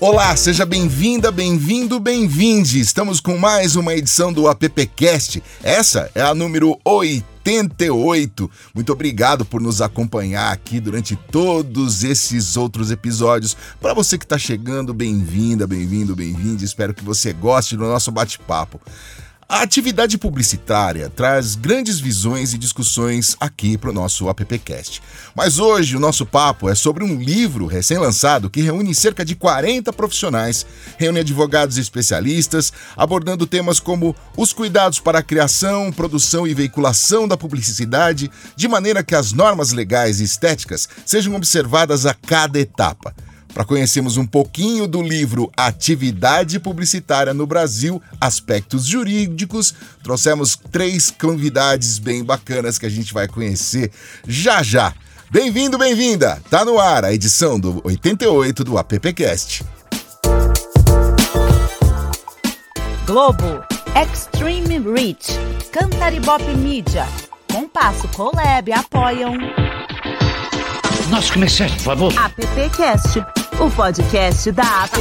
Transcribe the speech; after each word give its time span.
Olá, 0.00 0.34
seja 0.34 0.64
bem-vinda, 0.64 1.30
bem-vindo, 1.30 2.00
bem-vinde. 2.00 2.80
Estamos 2.80 3.20
com 3.20 3.36
mais 3.36 3.76
uma 3.76 3.94
edição 3.94 4.32
do 4.32 4.48
AppCast. 4.48 5.42
Essa 5.62 6.10
é 6.14 6.22
a 6.22 6.34
número 6.34 6.80
88. 6.82 8.50
Muito 8.74 8.92
obrigado 8.94 9.44
por 9.44 9.60
nos 9.60 9.82
acompanhar 9.82 10.54
aqui 10.54 10.80
durante 10.80 11.14
todos 11.30 12.02
esses 12.02 12.56
outros 12.56 12.90
episódios. 12.90 13.54
Para 13.78 13.92
você 13.92 14.16
que 14.16 14.24
está 14.24 14.38
chegando, 14.38 14.94
bem-vinda, 14.94 15.66
bem-vindo, 15.66 16.16
bem-vinde. 16.16 16.64
Espero 16.64 16.94
que 16.94 17.04
você 17.04 17.34
goste 17.34 17.76
do 17.76 17.84
nosso 17.84 18.10
bate-papo. 18.10 18.80
A 19.52 19.62
atividade 19.62 20.16
publicitária 20.16 21.10
traz 21.10 21.56
grandes 21.56 21.98
visões 21.98 22.54
e 22.54 22.58
discussões 22.58 23.36
aqui 23.40 23.76
para 23.76 23.90
o 23.90 23.92
nosso 23.92 24.28
AppCast. 24.28 25.02
Mas 25.34 25.58
hoje 25.58 25.96
o 25.96 26.00
nosso 26.00 26.24
papo 26.24 26.68
é 26.68 26.74
sobre 26.76 27.02
um 27.02 27.20
livro 27.20 27.66
recém-lançado 27.66 28.48
que 28.48 28.62
reúne 28.62 28.94
cerca 28.94 29.24
de 29.24 29.34
40 29.34 29.92
profissionais, 29.92 30.64
reúne 30.96 31.18
advogados 31.18 31.78
e 31.78 31.80
especialistas, 31.80 32.72
abordando 32.96 33.44
temas 33.44 33.80
como 33.80 34.14
os 34.36 34.52
cuidados 34.52 35.00
para 35.00 35.18
a 35.18 35.22
criação, 35.22 35.90
produção 35.90 36.46
e 36.46 36.54
veiculação 36.54 37.26
da 37.26 37.36
publicidade, 37.36 38.30
de 38.54 38.68
maneira 38.68 39.02
que 39.02 39.16
as 39.16 39.32
normas 39.32 39.72
legais 39.72 40.20
e 40.20 40.24
estéticas 40.24 40.88
sejam 41.04 41.34
observadas 41.34 42.06
a 42.06 42.14
cada 42.14 42.60
etapa. 42.60 43.12
Para 43.52 43.64
conhecermos 43.64 44.16
um 44.16 44.26
pouquinho 44.26 44.86
do 44.86 45.02
livro 45.02 45.50
Atividade 45.56 46.60
Publicitária 46.60 47.34
no 47.34 47.46
Brasil, 47.46 48.00
Aspectos 48.20 48.86
Jurídicos, 48.86 49.74
trouxemos 50.02 50.56
três 50.70 51.10
convidados 51.10 51.98
bem 51.98 52.22
bacanas 52.22 52.78
que 52.78 52.86
a 52.86 52.90
gente 52.90 53.12
vai 53.12 53.26
conhecer 53.26 53.90
já 54.26 54.62
já. 54.62 54.94
Bem-vindo, 55.30 55.78
bem-vinda! 55.78 56.42
Tá 56.48 56.64
no 56.64 56.78
ar 56.78 57.04
a 57.04 57.12
edição 57.12 57.58
do 57.58 57.80
88 57.84 58.64
do 58.64 58.78
AppCast. 58.78 59.64
Globo, 63.06 63.64
Extreme 64.00 64.78
Reach, 64.78 65.32
Cantaribop 65.72 66.44
Media, 66.56 67.06
Compasso 67.52 68.06
Colab 68.08 68.72
apoiam. 68.72 69.34
Nossos 71.10 71.32
comerciais, 71.32 71.72
por 71.72 71.82
favor. 71.82 72.14
AppCast, 72.16 73.18
o 73.58 73.68
podcast 73.70 74.52
da 74.52 74.84
App. 74.84 74.96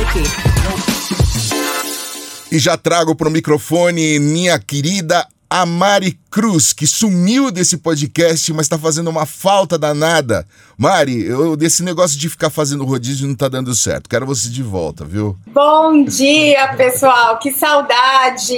E 2.51 2.57
já 2.57 2.75
trago 2.75 3.15
para 3.15 3.27
o 3.27 3.31
microfone 3.31 4.19
minha 4.19 4.57
querida 4.57 5.27
Amari 5.51 6.15
Cruz, 6.29 6.73
que 6.73 6.85
sumiu 6.85 7.49
desse 7.49 7.77
podcast, 7.77 8.53
mas 8.53 8.67
está 8.67 8.77
fazendo 8.77 9.09
uma 9.09 9.25
falta 9.25 9.79
danada. 9.79 10.45
Mari, 10.77 11.25
eu, 11.25 11.55
desse 11.57 11.81
negócio 11.81 12.19
de 12.19 12.29
ficar 12.29 12.51
fazendo 12.51 12.85
rodízio 12.85 13.27
não 13.27 13.33
tá 13.33 13.47
dando 13.47 13.73
certo. 13.73 14.07
Quero 14.07 14.27
você 14.27 14.47
de 14.47 14.61
volta, 14.61 15.03
viu? 15.03 15.35
Bom 15.51 16.03
dia, 16.03 16.67
pessoal. 16.77 17.39
Que 17.39 17.51
saudade. 17.51 18.53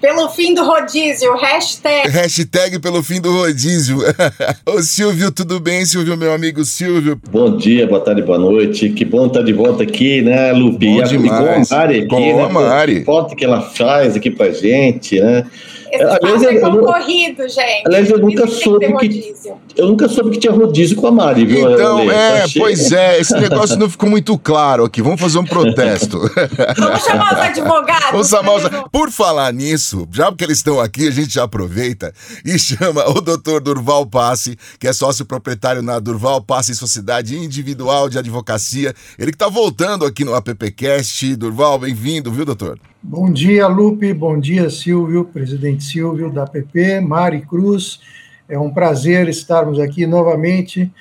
Pelo 0.00 0.28
fim 0.30 0.52
do 0.52 0.64
rodízio, 0.64 1.32
hashtag. 1.36 2.08
Hashtag 2.08 2.80
pelo 2.80 3.04
fim 3.04 3.20
do 3.20 3.30
rodízio. 3.30 3.98
Ô 4.66 4.82
Silvio, 4.82 5.30
tudo 5.30 5.60
bem, 5.60 5.86
Silvio, 5.86 6.16
meu 6.16 6.32
amigo 6.34 6.64
Silvio? 6.64 7.20
Bom 7.30 7.56
dia, 7.56 7.86
boa 7.86 8.00
tarde, 8.00 8.22
boa 8.22 8.38
noite. 8.38 8.90
Que 8.90 9.04
bom 9.04 9.28
estar 9.28 9.42
de 9.42 9.52
volta 9.52 9.84
aqui, 9.84 10.22
né, 10.22 10.50
Lupi? 10.50 10.88
Bom 10.92 11.04
demais. 11.04 11.68
Com 11.68 11.74
a 11.74 11.78
Mari 11.78 11.98
aqui, 11.98 12.08
Com 12.08 12.36
né? 12.36 12.42
a 12.42 12.48
Mari. 12.48 13.04
Foto 13.04 13.36
que 13.36 13.44
ela 13.44 13.62
faz 13.62 14.16
aqui 14.16 14.28
pra 14.28 14.50
gente, 14.50 15.20
né? 15.20 15.46
Esse 15.92 16.04
Aliás, 16.04 16.42
é 16.42 16.60
concorrido, 16.60 17.48
gente. 17.48 17.86
Aliás, 17.86 18.08
eu 18.10 18.20
Por 18.20 18.28
nunca 18.30 18.46
soube 18.46 18.96
que-. 18.98 19.34
Eu 19.76 19.86
nunca 19.88 20.08
soube 20.08 20.30
que 20.30 20.38
tinha 20.38 20.52
rodízio 20.52 20.96
com 20.96 21.06
a 21.06 21.10
Mari, 21.12 21.44
viu? 21.46 21.72
Então, 21.72 22.10
é, 22.10 22.42
Achei- 22.42 22.60
pois 22.60 22.92
é, 22.92 23.18
esse 23.20 23.34
negócio 23.34 23.76
não 23.78 23.88
ficou 23.88 24.08
muito 24.08 24.36
claro 24.38 24.84
aqui. 24.84 25.00
Vamos 25.02 25.20
fazer 25.20 25.38
um 25.38 25.44
protesto. 25.44 26.18
Vamos 26.78 27.02
chamar 27.04 27.32
os 27.34 27.40
advogados. 27.40 28.10
Vamos 28.10 28.28
chamar 28.28 28.54
os- 28.56 28.62
resolver. 28.64 28.88
Por 28.90 29.10
falar 29.10 29.52
nisso, 29.52 30.06
já 30.12 30.30
que 30.32 30.44
eles 30.44 30.58
estão 30.58 30.80
aqui, 30.80 31.08
a 31.08 31.10
gente 31.10 31.32
já 31.34 31.44
aproveita 31.44 32.12
e 32.44 32.58
chama 32.58 33.08
o 33.08 33.20
doutor 33.20 33.60
Durval 33.60 34.06
Passe, 34.06 34.56
que 34.78 34.86
é 34.88 34.92
sócio 34.92 35.24
proprietário 35.24 35.82
na 35.82 35.98
Durval 35.98 36.40
Passe 36.42 36.74
Sociedade 36.74 37.36
Individual 37.36 38.08
de 38.08 38.18
Advocacia. 38.18 38.94
Ele 39.18 39.30
que 39.30 39.36
está 39.36 39.48
voltando 39.48 40.04
aqui 40.04 40.24
no 40.24 40.34
AppCast. 40.34 41.36
Durval, 41.36 41.78
bem-vindo, 41.78 42.30
viu, 42.30 42.44
doutor? 42.44 42.78
Bom 43.02 43.32
dia, 43.32 43.66
Lupe. 43.66 44.12
Bom 44.12 44.38
dia, 44.38 44.68
Silvio, 44.68 45.24
presidente 45.24 45.82
Silvio 45.84 46.30
da 46.30 46.42
APP, 46.42 47.00
Mari 47.00 47.40
Cruz. 47.40 47.98
É 48.46 48.58
um 48.58 48.70
prazer 48.70 49.26
estarmos 49.26 49.80
aqui 49.80 50.06
novamente, 50.06 50.92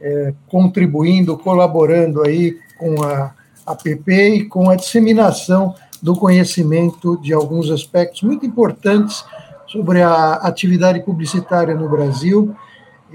é, 0.00 0.32
contribuindo, 0.48 1.36
colaborando 1.36 2.22
aí 2.22 2.56
com 2.78 3.02
a 3.02 3.34
APP 3.66 4.12
e 4.12 4.44
com 4.46 4.70
a 4.70 4.76
disseminação 4.76 5.74
do 6.00 6.16
conhecimento 6.16 7.18
de 7.18 7.34
alguns 7.34 7.70
aspectos 7.70 8.22
muito 8.22 8.46
importantes 8.46 9.22
sobre 9.66 10.00
a 10.00 10.36
atividade 10.36 11.00
publicitária 11.00 11.74
no 11.74 11.86
Brasil. 11.86 12.56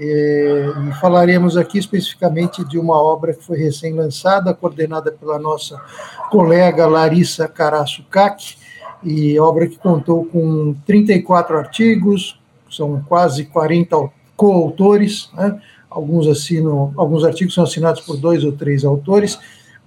É, 0.00 0.66
e 0.88 1.00
falaremos 1.00 1.56
aqui 1.56 1.78
especificamente 1.78 2.64
de 2.64 2.78
uma 2.78 2.96
obra 3.00 3.34
que 3.34 3.42
foi 3.44 3.58
recém-lançada, 3.58 4.54
coordenada 4.54 5.10
pela 5.10 5.38
nossa 5.38 5.80
colega 6.30 6.86
Larissa 6.86 7.48
Cac, 7.48 8.56
e 9.02 9.38
obra 9.38 9.66
que 9.66 9.76
contou 9.76 10.24
com 10.24 10.74
34 10.86 11.56
artigos, 11.58 12.38
são 12.70 13.02
quase 13.08 13.44
40 13.46 13.96
au- 13.96 14.12
coautores, 14.36 15.30
né? 15.34 15.60
alguns 15.90 16.28
assinam, 16.28 16.92
alguns 16.96 17.24
artigos 17.24 17.54
são 17.54 17.64
assinados 17.64 18.00
por 18.02 18.16
dois 18.16 18.44
ou 18.44 18.52
três 18.52 18.84
autores, 18.84 19.38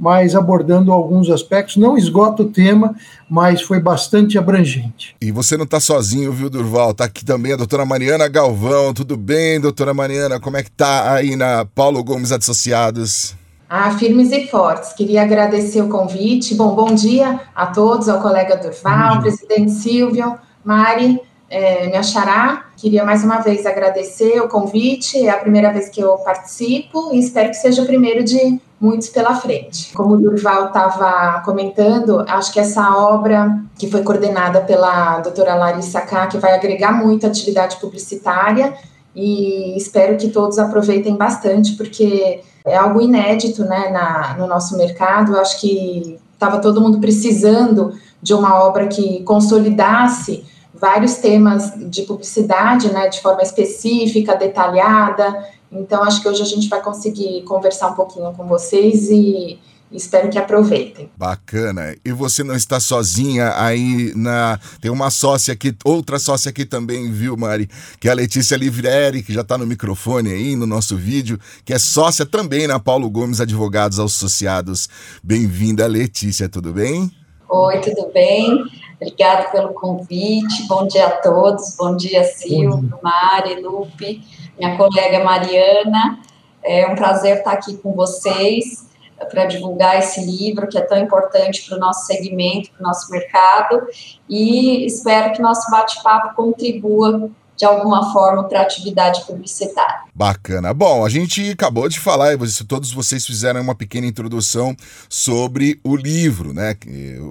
mas 0.01 0.33
abordando 0.33 0.91
alguns 0.91 1.29
aspectos, 1.29 1.77
não 1.77 1.95
esgota 1.95 2.41
o 2.41 2.49
tema, 2.49 2.95
mas 3.29 3.61
foi 3.61 3.79
bastante 3.79 4.35
abrangente. 4.35 5.15
E 5.21 5.31
você 5.31 5.55
não 5.55 5.67
tá 5.67 5.79
sozinho, 5.79 6.33
viu, 6.33 6.49
Durval? 6.49 6.91
Tá 6.91 7.05
aqui 7.05 7.23
também 7.23 7.53
a 7.53 7.55
doutora 7.55 7.85
Mariana 7.85 8.27
Galvão. 8.27 8.95
Tudo 8.95 9.15
bem, 9.15 9.61
doutora 9.61 9.93
Mariana? 9.93 10.39
Como 10.39 10.57
é 10.57 10.63
que 10.63 10.71
tá 10.71 11.13
aí 11.13 11.35
na 11.35 11.65
Paulo 11.65 12.03
Gomes 12.03 12.31
Associados? 12.31 13.35
Ah, 13.69 13.91
firmes 13.91 14.31
e 14.31 14.47
fortes. 14.47 14.91
Queria 14.93 15.21
agradecer 15.21 15.83
o 15.83 15.87
convite. 15.87 16.55
Bom, 16.55 16.73
bom 16.73 16.95
dia 16.95 17.39
a 17.53 17.67
todos, 17.67 18.09
ao 18.09 18.23
colega 18.23 18.57
Durval, 18.57 19.21
presidente 19.21 19.71
Silvio, 19.71 20.35
Mari, 20.65 21.21
me 21.51 21.97
achará. 21.97 22.67
Queria 22.77 23.03
mais 23.03 23.23
uma 23.23 23.39
vez 23.39 23.65
agradecer 23.65 24.39
o 24.41 24.47
convite. 24.47 25.27
É 25.27 25.29
a 25.29 25.37
primeira 25.37 25.71
vez 25.71 25.89
que 25.89 25.99
eu 25.99 26.17
participo 26.19 27.11
e 27.13 27.19
espero 27.19 27.49
que 27.49 27.57
seja 27.57 27.81
o 27.81 27.85
primeiro 27.85 28.23
de 28.23 28.59
muitos 28.79 29.09
pela 29.09 29.35
frente. 29.35 29.93
Como 29.93 30.15
o 30.15 30.17
Durval 30.17 30.67
estava 30.67 31.41
comentando, 31.45 32.25
acho 32.27 32.51
que 32.51 32.59
essa 32.59 32.97
obra 32.97 33.59
que 33.77 33.89
foi 33.89 34.01
coordenada 34.01 34.61
pela 34.61 35.19
doutora 35.19 35.53
Larissa 35.53 36.01
K, 36.01 36.27
que 36.27 36.37
vai 36.37 36.55
agregar 36.55 36.93
muito 36.93 37.25
a 37.25 37.29
atividade 37.29 37.77
publicitária 37.77 38.73
e 39.15 39.75
espero 39.77 40.17
que 40.17 40.29
todos 40.29 40.57
aproveitem 40.57 41.15
bastante, 41.15 41.73
porque 41.73 42.41
é 42.65 42.75
algo 42.75 43.01
inédito 43.01 43.63
né, 43.65 43.89
na, 43.89 44.35
no 44.37 44.47
nosso 44.47 44.77
mercado. 44.77 45.37
Acho 45.37 45.59
que 45.59 46.17
estava 46.33 46.59
todo 46.59 46.81
mundo 46.81 46.99
precisando 46.99 47.93
de 48.21 48.33
uma 48.33 48.63
obra 48.63 48.87
que 48.87 49.21
consolidasse 49.23 50.43
vários 50.81 51.17
temas 51.17 51.71
de 51.77 52.01
publicidade, 52.01 52.91
né, 52.91 53.07
de 53.07 53.21
forma 53.21 53.43
específica, 53.43 54.35
detalhada. 54.35 55.47
Então, 55.71 56.03
acho 56.03 56.21
que 56.21 56.27
hoje 56.27 56.41
a 56.41 56.45
gente 56.45 56.67
vai 56.67 56.81
conseguir 56.81 57.43
conversar 57.43 57.89
um 57.89 57.93
pouquinho 57.93 58.33
com 58.33 58.47
vocês 58.47 59.09
e, 59.11 59.59
espero 59.91 60.29
que 60.29 60.39
aproveitem. 60.39 61.09
Bacana. 61.15 61.95
E 62.03 62.11
você 62.11 62.43
não 62.43 62.55
está 62.55 62.79
sozinha 62.79 63.53
aí 63.57 64.11
na. 64.15 64.59
Tem 64.81 64.89
uma 64.89 65.09
sócia 65.09 65.53
aqui, 65.53 65.75
outra 65.83 66.17
sócia 66.17 66.49
aqui 66.49 66.65
também, 66.65 67.11
viu, 67.11 67.37
Mari? 67.37 67.69
Que 67.99 68.07
é 68.07 68.11
a 68.11 68.15
Letícia 68.15 68.57
Livrieri, 68.57 69.21
que 69.21 69.33
já 69.33 69.41
está 69.41 69.57
no 69.57 69.67
microfone 69.67 70.31
aí 70.31 70.55
no 70.55 70.65
nosso 70.65 70.97
vídeo, 70.97 71.39
que 71.63 71.73
é 71.73 71.79
sócia 71.79 72.25
também 72.25 72.67
na 72.67 72.79
Paulo 72.79 73.09
Gomes 73.09 73.39
Advogados 73.39 73.99
Associados. 73.99 74.89
Bem-vinda, 75.23 75.85
Letícia, 75.87 76.49
tudo 76.49 76.73
bem? 76.73 77.11
Oi, 77.49 77.79
tudo 77.81 78.09
bem? 78.13 78.65
Obrigada 79.01 79.49
pelo 79.49 79.73
convite. 79.73 80.67
Bom 80.67 80.85
dia 80.85 81.07
a 81.07 81.09
todos. 81.09 81.75
Bom 81.75 81.95
dia, 81.95 82.23
Silvio, 82.23 82.99
Mari, 83.01 83.59
Lupe, 83.59 84.21
minha 84.59 84.77
colega 84.77 85.23
Mariana. 85.23 86.19
É 86.61 86.85
um 86.85 86.93
prazer 86.93 87.37
estar 87.37 87.53
aqui 87.53 87.75
com 87.77 87.93
vocês 87.93 88.87
para 89.31 89.45
divulgar 89.45 89.97
esse 89.97 90.23
livro 90.23 90.67
que 90.67 90.77
é 90.77 90.81
tão 90.81 90.99
importante 90.99 91.67
para 91.67 91.77
o 91.77 91.79
nosso 91.79 92.05
segmento, 92.05 92.69
para 92.73 92.79
o 92.79 92.87
nosso 92.87 93.11
mercado. 93.11 93.87
E 94.29 94.85
espero 94.85 95.33
que 95.33 95.41
nosso 95.41 95.71
bate-papo 95.71 96.35
contribua 96.35 97.27
de 97.61 97.65
alguma 97.65 98.11
forma 98.11 98.43
para 98.45 98.59
atividade 98.59 99.23
publicitária. 99.27 100.05
Bacana. 100.15 100.73
Bom, 100.73 101.05
a 101.05 101.09
gente 101.09 101.51
acabou 101.51 101.87
de 101.87 101.99
falar, 101.99 102.33
e 102.33 102.63
todos 102.67 102.91
vocês 102.91 103.23
fizeram 103.23 103.61
uma 103.61 103.75
pequena 103.75 104.07
introdução 104.07 104.75
sobre 105.07 105.79
o 105.83 105.95
livro, 105.95 106.53
né? 106.55 106.75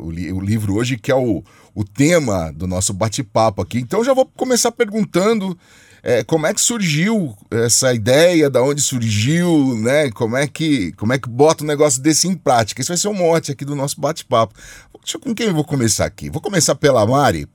O, 0.04 0.08
li- 0.08 0.32
o 0.32 0.40
livro 0.40 0.76
hoje 0.76 0.96
que 0.96 1.10
é 1.10 1.16
o, 1.16 1.42
o 1.74 1.82
tema 1.84 2.52
do 2.52 2.68
nosso 2.68 2.94
bate-papo 2.94 3.60
aqui. 3.60 3.80
Então 3.80 4.04
já 4.04 4.14
vou 4.14 4.24
começar 4.24 4.70
perguntando 4.70 5.58
É, 6.02 6.24
como 6.24 6.46
é 6.46 6.54
que 6.54 6.60
surgiu 6.60 7.36
essa 7.50 7.92
ideia? 7.92 8.48
Da 8.48 8.62
onde 8.62 8.80
surgiu, 8.80 9.76
né? 9.82 10.10
Como 10.12 10.34
é 10.34 10.46
que 10.46 10.92
como 10.92 11.12
é 11.12 11.18
que 11.18 11.28
bota 11.28 11.62
um 11.62 11.66
negócio 11.66 12.00
desse 12.00 12.26
em 12.26 12.34
prática? 12.34 12.80
Esse 12.80 12.88
vai 12.88 12.96
ser 12.96 13.08
um 13.08 13.14
mote 13.14 13.52
aqui 13.52 13.66
do 13.66 13.74
nosso 13.74 14.00
bate-papo. 14.00 14.54
Com 15.22 15.34
quem 15.34 15.48
eu 15.48 15.54
vou 15.54 15.64
começar 15.64 16.06
aqui? 16.06 16.30
Vou 16.30 16.40
começar 16.40 16.74
pela 16.74 17.04
Mari. 17.04 17.46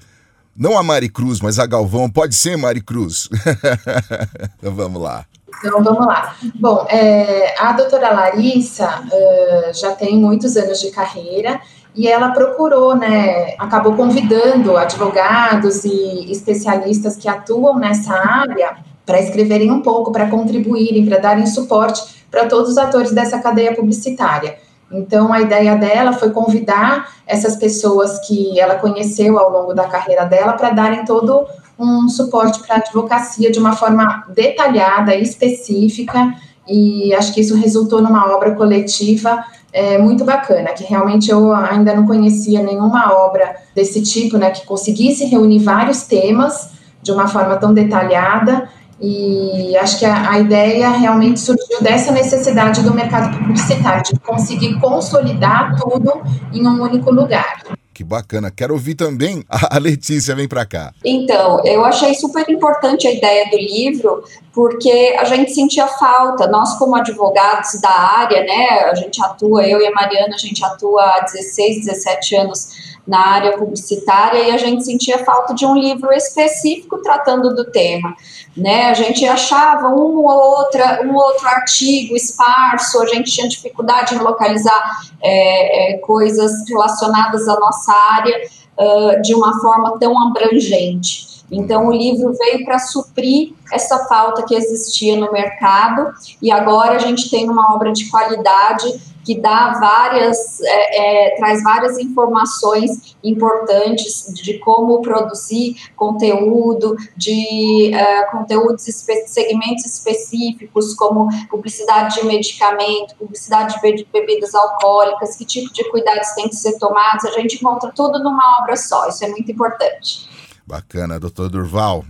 Não 0.58 0.78
a 0.78 0.84
Mari 0.84 1.10
Cruz, 1.10 1.42
mas 1.42 1.60
a 1.60 1.66
Galvão. 1.66 2.10
Pode 2.10 2.34
ser 2.36 2.58
Mari 2.58 2.82
Cruz. 2.82 3.30
então 4.58 4.74
vamos 4.74 5.02
lá. 5.02 5.26
Então 5.60 5.84
vamos 5.84 6.06
lá. 6.06 6.36
Bom, 6.56 6.86
é, 6.90 7.56
a 7.60 7.74
doutora 7.74 8.14
Larissa 8.14 9.02
uh, 9.02 9.74
já 9.74 9.92
tem 9.92 10.18
muitos 10.18 10.56
anos 10.56 10.80
de 10.80 10.92
carreira 10.92 11.60
e 11.96 12.08
ela 12.08 12.32
procurou, 12.32 12.96
né, 12.96 13.56
acabou 13.58 13.94
convidando 13.94 14.76
advogados 14.76 15.86
e 15.86 16.32
especialistas 16.32 17.16
que 17.16 17.28
atuam 17.28 17.80
nessa 17.80 18.14
área 18.14 18.78
para 19.06 19.22
escreverem 19.22 19.72
um 19.72 19.82
pouco, 19.82 20.12
para 20.12 20.30
contribuírem, 20.30 21.06
para 21.06 21.20
darem 21.20 21.46
suporte 21.46 22.16
para 22.30 22.48
todos 22.48 22.72
os 22.72 22.78
atores 22.78 23.12
dessa 23.12 23.40
cadeia 23.40 23.74
publicitária. 23.74 24.58
Então, 24.92 25.34
a 25.34 25.42
ideia 25.42 25.76
dela 25.76 26.14
foi 26.14 26.30
convidar 26.30 27.10
essas 27.26 27.56
pessoas 27.56 28.20
que 28.28 28.60
ela 28.60 28.76
conheceu 28.76 29.40
ao 29.40 29.52
longo 29.52 29.74
da 29.74 29.86
carreira 29.86 30.26
dela 30.26 30.54
para 30.54 30.70
darem 30.70 31.04
todo 31.06 31.46
um 31.78 32.08
suporte 32.08 32.60
para 32.66 32.76
a 32.76 32.80
advocacia 32.80 33.52
de 33.52 33.60
uma 33.60 33.74
forma 33.74 34.26
detalhada, 34.34 35.16
específica, 35.16 36.34
e 36.68 37.14
acho 37.14 37.34
que 37.34 37.42
isso 37.42 37.56
resultou 37.56 38.02
numa 38.02 38.34
obra 38.34 38.56
coletiva 38.56 39.44
é, 39.74 39.98
muito 39.98 40.24
bacana, 40.24 40.70
que 40.70 40.84
realmente 40.84 41.30
eu 41.30 41.54
ainda 41.54 41.94
não 41.94 42.08
conhecia 42.08 42.64
nenhuma 42.64 43.14
obra 43.14 43.56
desse 43.76 44.02
tipo, 44.02 44.38
né, 44.38 44.52
que 44.52 44.66
conseguisse 44.66 45.26
reunir 45.26 45.60
vários 45.60 46.04
temas 46.04 46.70
de 47.02 47.12
uma 47.12 47.28
forma 47.28 47.58
tão 47.58 47.74
detalhada 47.74 48.70
e 49.00 49.76
acho 49.78 50.00
que 50.00 50.06
a, 50.06 50.32
a, 50.32 50.40
ideia 50.40 50.90
realmente 50.90 51.40
surgiu 51.40 51.82
dessa 51.82 52.12
necessidade 52.12 52.82
do 52.82 52.94
mercado 52.94 53.38
publicitário, 53.38 54.04
de 54.04 54.20
conseguir 54.20 54.80
consolidar 54.80 55.76
tudo 55.78 56.22
em 56.54 56.66
um 56.66 56.82
único 56.82 57.12
lugar. 57.12 57.62
Que 57.94 58.04
bacana. 58.04 58.52
Quero 58.52 58.74
ouvir 58.74 58.96
também 58.96 59.44
a 59.50 59.78
Letícia, 59.78 60.36
vem 60.36 60.50
para 60.50 60.66
cá. 60.66 60.92
Então, 61.04 61.62
eu 61.64 61.86
achei 61.86 62.14
super 62.14 62.50
importante 62.50 63.08
a 63.08 63.12
ideia 63.12 63.50
do 63.50 63.58
livro, 63.58 64.24
porque 64.54 65.16
a 65.18 65.24
gente 65.24 65.54
sentia 65.54 65.88
falta, 65.88 66.48
nós 66.48 66.78
como 66.78 66.96
advogados 66.96 67.80
da 67.82 67.90
área, 67.90 68.44
né, 68.44 68.90
a 68.92 68.96
gente 68.96 69.24
atua, 69.24 69.66
eu 69.66 69.82
e 69.82 69.88
a 69.88 69.92
Mariana, 69.92 70.36
a 70.36 70.38
gente 70.38 70.64
atua 70.64 71.04
há 71.04 71.22
16, 71.22 71.86
17 71.86 72.36
anos 72.36 72.95
na 73.08 73.20
área 73.20 73.58
publicitária 73.58 74.40
e 74.40 74.52
a 74.52 74.58
gente 74.58 74.84
sentia 74.84 75.24
falta 75.24 75.54
de 75.54 75.66
um 75.66 75.76
livro 75.76 76.12
específico 76.12 76.98
tratando 77.02 77.54
do 77.54 77.66
tema, 77.66 78.16
né? 78.58 78.86
A 78.90 78.94
gente 78.94 79.26
achava 79.26 79.90
um 79.90 80.18
ou 80.18 80.58
outra, 80.58 81.02
um 81.04 81.14
outro 81.14 81.48
artigo 81.48 82.16
esparso, 82.16 83.02
a 83.02 83.08
gente 83.08 83.32
tinha 83.32 83.48
dificuldade 83.48 84.16
em 84.16 84.20
localizar 84.20 85.02
é, 85.22 85.94
é, 85.94 85.98
coisas 86.00 86.52
relacionadas 86.68 87.48
à 87.48 87.60
nossa 87.60 87.94
área 87.94 88.42
uh, 88.78 89.22
de 89.22 89.36
uma 89.36 89.60
forma 89.60 90.00
tão 90.00 90.20
abrangente. 90.28 91.36
Então, 91.52 91.88
o 91.88 91.92
livro 91.92 92.34
veio 92.34 92.66
para 92.66 92.80
suprir 92.80 93.54
essa 93.72 94.06
falta 94.06 94.44
que 94.44 94.56
existia 94.56 95.16
no 95.16 95.32
mercado, 95.32 96.12
e 96.42 96.52
agora 96.52 96.96
a 96.96 97.00
gente 97.00 97.30
tem 97.30 97.48
uma 97.48 97.76
obra 97.76 97.92
de 97.92 98.10
qualidade 98.10 99.15
que 99.26 99.42
dá 99.42 99.74
várias, 99.80 100.62
é, 100.62 101.32
é, 101.32 101.36
traz 101.36 101.64
várias 101.64 101.98
informações 101.98 103.18
importantes 103.24 104.32
de 104.36 104.60
como 104.60 105.02
produzir 105.02 105.76
conteúdo, 105.96 106.96
de 107.18 107.94
é, 107.94 108.24
conteúdos, 108.26 108.88
espe 108.88 109.16
segmentos 109.28 109.86
específicos, 109.86 110.94
como 110.94 111.28
publicidade 111.50 112.22
de 112.22 112.28
medicamento, 112.28 113.16
publicidade 113.18 113.82
de 113.82 114.08
bebidas 114.14 114.54
alcoólicas, 114.54 115.36
que 115.36 115.46
tipo 115.46 115.74
de 115.74 115.90
cuidados 115.90 116.30
tem 116.36 116.48
que 116.48 116.56
ser 116.56 116.78
tomados, 116.78 117.26
a 117.26 117.32
gente 117.32 117.56
encontra 117.56 117.92
tudo 117.96 118.24
numa 118.24 118.62
obra 118.62 118.76
só, 118.76 119.08
isso 119.08 119.26
é 119.26 119.30
muito 119.30 119.52
importante. 119.52 120.30
Bacana, 120.68 121.20
doutor 121.20 121.50
Durval. 121.50 122.06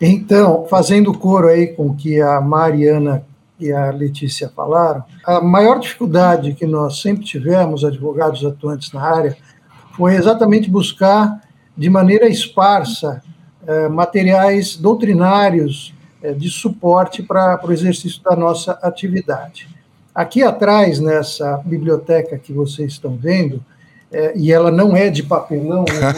Então, 0.00 0.66
fazendo 0.68 1.16
coro 1.16 1.48
aí 1.48 1.68
com 1.68 1.88
o 1.88 1.96
que 1.96 2.20
a 2.20 2.40
Mariana 2.40 3.26
e 3.58 3.72
a 3.72 3.90
Letícia 3.90 4.48
falaram, 4.48 5.02
a 5.26 5.40
maior 5.40 5.80
dificuldade 5.80 6.54
que 6.54 6.66
nós 6.66 7.00
sempre 7.00 7.24
tivemos, 7.24 7.84
advogados 7.84 8.44
atuantes 8.44 8.92
na 8.92 9.02
área, 9.02 9.36
foi 9.96 10.14
exatamente 10.14 10.70
buscar 10.70 11.40
de 11.76 11.90
maneira 11.90 12.28
esparsa 12.28 13.22
eh, 13.66 13.88
materiais 13.88 14.76
doutrinários 14.76 15.94
eh, 16.22 16.32
de 16.32 16.48
suporte 16.48 17.22
para 17.22 17.60
o 17.64 17.72
exercício 17.72 18.22
da 18.22 18.36
nossa 18.36 18.72
atividade. 18.82 19.68
Aqui 20.14 20.42
atrás, 20.42 20.98
nessa 20.98 21.58
biblioteca 21.64 22.38
que 22.38 22.52
vocês 22.52 22.92
estão 22.92 23.16
vendo, 23.16 23.62
é, 24.10 24.32
e 24.36 24.50
ela 24.52 24.70
não 24.70 24.96
é 24.96 25.10
de 25.10 25.22
papelão. 25.22 25.84
Né? 25.84 26.14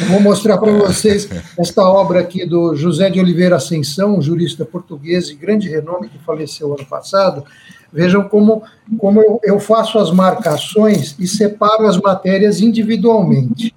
vou 0.08 0.20
mostrar 0.20 0.58
para 0.58 0.70
vocês 0.72 1.28
esta 1.58 1.82
obra 1.82 2.20
aqui 2.20 2.44
do 2.44 2.76
José 2.76 3.08
de 3.08 3.18
Oliveira 3.20 3.56
Ascensão, 3.56 4.18
um 4.18 4.22
jurista 4.22 4.64
português 4.64 5.28
de 5.28 5.34
grande 5.34 5.68
renome 5.68 6.08
que 6.08 6.18
faleceu 6.18 6.74
ano 6.74 6.84
passado. 6.84 7.44
Vejam 7.92 8.24
como, 8.24 8.62
como 8.98 9.22
eu, 9.22 9.40
eu 9.42 9.60
faço 9.60 9.98
as 9.98 10.10
marcações 10.10 11.14
e 11.18 11.26
separo 11.26 11.86
as 11.86 11.96
matérias 11.96 12.60
individualmente. 12.60 13.74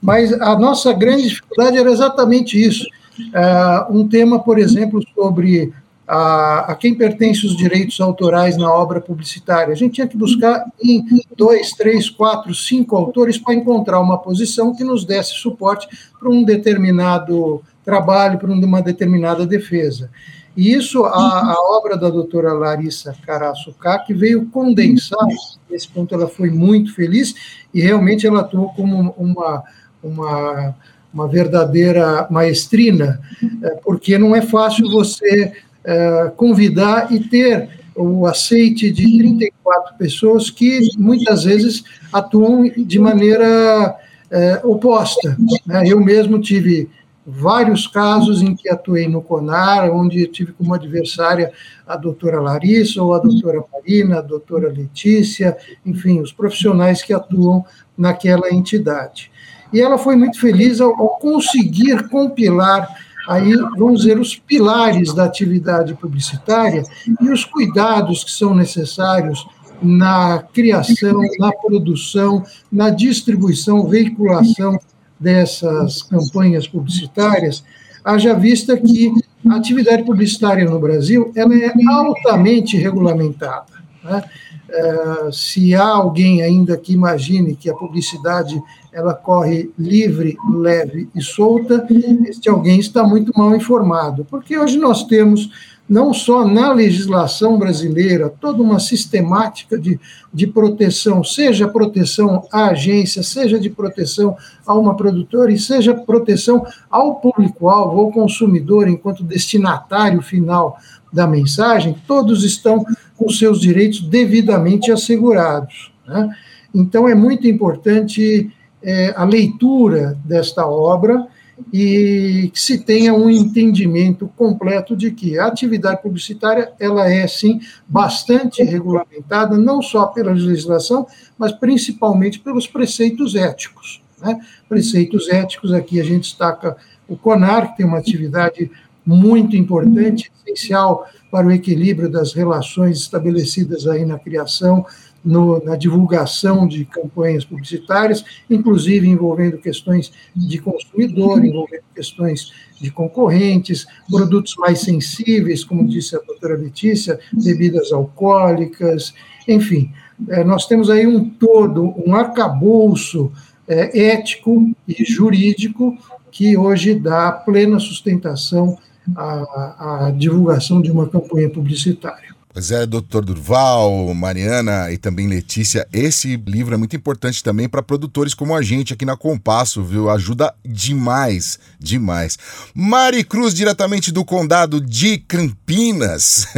Mas 0.00 0.32
a 0.32 0.58
nossa 0.58 0.92
grande 0.92 1.28
dificuldade 1.28 1.76
era 1.76 1.90
exatamente 1.90 2.60
isso. 2.60 2.86
Uh, 3.18 3.98
um 3.98 4.08
tema, 4.08 4.38
por 4.38 4.58
exemplo, 4.58 5.00
sobre 5.14 5.72
a, 6.08 6.72
a, 6.72 6.74
quem 6.74 6.94
pertence 6.94 7.44
os 7.44 7.54
direitos 7.54 8.00
autorais 8.00 8.56
na 8.56 8.72
obra 8.72 8.98
publicitária. 8.98 9.72
A 9.72 9.76
gente 9.76 9.92
tinha 9.92 10.06
que 10.08 10.16
buscar 10.16 10.64
em 10.82 11.04
dois, 11.36 11.72
três, 11.72 12.08
quatro, 12.08 12.54
cinco 12.54 12.96
autores 12.96 13.36
para 13.36 13.54
encontrar 13.54 14.00
uma 14.00 14.16
posição 14.16 14.74
que 14.74 14.82
nos 14.82 15.04
desse 15.04 15.34
suporte 15.34 15.86
para 16.18 16.30
um 16.30 16.42
determinado 16.42 17.62
trabalho, 17.84 18.38
para 18.38 18.50
uma 18.50 18.80
determinada 18.80 19.46
defesa. 19.46 20.10
E 20.56 20.72
isso, 20.72 21.04
a, 21.04 21.52
a 21.52 21.56
obra 21.76 21.96
da 21.96 22.08
doutora 22.08 22.52
Larissa 22.54 23.14
Caraço 23.24 23.74
que 24.06 24.14
veio 24.14 24.46
condensar, 24.46 25.26
nesse 25.70 25.88
ponto 25.88 26.14
ela 26.14 26.26
foi 26.26 26.50
muito 26.50 26.94
feliz, 26.94 27.34
e 27.72 27.82
realmente 27.82 28.26
ela 28.26 28.40
atuou 28.40 28.70
como 28.70 29.14
uma, 29.16 29.62
uma, 30.02 30.74
uma 31.12 31.28
verdadeira 31.28 32.26
maestrina, 32.30 33.20
é, 33.62 33.70
porque 33.84 34.18
não 34.18 34.34
é 34.34 34.40
fácil 34.42 34.90
você 34.90 35.52
é, 35.88 36.30
convidar 36.36 37.10
e 37.10 37.18
ter 37.18 37.70
o 37.96 38.26
aceite 38.26 38.90
de 38.90 39.18
34 39.18 39.96
pessoas 39.96 40.50
que 40.50 40.80
muitas 40.98 41.44
vezes 41.44 41.82
atuam 42.12 42.68
de 42.76 42.98
maneira 42.98 43.96
é, 44.30 44.60
oposta. 44.64 45.34
Né? 45.66 45.84
Eu 45.86 45.98
mesmo 45.98 46.38
tive 46.38 46.90
vários 47.26 47.86
casos 47.86 48.42
em 48.42 48.54
que 48.54 48.68
atuei 48.68 49.08
no 49.08 49.22
CONAR, 49.22 49.90
onde 49.90 50.26
tive 50.26 50.52
como 50.52 50.74
adversária 50.74 51.50
a 51.86 51.96
doutora 51.96 52.38
Larissa, 52.38 53.02
ou 53.02 53.14
a 53.14 53.18
doutora 53.18 53.64
Marina, 53.72 54.18
a 54.18 54.22
doutora 54.22 54.70
Letícia, 54.70 55.56
enfim, 55.86 56.20
os 56.20 56.32
profissionais 56.32 57.02
que 57.02 57.14
atuam 57.14 57.64
naquela 57.96 58.50
entidade. 58.52 59.30
E 59.72 59.80
ela 59.80 59.96
foi 59.96 60.16
muito 60.16 60.38
feliz 60.38 60.82
ao, 60.82 60.90
ao 61.00 61.18
conseguir 61.18 62.08
compilar 62.10 63.07
aí, 63.28 63.54
vamos 63.76 64.00
dizer, 64.00 64.18
os 64.18 64.34
pilares 64.34 65.12
da 65.12 65.24
atividade 65.24 65.94
publicitária 65.94 66.82
e 67.20 67.30
os 67.30 67.44
cuidados 67.44 68.24
que 68.24 68.30
são 68.30 68.54
necessários 68.54 69.46
na 69.82 70.42
criação, 70.52 71.20
na 71.38 71.52
produção, 71.52 72.42
na 72.72 72.90
distribuição, 72.90 73.86
veiculação 73.86 74.78
dessas 75.20 76.02
campanhas 76.02 76.66
publicitárias, 76.66 77.62
haja 78.04 78.34
vista 78.34 78.76
que 78.76 79.12
a 79.48 79.56
atividade 79.56 80.02
publicitária 80.04 80.64
no 80.64 80.80
Brasil 80.80 81.30
ela 81.36 81.54
é 81.54 81.72
altamente 81.86 82.76
regulamentada. 82.76 83.66
Né? 84.02 84.24
É, 84.70 85.30
se 85.32 85.74
há 85.74 85.86
alguém 85.86 86.42
ainda 86.42 86.76
que 86.76 86.92
imagine 86.92 87.54
que 87.56 87.70
a 87.70 87.74
publicidade 87.74 88.60
ela 88.98 89.14
corre 89.14 89.70
livre, 89.78 90.36
leve 90.52 91.08
e 91.14 91.22
solta, 91.22 91.86
este 92.28 92.48
alguém 92.48 92.80
está 92.80 93.04
muito 93.04 93.30
mal 93.36 93.54
informado, 93.54 94.26
porque 94.28 94.58
hoje 94.58 94.76
nós 94.76 95.04
temos 95.04 95.48
não 95.88 96.12
só 96.12 96.44
na 96.44 96.72
legislação 96.72 97.56
brasileira, 97.56 98.28
toda 98.28 98.60
uma 98.60 98.80
sistemática 98.80 99.78
de, 99.78 100.00
de 100.34 100.48
proteção, 100.48 101.22
seja 101.22 101.68
proteção 101.68 102.42
à 102.52 102.70
agência, 102.70 103.22
seja 103.22 103.56
de 103.56 103.70
proteção 103.70 104.36
a 104.66 104.74
uma 104.74 104.96
produtora 104.96 105.52
e 105.52 105.58
seja 105.58 105.94
proteção 105.94 106.66
ao 106.90 107.20
público-alvo, 107.20 108.00
ao 108.00 108.10
consumidor, 108.10 108.88
enquanto 108.88 109.22
destinatário 109.22 110.20
final 110.20 110.76
da 111.12 111.26
mensagem, 111.26 111.96
todos 112.04 112.42
estão 112.42 112.84
com 113.16 113.30
seus 113.30 113.60
direitos 113.60 114.00
devidamente 114.00 114.90
assegurados. 114.90 115.92
Né? 116.04 116.36
Então, 116.74 117.08
é 117.08 117.14
muito 117.14 117.46
importante 117.46 118.50
é, 118.82 119.12
a 119.16 119.24
leitura 119.24 120.18
desta 120.24 120.66
obra 120.66 121.26
e 121.72 122.50
que 122.52 122.60
se 122.60 122.78
tenha 122.78 123.12
um 123.12 123.28
entendimento 123.28 124.28
completo 124.36 124.96
de 124.96 125.10
que 125.10 125.38
a 125.38 125.46
atividade 125.46 126.02
publicitária 126.02 126.72
ela 126.78 127.10
é 127.10 127.26
sim 127.26 127.60
bastante 127.86 128.62
regulamentada 128.62 129.56
não 129.56 129.82
só 129.82 130.06
pela 130.06 130.32
legislação, 130.32 131.06
mas 131.36 131.52
principalmente 131.52 132.38
pelos 132.38 132.66
preceitos 132.66 133.34
éticos. 133.34 134.00
Né? 134.20 134.40
Preceitos 134.68 135.28
éticos 135.28 135.72
aqui 135.72 136.00
a 136.00 136.04
gente 136.04 136.30
destaca 136.30 136.76
o 137.08 137.16
CONAR, 137.16 137.70
que 137.70 137.78
tem 137.78 137.86
uma 137.86 137.98
atividade 137.98 138.70
muito 139.04 139.56
importante, 139.56 140.30
essencial 140.46 141.06
para 141.30 141.46
o 141.46 141.50
equilíbrio 141.50 142.10
das 142.10 142.34
relações 142.34 142.98
estabelecidas 142.98 143.86
aí 143.86 144.04
na 144.04 144.18
criação 144.18 144.84
no, 145.24 145.62
na 145.64 145.76
divulgação 145.76 146.66
de 146.66 146.84
campanhas 146.84 147.44
publicitárias, 147.44 148.24
inclusive 148.48 149.08
envolvendo 149.08 149.58
questões 149.58 150.12
de 150.34 150.58
consumidor, 150.58 151.44
envolvendo 151.44 151.82
questões 151.94 152.52
de 152.80 152.90
concorrentes, 152.90 153.86
produtos 154.08 154.54
mais 154.56 154.80
sensíveis, 154.80 155.64
como 155.64 155.86
disse 155.86 156.16
a 156.16 156.20
doutora 156.20 156.56
Letícia, 156.56 157.18
bebidas 157.32 157.92
alcoólicas, 157.92 159.12
enfim, 159.46 159.92
é, 160.28 160.42
nós 160.44 160.66
temos 160.66 160.90
aí 160.90 161.06
um 161.06 161.28
todo, 161.28 161.94
um 162.04 162.14
arcabouço 162.14 163.32
é, 163.66 164.10
ético 164.12 164.74
e 164.86 165.04
jurídico 165.04 165.96
que 166.30 166.56
hoje 166.56 166.94
dá 166.94 167.32
plena 167.32 167.78
sustentação 167.78 168.78
à, 169.16 170.06
à 170.06 170.10
divulgação 170.10 170.80
de 170.80 170.90
uma 170.90 171.08
campanha 171.08 171.48
publicitária. 171.48 172.27
Pois 172.58 172.72
é, 172.72 172.84
doutor 172.84 173.24
Durval, 173.24 174.12
Mariana 174.12 174.90
e 174.90 174.98
também 174.98 175.28
Letícia, 175.28 175.86
esse 175.92 176.36
livro 176.44 176.74
é 176.74 176.76
muito 176.76 176.96
importante 176.96 177.40
também 177.40 177.68
para 177.68 177.84
produtores 177.84 178.34
como 178.34 178.52
a 178.52 178.60
gente 178.62 178.92
aqui 178.92 179.04
na 179.04 179.16
Compasso, 179.16 179.80
viu? 179.84 180.10
Ajuda 180.10 180.52
demais, 180.64 181.56
demais. 181.78 182.36
Mari 182.74 183.22
Cruz, 183.22 183.54
diretamente 183.54 184.10
do 184.10 184.24
condado 184.24 184.80
de 184.80 185.18
Campinas. 185.18 186.48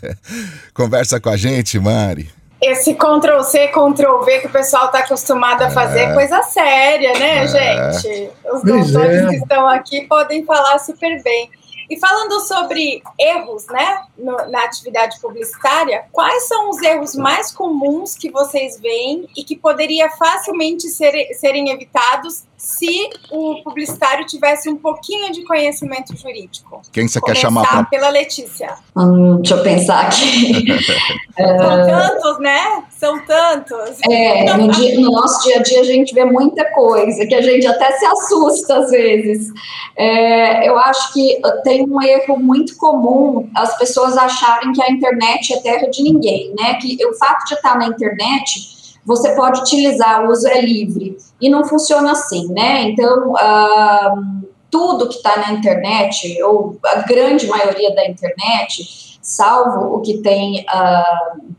Conversa 0.74 1.18
com 1.18 1.30
a 1.30 1.38
gente, 1.38 1.78
Mari. 1.78 2.30
Esse 2.60 2.92
Ctrl 2.92 3.42
C, 3.42 3.68
Ctrl 3.68 4.22
V 4.22 4.40
que 4.40 4.46
o 4.46 4.50
pessoal 4.50 4.86
está 4.86 4.98
acostumado 4.98 5.62
a 5.62 5.70
fazer 5.70 6.00
é 6.00 6.12
coisa 6.12 6.42
séria, 6.42 7.18
né, 7.18 7.44
é. 7.44 7.48
gente? 7.48 8.30
Os 8.52 8.62
doutores 8.62 9.22
é. 9.22 9.28
que 9.28 9.36
estão 9.36 9.66
aqui 9.66 10.02
podem 10.02 10.44
falar 10.44 10.78
super 10.80 11.22
bem. 11.22 11.48
E 11.90 11.98
falando 11.98 12.38
sobre 12.46 13.02
erros, 13.18 13.66
né, 13.66 14.04
na 14.16 14.62
atividade 14.62 15.20
publicitária, 15.20 16.04
quais 16.12 16.46
são 16.46 16.70
os 16.70 16.80
erros 16.80 17.16
mais 17.16 17.50
comuns 17.50 18.14
que 18.14 18.30
vocês 18.30 18.78
veem 18.78 19.28
e 19.36 19.42
que 19.42 19.56
poderia 19.56 20.08
facilmente 20.10 20.88
ser, 20.88 21.34
serem 21.34 21.70
evitados 21.70 22.44
se 22.60 23.08
o 23.30 23.62
publicitário 23.64 24.26
tivesse 24.26 24.68
um 24.68 24.76
pouquinho 24.76 25.32
de 25.32 25.42
conhecimento 25.44 26.14
jurídico? 26.14 26.82
Quem 26.92 27.08
você 27.08 27.18
quer 27.18 27.34
chamar? 27.34 27.66
Pra... 27.66 27.84
pela 27.84 28.10
Letícia. 28.10 28.74
Hum, 28.94 29.36
deixa 29.36 29.54
eu 29.54 29.62
pensar 29.62 30.00
aqui. 30.00 30.66
São 31.40 31.86
tantos, 31.86 32.38
né? 32.38 32.84
São 32.90 33.18
tantos. 33.24 33.98
É, 34.10 34.54
no, 34.58 34.70
dia, 34.72 35.00
no, 35.00 35.10
nosso 35.10 35.42
dia 35.42 35.58
a 35.58 35.62
dia 35.62 35.80
a 35.80 35.84
gente 35.84 36.12
vê 36.12 36.26
muita 36.26 36.70
coisa 36.72 37.24
que 37.24 37.34
a 37.34 37.40
gente 37.40 37.66
até 37.66 37.92
se 37.92 38.04
assusta 38.04 38.76
às 38.76 38.90
vezes. 38.90 39.48
É, 39.96 40.68
eu 40.68 40.76
acho 40.78 41.14
que 41.14 41.40
tem 41.64 41.88
um 41.88 42.02
erro 42.02 42.38
muito 42.38 42.76
comum 42.76 43.48
as 43.56 43.78
pessoas 43.78 44.18
acharem 44.18 44.72
que 44.72 44.82
a 44.82 44.90
internet 44.90 45.54
é 45.54 45.60
terra 45.60 45.88
de 45.88 46.02
ninguém, 46.02 46.54
né? 46.58 46.74
Que 46.74 46.98
o 47.06 47.14
fato 47.14 47.46
de 47.46 47.54
estar 47.54 47.78
na 47.78 47.86
internet 47.86 48.79
você 49.10 49.34
pode 49.34 49.60
utilizar, 49.62 50.24
o 50.24 50.30
uso 50.30 50.46
é 50.46 50.60
livre. 50.60 51.16
E 51.40 51.50
não 51.50 51.64
funciona 51.64 52.12
assim, 52.12 52.46
né? 52.52 52.82
Então, 52.82 53.32
uh, 53.32 54.46
tudo 54.70 55.08
que 55.08 55.16
está 55.16 55.36
na 55.36 55.52
internet, 55.52 56.40
ou 56.44 56.78
a 56.84 57.00
grande 57.00 57.48
maioria 57.48 57.92
da 57.92 58.06
internet, 58.06 59.18
salvo 59.20 59.96
o 59.96 60.00
que 60.00 60.18
tem. 60.18 60.60
Uh, 60.60 61.50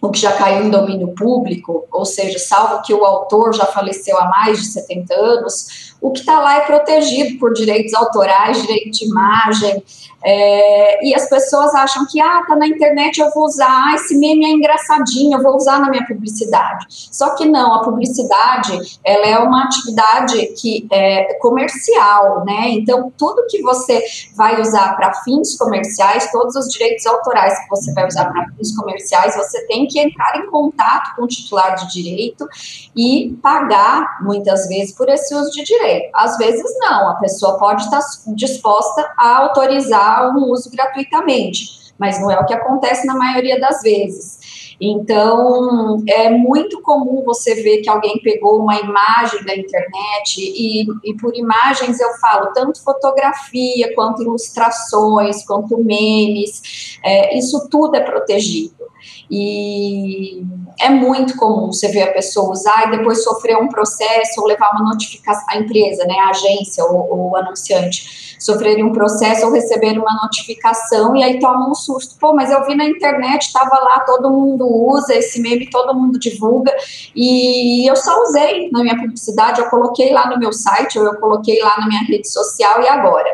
o 0.00 0.10
que 0.10 0.18
já 0.18 0.32
caiu 0.32 0.66
em 0.66 0.70
domínio 0.70 1.14
público, 1.14 1.86
ou 1.90 2.04
seja, 2.04 2.38
salvo 2.38 2.82
que 2.82 2.92
o 2.92 3.06
autor 3.06 3.54
já 3.54 3.64
faleceu 3.64 4.18
há 4.18 4.26
mais 4.26 4.60
de 4.60 4.66
70 4.66 5.14
anos, 5.14 5.94
o 5.98 6.10
que 6.10 6.20
está 6.20 6.40
lá 6.40 6.56
é 6.56 6.60
protegido 6.60 7.38
por 7.38 7.54
direitos 7.54 7.94
autorais, 7.94 8.60
direito 8.60 8.90
de 8.90 9.06
imagem, 9.06 9.82
é, 10.24 11.06
e 11.06 11.14
as 11.14 11.28
pessoas 11.28 11.74
acham 11.74 12.06
que, 12.06 12.20
ah, 12.20 12.42
tá 12.46 12.56
na 12.56 12.66
internet, 12.66 13.18
eu 13.18 13.30
vou 13.30 13.44
usar, 13.44 13.68
ah, 13.68 13.94
esse 13.94 14.16
meme 14.16 14.46
é 14.46 14.50
engraçadinho, 14.50 15.38
eu 15.38 15.42
vou 15.42 15.54
usar 15.56 15.80
na 15.80 15.90
minha 15.90 16.06
publicidade. 16.06 16.86
Só 16.88 17.34
que 17.34 17.44
não, 17.44 17.74
a 17.74 17.82
publicidade, 17.82 18.98
ela 19.04 19.26
é 19.26 19.38
uma 19.38 19.64
atividade 19.64 20.46
que 20.60 20.86
é 20.90 21.34
comercial, 21.34 22.44
né? 22.44 22.70
Então, 22.70 23.12
tudo 23.18 23.46
que 23.48 23.60
você 23.60 24.02
vai 24.34 24.60
usar 24.60 24.96
para 24.96 25.12
fins 25.22 25.58
comerciais, 25.58 26.30
todos 26.32 26.56
os 26.56 26.68
direitos 26.68 27.04
autorais 27.06 27.58
que 27.58 27.68
você 27.68 27.92
vai 27.92 28.06
usar 28.06 28.24
para 28.32 28.48
fins 28.56 28.74
comerciais, 28.74 29.36
você 29.36 29.66
tem 29.66 29.86
que 29.86 30.00
entrar 30.00 30.38
em 30.38 30.46
contato 30.50 31.16
com 31.16 31.24
o 31.24 31.28
titular 31.28 31.74
de 31.74 31.92
direito 31.92 32.48
e 32.96 33.38
pagar, 33.42 34.18
muitas 34.22 34.68
vezes, 34.68 34.94
por 34.94 35.08
esse 35.08 35.34
uso 35.34 35.50
de 35.50 35.64
direito. 35.64 36.10
Às 36.14 36.38
vezes, 36.38 36.64
não, 36.78 37.10
a 37.10 37.14
pessoa 37.16 37.58
pode 37.58 37.82
estar 37.82 38.00
disposta 38.28 39.12
a 39.18 39.38
autorizar 39.38 40.13
um 40.22 40.50
uso 40.50 40.70
gratuitamente, 40.70 41.92
mas 41.98 42.20
não 42.20 42.30
é 42.30 42.38
o 42.38 42.46
que 42.46 42.54
acontece 42.54 43.06
na 43.06 43.14
maioria 43.14 43.58
das 43.60 43.82
vezes. 43.82 44.44
Então, 44.80 46.02
é 46.08 46.28
muito 46.30 46.82
comum 46.82 47.22
você 47.24 47.54
ver 47.54 47.78
que 47.78 47.88
alguém 47.88 48.20
pegou 48.22 48.60
uma 48.60 48.78
imagem 48.80 49.44
da 49.44 49.56
internet, 49.56 50.38
e, 50.38 50.86
e, 51.04 51.14
por 51.16 51.34
imagens 51.36 52.00
eu 52.00 52.12
falo 52.14 52.52
tanto 52.52 52.82
fotografia, 52.82 53.94
quanto 53.94 54.22
ilustrações, 54.22 55.44
quanto 55.46 55.78
memes, 55.78 56.98
é, 57.04 57.36
isso 57.38 57.68
tudo 57.70 57.96
é 57.96 58.00
protegido. 58.00 58.84
E 59.30 60.42
é 60.80 60.88
muito 60.88 61.36
comum 61.36 61.72
você 61.72 61.88
ver 61.88 62.02
a 62.02 62.12
pessoa 62.12 62.50
usar 62.50 62.88
e 62.88 62.96
depois 62.96 63.22
sofrer 63.22 63.56
um 63.56 63.68
processo 63.68 64.40
ou 64.40 64.46
levar 64.46 64.70
uma 64.72 64.90
notificação, 64.90 65.44
a 65.48 65.58
empresa, 65.58 66.04
né, 66.04 66.14
a 66.18 66.30
agência 66.30 66.84
ou 66.84 67.30
o 67.30 67.36
anunciante, 67.36 68.33
sofrerem 68.44 68.84
um 68.84 68.92
processo 68.92 69.46
ou 69.46 69.52
receberem 69.52 69.98
uma 69.98 70.14
notificação 70.22 71.16
e 71.16 71.22
aí 71.22 71.38
toma 71.38 71.70
um 71.70 71.74
susto. 71.74 72.16
Pô, 72.18 72.34
mas 72.34 72.50
eu 72.50 72.64
vi 72.66 72.74
na 72.74 72.84
internet, 72.84 73.42
estava 73.42 73.76
lá, 73.78 74.00
todo 74.00 74.30
mundo 74.30 74.66
usa 74.66 75.14
esse 75.14 75.40
meme, 75.40 75.70
todo 75.70 75.94
mundo 75.94 76.18
divulga 76.18 76.74
e 77.14 77.88
eu 77.88 77.96
só 77.96 78.20
usei 78.22 78.70
na 78.70 78.82
minha 78.82 78.96
publicidade, 78.96 79.60
eu 79.60 79.70
coloquei 79.70 80.12
lá 80.12 80.28
no 80.28 80.38
meu 80.38 80.52
site 80.52 80.98
ou 80.98 81.04
eu 81.04 81.14
coloquei 81.16 81.60
lá 81.62 81.78
na 81.78 81.88
minha 81.88 82.02
rede 82.02 82.28
social 82.28 82.82
e 82.82 82.88
agora? 82.88 83.30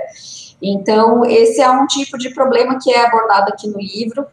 Então, 0.63 1.25
esse 1.25 1.61
é 1.61 1.71
um 1.71 1.87
tipo 1.87 2.19
de 2.19 2.31
problema 2.31 2.79
que 2.81 2.93
é 2.93 3.07
abordado 3.07 3.51
aqui 3.53 3.67
no 3.67 3.79
livro 3.79 4.27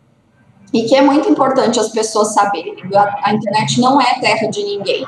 e 0.74 0.84
que 0.84 0.96
é 0.96 1.02
muito 1.02 1.30
importante 1.30 1.80
as 1.80 1.90
pessoas 1.90 2.34
saberem. 2.34 2.76
A, 2.94 3.30
a, 3.30 3.34
internet 3.34 3.80
não 3.80 4.00
é 4.02 4.20
terra 4.20 4.48
de 4.50 4.64
ninguém. 4.64 5.06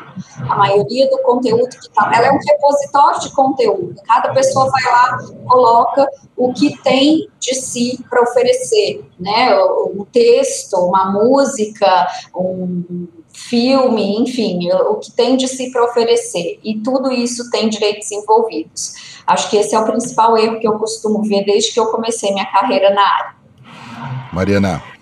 A 0.50 0.56
maioria 0.56 1.10
do 1.10 1.18
conteúdo 1.20 1.70
que 1.70 1.78
está, 1.78 2.12
ela 2.14 2.28
é 2.28 2.32
um 2.32 2.40
repositório 2.40 3.20
de 3.20 3.32
conteúdo. 3.32 3.96
Cada 4.08 4.34
pessoa 4.34 4.70
vai 4.70 4.84
lá, 4.84 5.18
coloca 5.48 6.08
o 6.38 6.54
que 6.54 6.78
tem 6.82 7.28
de 7.40 7.56
si 7.56 8.04
para 8.10 8.22
oferecer, 8.22 9.06
né? 9.20 9.54
Um 9.64 10.06
texto, 10.12 10.76
uma 10.78 11.12
música, 11.12 12.08
um 12.36 13.08
filme, 13.34 14.22
enfim, 14.22 14.72
o 14.72 14.96
que 14.96 15.12
tem 15.12 15.36
de 15.36 15.48
si 15.48 15.72
para 15.72 15.84
oferecer. 15.84 16.60
E 16.64 16.80
tudo 16.80 17.12
isso 17.12 17.50
tem 17.50 17.70
direitos 17.70 18.12
envolvidos. 18.12 19.22
Acho 19.28 19.50
que 19.50 19.58
esse 19.58 19.76
é 19.76 19.80
o 19.80 19.86
principal 19.86 20.38
erro 20.38 20.60
que 20.60 20.68
eu 20.68 20.78
costumo 20.80 21.22
ver 21.24 21.46
desde 21.46 21.74
que 21.74 21.80
eu 21.80 21.88
comecei 21.88 22.32
minha 22.34 22.46
carreira 22.46 22.94
na 22.94 23.02
área. 23.02 23.36
Mariana. 24.32 24.99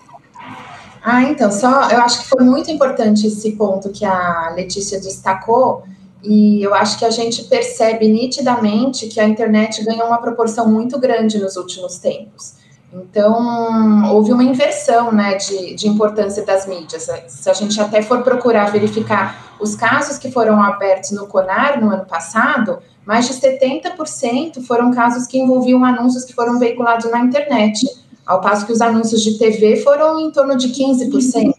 Ah, 1.10 1.22
então, 1.22 1.50
só 1.50 1.88
eu 1.88 2.02
acho 2.02 2.20
que 2.20 2.28
foi 2.28 2.44
muito 2.44 2.70
importante 2.70 3.26
esse 3.26 3.52
ponto 3.52 3.88
que 3.88 4.04
a 4.04 4.52
Letícia 4.54 5.00
destacou, 5.00 5.82
e 6.22 6.62
eu 6.62 6.74
acho 6.74 6.98
que 6.98 7.04
a 7.06 7.08
gente 7.08 7.44
percebe 7.44 8.06
nitidamente 8.06 9.06
que 9.06 9.18
a 9.18 9.26
internet 9.26 9.82
ganhou 9.86 10.06
uma 10.08 10.18
proporção 10.18 10.70
muito 10.70 10.98
grande 10.98 11.38
nos 11.38 11.56
últimos 11.56 11.96
tempos. 11.96 12.56
Então, 12.92 14.12
houve 14.12 14.34
uma 14.34 14.44
inversão 14.44 15.10
né, 15.10 15.36
de, 15.36 15.74
de 15.76 15.88
importância 15.88 16.44
das 16.44 16.66
mídias. 16.66 17.08
Se 17.28 17.48
a 17.48 17.54
gente 17.54 17.80
até 17.80 18.02
for 18.02 18.22
procurar 18.22 18.70
verificar 18.70 19.56
os 19.58 19.74
casos 19.74 20.18
que 20.18 20.30
foram 20.30 20.62
abertos 20.62 21.12
no 21.12 21.26
CONAR 21.26 21.80
no 21.80 21.90
ano 21.90 22.04
passado, 22.04 22.80
mais 23.06 23.26
de 23.26 23.32
70% 23.32 24.62
foram 24.66 24.90
casos 24.90 25.26
que 25.26 25.38
envolviam 25.38 25.82
anúncios 25.86 26.26
que 26.26 26.34
foram 26.34 26.58
veiculados 26.58 27.10
na 27.10 27.20
internet 27.20 27.86
ao 28.28 28.42
passo 28.42 28.66
que 28.66 28.72
os 28.72 28.82
anúncios 28.82 29.22
de 29.22 29.38
TV 29.38 29.76
foram 29.76 30.20
em 30.20 30.30
torno 30.30 30.54
de 30.54 30.68
15%. 30.68 31.54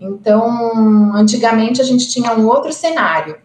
Então, 0.00 1.14
antigamente 1.14 1.78
a 1.82 1.84
gente 1.84 2.08
tinha 2.08 2.34
um 2.34 2.46
outro 2.46 2.72
cenário. 2.72 3.36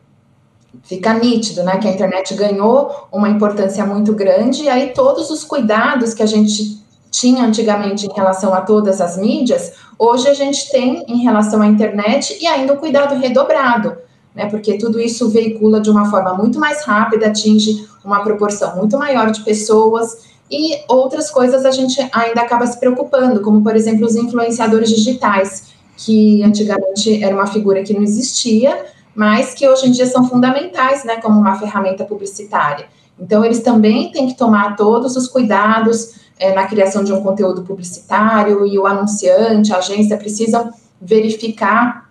Fica 0.84 1.14
nítido, 1.14 1.64
né, 1.64 1.78
que 1.78 1.88
a 1.88 1.92
internet 1.92 2.34
ganhou 2.34 3.08
uma 3.12 3.28
importância 3.28 3.86
muito 3.86 4.14
grande 4.14 4.64
e 4.64 4.70
aí 4.70 4.94
todos 4.94 5.30
os 5.30 5.44
cuidados 5.44 6.14
que 6.14 6.24
a 6.24 6.26
gente 6.26 6.82
tinha 7.12 7.44
antigamente 7.44 8.08
em 8.08 8.14
relação 8.14 8.54
a 8.54 8.62
todas 8.62 9.02
as 9.02 9.18
mídias, 9.18 9.74
hoje 10.00 10.30
a 10.30 10.34
gente 10.34 10.70
tem 10.70 11.04
em 11.10 11.24
relação 11.24 11.62
à 11.62 11.68
internet 11.68 12.38
e 12.42 12.48
ainda 12.48 12.74
o 12.74 12.76
um 12.78 12.80
cuidado 12.80 13.16
redobrado, 13.16 13.98
né? 14.34 14.46
Porque 14.48 14.78
tudo 14.78 15.00
isso 15.00 15.30
veicula 15.30 15.82
de 15.82 15.90
uma 15.90 16.10
forma 16.10 16.34
muito 16.34 16.58
mais 16.60 16.84
rápida, 16.84 17.28
atinge 17.28 17.86
uma 18.04 18.24
proporção 18.24 18.76
muito 18.78 18.98
maior 18.98 19.32
de 19.32 19.42
pessoas 19.42 20.35
e 20.50 20.78
outras 20.88 21.32
coisas 21.32 21.66
a 21.66 21.72
gente 21.72 22.00
ainda 22.12 22.42
acaba 22.42 22.68
se 22.68 22.80
preocupando, 22.80 23.42
como 23.42 23.64
por 23.64 23.75
exemplo 23.75 24.06
os 24.06 24.16
influenciadores 24.16 24.90
digitais, 24.90 25.74
que 25.98 26.44
antigamente 26.44 27.24
era 27.24 27.36
uma 27.36 27.48
figura 27.48 27.84
que 27.84 27.94
não 27.94 28.04
existia, 28.04 28.86
mas 29.16 29.54
que 29.54 29.68
hoje 29.68 29.88
em 29.88 29.92
dia 29.92 30.06
são 30.06 30.28
fundamentais, 30.28 31.04
né, 31.04 31.18
como 31.18 31.40
uma 31.40 31.58
ferramenta 31.58 32.04
publicitária. 32.04 32.88
Então 33.20 33.44
eles 33.44 33.62
também 33.62 34.12
têm 34.12 34.28
que 34.28 34.36
tomar 34.36 34.75
todos 34.75 35.16
os 35.16 35.28
cuidados 35.28 36.16
é, 36.38 36.54
na 36.54 36.68
criação 36.68 37.04
de 37.04 37.14
um 37.14 37.22
conteúdo 37.22 37.64
publicitário 37.64 38.66
e 38.68 38.78
o 38.78 38.86
anunciante, 38.86 39.74
a 39.74 39.78
agência 39.78 40.18
precisam 40.18 40.70
verificar 41.02 42.05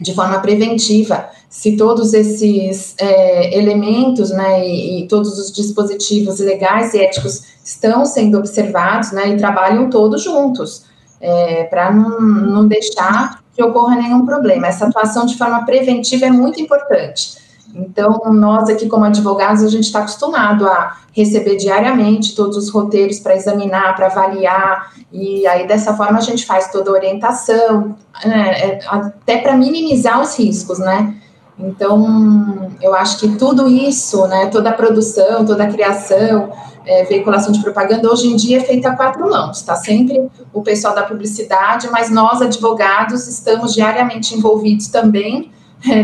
de 0.00 0.14
forma 0.14 0.40
preventiva 0.40 1.28
se 1.52 1.76
todos 1.76 2.14
esses 2.14 2.94
é, 2.98 3.58
elementos 3.58 4.30
né, 4.30 4.66
e, 4.66 5.02
e, 5.02 5.08
todos 5.08 5.38
os 5.38 5.52
dispositivos 5.52 6.40
legais 6.40 6.94
e 6.94 7.02
éticos 7.02 7.42
estão 7.62 8.06
sendo 8.06 8.38
observados 8.38 9.12
né, 9.12 9.28
e 9.28 9.36
trabalham 9.36 9.90
todos 9.90 10.22
juntos, 10.22 10.84
é, 11.20 11.64
para 11.64 11.92
não, 11.92 12.20
não 12.20 12.66
deixar 12.66 13.42
que 13.54 13.62
ocorra 13.62 13.96
nenhum 13.96 14.24
problema. 14.24 14.66
Essa 14.66 14.86
atuação 14.86 15.26
de 15.26 15.36
forma 15.36 15.62
preventiva 15.66 16.24
é 16.24 16.30
muito 16.30 16.58
importante. 16.58 17.36
Então, 17.74 18.20
nós 18.32 18.68
aqui, 18.68 18.86
como 18.86 19.04
advogados, 19.04 19.62
a 19.62 19.68
gente 19.68 19.84
está 19.84 20.00
acostumado 20.00 20.66
a 20.66 20.98
receber 21.12 21.56
diariamente 21.56 22.34
todos 22.34 22.56
os 22.56 22.70
roteiros 22.70 23.18
para 23.18 23.34
examinar, 23.34 23.94
para 23.96 24.06
avaliar, 24.06 24.92
e 25.10 25.46
aí 25.46 25.66
dessa 25.66 25.94
forma 25.94 26.18
a 26.18 26.22
gente 26.22 26.44
faz 26.44 26.70
toda 26.70 26.90
a 26.90 26.94
orientação, 26.94 27.96
né, 28.24 28.78
até 28.86 29.38
para 29.38 29.56
minimizar 29.56 30.20
os 30.20 30.38
riscos, 30.38 30.78
né? 30.78 31.14
Então, 31.58 32.70
eu 32.80 32.94
acho 32.94 33.18
que 33.18 33.36
tudo 33.36 33.68
isso, 33.68 34.26
né, 34.26 34.46
toda 34.46 34.70
a 34.70 34.72
produção, 34.72 35.44
toda 35.44 35.64
a 35.64 35.68
criação, 35.68 36.50
é, 36.84 37.04
veiculação 37.04 37.52
de 37.52 37.60
propaganda, 37.62 38.10
hoje 38.10 38.26
em 38.26 38.36
dia 38.36 38.58
é 38.58 38.60
feita 38.60 38.88
a 38.88 38.96
quatro 38.96 39.30
mãos, 39.30 39.58
está 39.58 39.76
sempre 39.76 40.28
o 40.52 40.62
pessoal 40.62 40.94
da 40.94 41.04
publicidade, 41.04 41.88
mas 41.90 42.10
nós, 42.10 42.42
advogados, 42.42 43.28
estamos 43.28 43.72
diariamente 43.72 44.34
envolvidos 44.34 44.88
também 44.88 45.52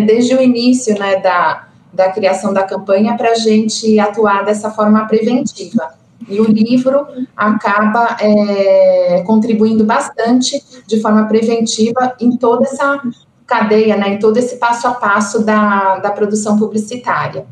desde 0.06 0.34
o 0.34 0.42
início 0.42 0.98
né, 0.98 1.16
da, 1.16 1.68
da 1.92 2.10
criação 2.10 2.52
da 2.52 2.62
campanha 2.62 3.16
para 3.16 3.32
a 3.32 3.34
gente 3.34 3.98
atuar 3.98 4.44
dessa 4.44 4.70
forma 4.70 5.06
preventiva. 5.06 5.94
E 6.28 6.40
o 6.40 6.44
livro 6.44 7.06
acaba 7.36 8.16
é, 8.20 9.22
contribuindo 9.26 9.84
bastante 9.84 10.62
de 10.86 11.00
forma 11.00 11.26
preventiva 11.26 12.14
em 12.20 12.36
toda 12.36 12.64
essa 12.64 13.00
cadeia, 13.46 13.96
né, 13.96 14.10
em 14.10 14.18
todo 14.18 14.36
esse 14.36 14.56
passo 14.56 14.86
a 14.88 14.92
passo 14.92 15.44
da, 15.44 15.98
da 15.98 16.10
produção 16.10 16.58
publicitária. 16.58 17.46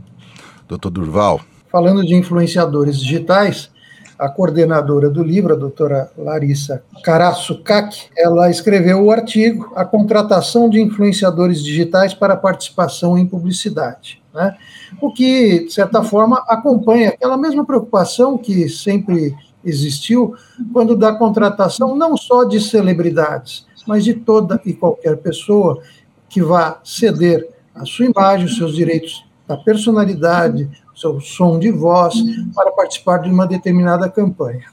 Doutor 0.69 0.91
Durval. 0.91 1.41
Falando 1.71 2.05
de 2.05 2.15
influenciadores 2.15 2.99
digitais, 2.99 3.71
a 4.19 4.29
coordenadora 4.29 5.11
do 5.11 5.23
livro, 5.23 5.53
a 5.53 5.57
doutora 5.57 6.11
Larissa 6.17 6.83
Karasukak, 7.03 8.09
ela 8.17 8.51
escreveu 8.51 9.05
o 9.05 9.11
artigo 9.11 9.73
A 9.75 9.85
Contratação 9.85 10.69
de 10.69 10.81
Influenciadores 10.81 11.63
Digitais 11.63 12.15
para 12.15 12.37
Participação 12.37 13.19
em 13.19 13.27
Publicidade. 13.27 14.23
Né? 14.35 14.57
O 15.01 15.13
que, 15.13 15.67
de 15.67 15.73
certa 15.73 16.03
forma, 16.03 16.45
acompanha 16.49 17.11
aquela 17.11 17.37
mesma 17.37 17.65
preocupação 17.65 18.39
que 18.39 18.69
sempre 18.69 19.35
existiu 19.65 20.35
quando 20.73 20.97
da 20.97 21.13
contratação 21.13 21.97
não 21.97 22.17
só 22.17 22.45
de 22.45 22.61
celebridades, 22.61 23.67
mas 23.87 24.05
de 24.05 24.15
toda 24.15 24.61
e 24.65 24.73
qualquer 24.73 25.17
pessoa 25.17 25.83
que 26.29 26.43
vá 26.43 26.81
ceder 26.85 27.49
a 27.75 27.85
sua 27.85 28.07
imagem, 28.07 28.47
os 28.47 28.57
seus 28.57 28.75
direitos 28.75 29.25
da 29.47 29.57
personalidade, 29.57 30.69
seu 30.97 31.21
som 31.21 31.59
de 31.59 31.71
voz, 31.71 32.15
para 32.55 32.71
participar 32.73 33.19
de 33.19 33.31
uma 33.31 33.47
determinada 33.47 34.09
campanha. 34.09 34.65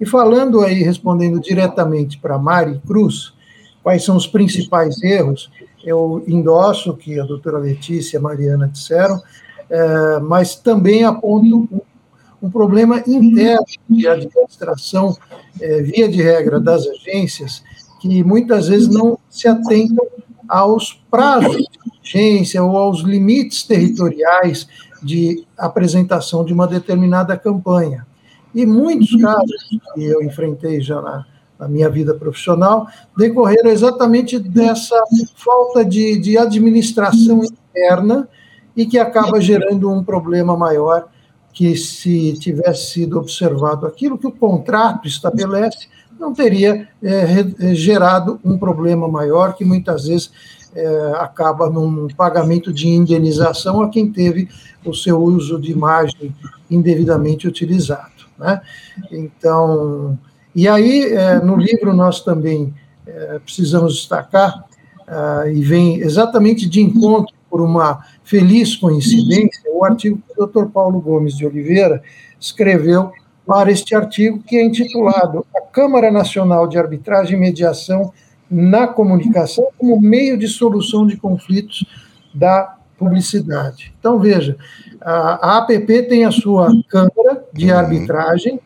E 0.00 0.04
falando 0.04 0.60
aí, 0.60 0.82
respondendo 0.82 1.40
diretamente 1.40 2.18
para 2.18 2.38
Mari 2.38 2.80
Cruz, 2.86 3.32
quais 3.82 4.04
são 4.04 4.16
os 4.16 4.26
principais 4.26 5.02
erros, 5.02 5.50
eu 5.84 6.22
endosso 6.26 6.90
o 6.90 6.96
que 6.96 7.18
a 7.18 7.24
doutora 7.24 7.58
Letícia 7.58 8.16
e 8.16 8.18
a 8.18 8.20
Mariana 8.20 8.68
disseram, 8.68 9.20
é, 9.70 10.18
mas 10.20 10.56
também 10.56 11.04
aponto 11.04 11.68
um, 12.42 12.50
problema 12.50 13.02
interno 13.06 13.64
de 13.88 14.06
administração, 14.06 15.16
é, 15.60 15.82
via 15.82 16.08
de 16.08 16.22
regra, 16.22 16.60
das 16.60 16.86
agências, 16.86 17.62
que 18.00 18.22
muitas 18.22 18.68
vezes 18.68 18.88
não 18.88 19.18
se 19.28 19.48
atentam 19.48 20.06
aos 20.48 20.94
prazos 21.10 21.56
de 21.56 21.68
agência 22.02 22.62
ou 22.62 22.76
aos 22.76 23.00
limites 23.00 23.62
territoriais 23.64 24.68
de 25.02 25.44
apresentação 25.56 26.44
de 26.44 26.52
uma 26.52 26.66
determinada 26.66 27.36
campanha. 27.36 28.06
E 28.54 28.64
muitos 28.64 29.14
casos 29.20 29.68
que 29.94 30.04
eu 30.04 30.22
enfrentei 30.22 30.80
já 30.80 31.00
na, 31.00 31.26
na 31.58 31.68
minha 31.68 31.88
vida 31.90 32.14
profissional 32.14 32.86
decorreram 33.16 33.70
exatamente 33.70 34.38
dessa 34.38 34.96
falta 35.36 35.84
de, 35.84 36.18
de 36.18 36.38
administração 36.38 37.42
interna 37.44 38.28
e 38.76 38.86
que 38.86 38.98
acaba 38.98 39.40
gerando 39.40 39.90
um 39.90 40.02
problema 40.04 40.56
maior 40.56 41.08
que 41.52 41.76
se 41.76 42.34
tivesse 42.34 42.92
sido 42.92 43.18
observado 43.18 43.86
aquilo 43.86 44.16
que 44.16 44.26
o 44.26 44.32
contrato 44.32 45.08
estabelece, 45.08 45.88
não 46.18 46.32
teria 46.32 46.88
é, 47.02 47.74
gerado 47.74 48.38
um 48.44 48.56
problema 48.56 49.08
maior 49.08 49.54
que 49.54 49.64
muitas 49.64 50.06
vezes 50.06 50.30
é, 50.74 51.12
acaba 51.16 51.68
num 51.70 52.08
pagamento 52.08 52.72
de 52.72 52.88
indenização 52.88 53.82
a 53.82 53.88
quem 53.88 54.10
teve 54.10 54.48
o 54.84 54.94
seu 54.94 55.20
uso 55.20 55.60
de 55.60 55.72
imagem 55.72 56.34
indevidamente 56.70 57.46
utilizado. 57.46 58.28
Né? 58.38 58.60
Então, 59.10 60.18
e 60.54 60.68
aí, 60.68 61.12
é, 61.12 61.40
no 61.40 61.56
livro, 61.56 61.92
nós 61.92 62.20
também 62.20 62.74
é, 63.06 63.38
precisamos 63.38 63.94
destacar, 63.94 64.64
é, 65.06 65.52
e 65.52 65.62
vem 65.62 66.00
exatamente 66.00 66.68
de 66.68 66.80
encontro 66.80 67.34
por 67.50 67.60
uma 67.60 68.04
feliz 68.22 68.76
coincidência, 68.76 69.62
o 69.72 69.84
artigo 69.84 70.20
que 70.28 70.42
o 70.42 70.46
Dr. 70.46 70.66
Paulo 70.66 71.00
Gomes 71.00 71.36
de 71.36 71.46
Oliveira 71.46 72.02
escreveu 72.38 73.10
para 73.46 73.70
este 73.70 73.94
artigo, 73.94 74.42
que 74.42 74.56
é 74.56 74.64
intitulado 74.64 75.46
A 75.56 75.62
Câmara 75.62 76.10
Nacional 76.10 76.66
de 76.68 76.78
Arbitragem 76.78 77.36
e 77.36 77.40
Mediação 77.40 78.12
na 78.50 78.86
Comunicação 78.86 79.68
como 79.76 80.00
meio 80.00 80.38
de 80.38 80.48
solução 80.48 81.06
de 81.06 81.16
conflitos 81.16 81.84
da 82.34 82.76
publicidade. 82.98 83.94
Então, 83.98 84.18
veja, 84.18 84.56
a, 85.00 85.58
APP 85.58 86.02
tem 86.08 86.24
a 86.24 86.30
sua 86.30 86.70
Câmara 86.88 87.44
de 87.52 87.70
uhum. 87.70 87.78
Arbitragem, 87.78 88.60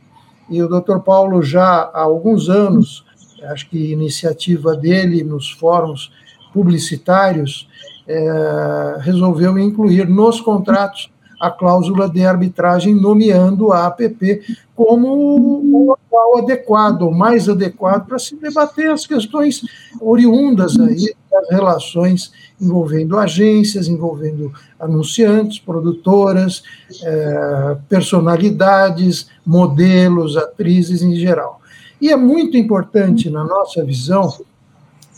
e 0.48 0.62
o 0.62 0.68
Dr. 0.68 0.98
Paulo 0.98 1.42
já 1.42 1.64
há 1.64 2.00
alguns 2.00 2.48
anos, 2.48 3.04
acho 3.44 3.68
que 3.68 3.92
iniciativa 3.92 4.76
dele 4.76 5.22
nos 5.22 5.50
fóruns 5.50 6.10
publicitários, 6.52 7.68
é, 8.06 8.96
resolveu 9.00 9.58
incluir 9.58 10.08
nos 10.08 10.40
contratos 10.40 11.11
a 11.42 11.50
cláusula 11.50 12.08
de 12.08 12.24
arbitragem, 12.24 12.94
nomeando 12.94 13.72
a 13.72 13.86
APP 13.86 14.42
como 14.76 15.08
o 15.08 15.86
local 15.88 16.38
adequado, 16.38 17.02
o 17.02 17.10
mais 17.10 17.48
adequado 17.48 18.06
para 18.06 18.16
se 18.16 18.36
debater 18.36 18.88
as 18.92 19.04
questões 19.08 19.62
oriundas 20.00 20.78
aí 20.78 21.12
das 21.28 21.50
relações 21.50 22.32
envolvendo 22.60 23.18
agências, 23.18 23.88
envolvendo 23.88 24.52
anunciantes, 24.78 25.58
produtoras, 25.58 26.62
é, 27.02 27.76
personalidades, 27.88 29.26
modelos, 29.44 30.36
atrizes 30.36 31.02
em 31.02 31.16
geral. 31.16 31.60
E 32.00 32.08
é 32.12 32.16
muito 32.16 32.56
importante, 32.56 33.28
na 33.28 33.42
nossa 33.42 33.84
visão, 33.84 34.32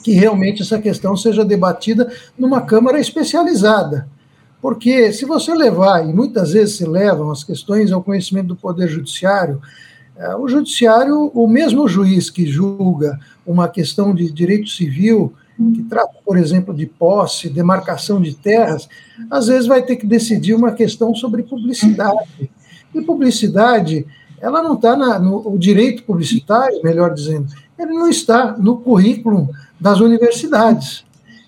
que 0.02 0.12
realmente 0.12 0.62
essa 0.62 0.78
questão 0.78 1.14
seja 1.18 1.44
debatida 1.44 2.10
numa 2.38 2.62
Câmara 2.62 2.98
especializada. 2.98 4.08
Porque 4.64 5.12
se 5.12 5.27
você 5.27 5.53
levar, 5.53 6.09
e 6.09 6.11
muitas 6.11 6.53
vezes 6.55 6.79
se 6.79 6.87
levam 6.87 7.31
as 7.31 7.44
questões 7.44 7.92
ao 7.92 8.03
conhecimento 8.03 8.46
do 8.46 8.57
Poder 8.57 8.88
Judiciário, 8.88 9.61
é, 10.16 10.35
o 10.37 10.48
Judiciário, 10.48 11.31
o 11.35 11.46
mesmo 11.46 11.87
juiz 11.87 12.31
que 12.31 12.46
julga 12.46 13.20
uma 13.46 13.68
questão 13.68 14.14
de 14.14 14.33
direito 14.33 14.70
civil, 14.70 15.35
que 15.74 15.83
trata, 15.83 16.14
por 16.24 16.38
exemplo, 16.38 16.72
de 16.72 16.87
posse, 16.87 17.50
demarcação 17.50 18.22
de 18.22 18.35
terras, 18.35 18.88
às 19.31 19.48
vezes 19.48 19.66
vai 19.66 19.83
ter 19.83 19.96
que 19.96 20.07
decidir 20.07 20.55
uma 20.55 20.72
questão 20.72 21.14
sobre 21.14 21.42
publicidade. 21.42 22.50
E 22.94 23.03
publicidade, 23.03 24.07
ela 24.40 24.62
não 24.62 24.77
está 24.77 24.96
no 25.18 25.46
o 25.46 25.59
direito 25.59 26.05
publicitário, 26.05 26.81
melhor 26.83 27.12
dizendo, 27.12 27.48
ele 27.79 27.92
não 27.92 28.09
está 28.09 28.57
no 28.57 28.79
currículo 28.79 29.46
das 29.79 30.00
universidades. 30.00 31.05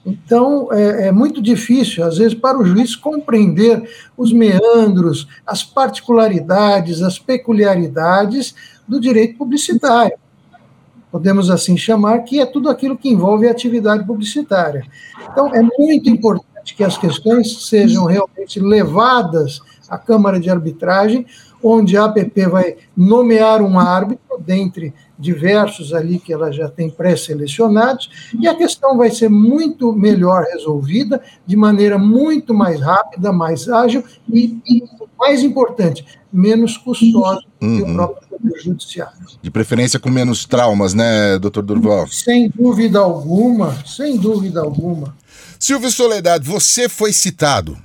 Então, 0.07 0.73
é, 0.73 1.09
é, 1.09 1.13
muito 1.13 1.43
difícil, 1.43 2.05
às 2.05 2.19
vezes, 2.19 2.33
para 2.33 2.57
o 2.57 2.65
juiz 2.65 2.95
compreender 2.95 3.91
os 4.17 4.33
meandros, 4.33 5.27
as 5.45 5.65
particularidades, 5.65 7.03
as 7.03 7.19
peculiaridades 7.19 8.55
do 8.87 9.01
direito 9.01 9.37
publicitário. 9.37 10.17
Podemos 11.11 11.51
assim 11.51 11.77
chamar 11.77 12.21
que 12.21 12.41
é 12.41 12.47
tudo 12.47 12.69
aquilo 12.69 12.97
que 12.97 13.09
envolve 13.09 13.49
a 13.49 13.51
atividade 13.51 14.07
publicitária. 14.07 14.85
Então, 15.29 15.53
é 15.53 15.61
muito 15.61 16.09
importante 16.09 16.77
que 16.77 16.85
as 16.85 16.97
questões 16.97 17.67
sejam 17.67 18.05
realmente 18.05 18.61
levadas 18.61 19.61
à 19.89 19.99
Câmara 19.99 20.39
de 20.39 20.49
Arbitragem, 20.49 21.27
onde 21.67 21.97
a 21.97 22.05
APP 22.05 22.47
vai 22.47 22.77
nomear 22.97 23.61
um 23.63 23.79
árbitro 23.79 24.39
dentre 24.39 24.95
diversos 25.19 25.95
ali 25.95 26.19
que 26.19 26.33
ela 26.33 26.53
já 26.53 26.69
tem 26.69 26.91
pré-selecionados, 26.91 28.31
e 28.39 28.47
a 28.47 28.55
questão 28.55 28.97
vai 28.97 29.11
ser 29.11 29.31
muito 29.31 29.93
melhor 29.93 30.45
resolvida, 30.45 31.23
de 31.47 31.57
maneira 31.57 31.99
muito 31.99 32.53
mais 32.53 32.81
rápida, 32.81 33.33
mais 33.33 33.69
ágil 33.69 34.05
e, 34.29 34.59
e 34.67 34.85
mais 35.19 35.43
importante, 35.43 36.05
menos 36.31 36.77
custosa 36.77 37.41
uhum. 37.63 37.77
que 37.77 37.83
o 37.83 37.95
próprio 37.95 38.29
Poder 38.29 38.61
Judiciário. 38.61 39.17
De 39.41 39.51
preferência 39.51 39.99
com 39.99 40.11
menos 40.11 40.45
traumas, 40.45 40.93
né, 40.93 41.39
doutor 41.39 41.63
Durval? 41.63 42.07
Sem 42.09 42.51
dúvida 42.51 42.99
alguma, 42.99 43.75
sem 43.87 44.17
dúvida 44.17 44.61
alguma. 44.61 45.17
Silvio 45.67 45.91
Soledade, 45.91 46.49
você 46.49 46.89
foi 46.89 47.13
citado. 47.13 47.77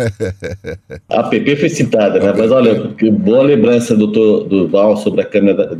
A 1.10 1.24
PP 1.24 1.56
foi 1.56 1.68
citada, 1.68 2.18
né? 2.18 2.32
Mas 2.34 2.50
olha, 2.50 2.90
boa 3.18 3.42
lembrança, 3.42 3.94
doutor 3.94 4.44
Durval, 4.44 4.96
sobre 4.96 5.20
a 5.20 5.26
Câmara 5.26 5.78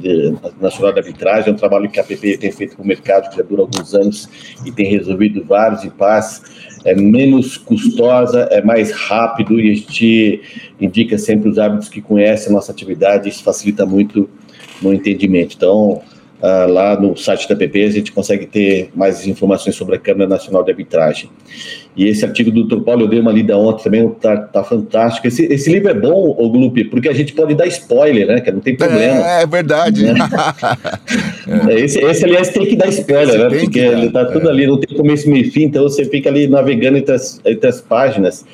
Nacional 0.61 0.93
de 0.93 0.99
Arbitragem. 0.99 1.49
É 1.49 1.53
um 1.53 1.57
trabalho 1.57 1.89
que 1.89 1.99
a 1.99 2.05
PP 2.05 2.37
tem 2.37 2.53
feito 2.53 2.77
com 2.77 2.83
o 2.83 2.87
mercado, 2.87 3.31
que 3.31 3.39
já 3.39 3.43
dura 3.43 3.63
alguns 3.63 3.95
anos 3.95 4.29
e 4.67 4.71
tem 4.71 4.91
resolvido 4.91 5.43
vários 5.43 5.85
impasses. 5.85 6.43
É 6.85 6.95
menos 6.95 7.57
custosa, 7.57 8.47
é 8.51 8.61
mais 8.61 8.93
rápido 8.93 9.59
e 9.59 9.73
a 9.73 9.75
gente 9.75 10.43
indica 10.79 11.17
sempre 11.17 11.49
os 11.49 11.59
árbitros 11.59 11.89
que 11.89 12.03
conhecem 12.03 12.51
a 12.51 12.57
nossa 12.57 12.73
atividade. 12.73 13.31
Isso 13.31 13.43
facilita 13.43 13.87
muito 13.87 14.29
no 14.83 14.93
entendimento. 14.93 15.57
Então, 15.57 16.03
Uh, 16.37 16.71
lá 16.71 17.01
no 17.01 17.17
site 17.17 17.49
da 17.49 17.57
PP 17.57 17.85
a 17.85 17.91
gente 17.91 18.13
consegue 18.13 18.45
ter 18.45 18.91
mais 18.95 19.27
informações 19.27 19.75
sobre 19.75 19.97
a 19.97 19.99
Câmara 19.99 20.29
Nacional 20.29 20.63
de 20.63 20.71
Arbitragem. 20.71 21.31
E 21.97 22.07
esse 22.09 22.27
artigo 22.27 22.51
do 22.51 22.65
Dr. 22.65 22.83
Paulo, 22.83 23.05
eu 23.05 23.09
dei 23.09 23.19
uma 23.19 23.33
lida 23.33 23.57
ontem 23.57 23.85
também, 23.85 24.07
tá, 24.21 24.37
tá 24.37 24.63
fantástico. 24.63 25.27
Esse, 25.27 25.47
esse 25.47 25.73
livro 25.73 25.89
é 25.89 25.95
bom, 25.95 26.37
o 26.39 26.51
Glupe, 26.51 26.85
porque 26.85 27.09
a 27.09 27.15
gente 27.15 27.33
pode 27.33 27.55
dar 27.55 27.67
spoiler, 27.69 28.27
né? 28.27 28.41
Que 28.43 28.53
não 28.53 28.61
tem 28.61 28.77
problema. 28.77 29.27
É, 29.27 29.43
é 29.43 29.47
verdade. 29.47 30.05
Né? 30.05 30.13
é. 31.71 31.81
esse, 31.81 31.99
esse, 32.01 32.25
aliás, 32.27 32.51
tem 32.51 32.67
que 32.67 32.77
dar 32.77 32.89
spoiler, 32.89 33.29
esse 33.29 33.39
né? 33.39 33.61
Porque 33.61 33.79
ele 33.79 34.11
tá 34.11 34.27
tudo 34.27 34.47
é. 34.49 34.51
ali, 34.51 34.67
não 34.67 34.79
tem 34.79 34.95
começo, 34.95 35.31
meio 35.31 35.47
e 35.47 35.51
fim, 35.51 35.63
então 35.63 35.85
você 35.85 36.05
fica 36.05 36.29
ali 36.29 36.47
navegando 36.47 36.99
entre 36.99 37.15
as, 37.15 37.41
entre 37.47 37.67
as 37.67 37.81
páginas. 37.81 38.45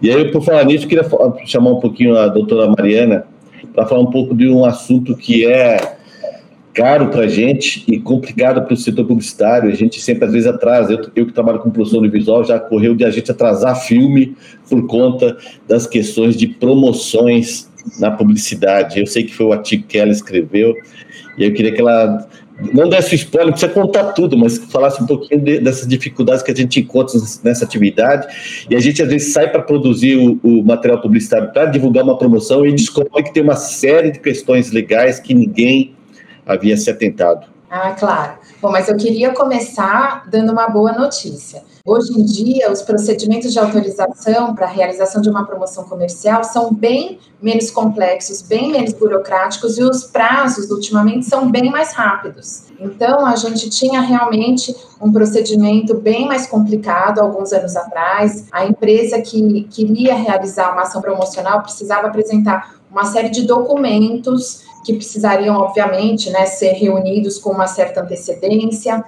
E 0.00 0.08
aí, 0.08 0.30
por 0.30 0.44
falar 0.44 0.64
nisso, 0.64 0.84
eu 0.84 0.88
queria 0.88 1.04
chamar 1.44 1.70
um 1.70 1.80
pouquinho 1.80 2.16
a 2.16 2.28
doutora 2.28 2.68
Mariana 2.68 3.24
para 3.74 3.84
falar 3.84 4.02
um 4.02 4.10
pouco 4.10 4.32
de 4.32 4.48
um 4.48 4.64
assunto 4.64 5.16
que 5.16 5.44
é 5.44 5.96
caro 6.74 7.08
para 7.08 7.22
a 7.22 7.28
gente 7.28 7.84
e 7.86 7.98
complicado 7.98 8.62
para 8.62 8.74
o 8.74 8.76
setor 8.76 9.06
publicitário. 9.06 9.70
A 9.70 9.74
gente 9.74 10.00
sempre, 10.00 10.24
às 10.24 10.32
vezes, 10.32 10.48
atrasa. 10.48 10.92
Eu, 10.92 11.10
eu 11.14 11.26
que 11.26 11.32
trabalho 11.32 11.58
com 11.60 11.70
produção 11.70 11.98
audiovisual, 11.98 12.44
já 12.44 12.58
correu 12.58 12.94
de 12.94 13.04
a 13.04 13.10
gente 13.10 13.30
atrasar 13.30 13.76
filme 13.76 14.36
por 14.68 14.86
conta 14.86 15.36
das 15.68 15.86
questões 15.86 16.36
de 16.36 16.46
promoções 16.46 17.70
na 17.98 18.10
publicidade. 18.10 19.00
Eu 19.00 19.06
sei 19.06 19.24
que 19.24 19.34
foi 19.34 19.46
o 19.46 19.52
artigo 19.52 19.84
que 19.86 19.98
ela 19.98 20.10
escreveu, 20.10 20.74
e 21.36 21.44
eu 21.44 21.52
queria 21.52 21.72
que 21.72 21.80
ela 21.80 22.26
não 22.72 22.88
desse 22.88 23.14
spoiler, 23.16 23.46
não 23.46 23.52
precisa 23.52 23.72
contar 23.72 24.12
tudo, 24.12 24.36
mas 24.36 24.58
falasse 24.58 25.02
um 25.02 25.06
pouquinho 25.06 25.40
de, 25.40 25.58
dessas 25.58 25.86
dificuldades 25.86 26.42
que 26.42 26.50
a 26.50 26.54
gente 26.54 26.80
encontra 26.80 27.18
nessa 27.42 27.64
atividade. 27.64 28.26
E 28.70 28.76
a 28.76 28.80
gente, 28.80 29.02
às 29.02 29.08
vezes, 29.08 29.32
sai 29.32 29.50
para 29.50 29.62
produzir 29.62 30.16
o, 30.16 30.38
o, 30.42 30.62
material 30.62 31.00
publicitário 31.00 31.50
para 31.52 31.66
divulgar 31.66 32.04
uma 32.04 32.16
promoção 32.16 32.64
e 32.64 32.72
descobre 32.72 33.22
que 33.24 33.32
tem 33.32 33.42
uma 33.42 33.56
série 33.56 34.12
de 34.12 34.20
questões 34.20 34.70
legais 34.70 35.18
que 35.18 35.34
ninguém 35.34 35.94
havia 36.46 36.76
se 36.76 36.90
atentado. 36.90 37.46
Ah, 37.74 37.92
claro. 37.92 38.34
Bom, 38.60 38.70
mas 38.70 38.86
eu 38.86 38.96
queria 38.98 39.32
começar 39.32 40.28
dando 40.28 40.52
uma 40.52 40.68
boa 40.68 40.92
notícia. 40.92 41.62
Hoje 41.84 42.12
em 42.12 42.22
dia, 42.22 42.70
os 42.70 42.82
procedimentos 42.82 43.50
de 43.50 43.58
autorização 43.58 44.54
para 44.54 44.66
a 44.66 44.68
realização 44.68 45.22
de 45.22 45.30
uma 45.30 45.46
promoção 45.46 45.84
comercial 45.84 46.44
são 46.44 46.72
bem 46.72 47.18
menos 47.40 47.70
complexos, 47.70 48.42
bem 48.42 48.70
menos 48.70 48.92
burocráticos 48.92 49.78
e 49.78 49.82
os 49.82 50.04
prazos, 50.04 50.70
ultimamente, 50.70 51.24
são 51.24 51.50
bem 51.50 51.70
mais 51.70 51.94
rápidos. 51.94 52.64
Então, 52.78 53.24
a 53.24 53.34
gente 53.36 53.70
tinha 53.70 54.02
realmente 54.02 54.76
um 55.00 55.10
procedimento 55.10 55.94
bem 55.94 56.26
mais 56.26 56.46
complicado 56.46 57.20
alguns 57.20 57.52
anos 57.54 57.74
atrás. 57.74 58.46
A 58.52 58.66
empresa 58.66 59.20
que 59.22 59.64
queria 59.70 60.14
realizar 60.14 60.72
uma 60.72 60.82
ação 60.82 61.00
promocional 61.00 61.62
precisava 61.62 62.06
apresentar 62.06 62.76
uma 62.90 63.06
série 63.06 63.30
de 63.30 63.46
documentos 63.46 64.62
que 64.84 64.92
precisariam, 64.92 65.56
obviamente, 65.56 66.30
né, 66.30 66.46
ser 66.46 66.72
reunidos 66.72 67.38
com 67.38 67.50
uma 67.50 67.66
certa 67.66 68.02
antecedência. 68.02 69.04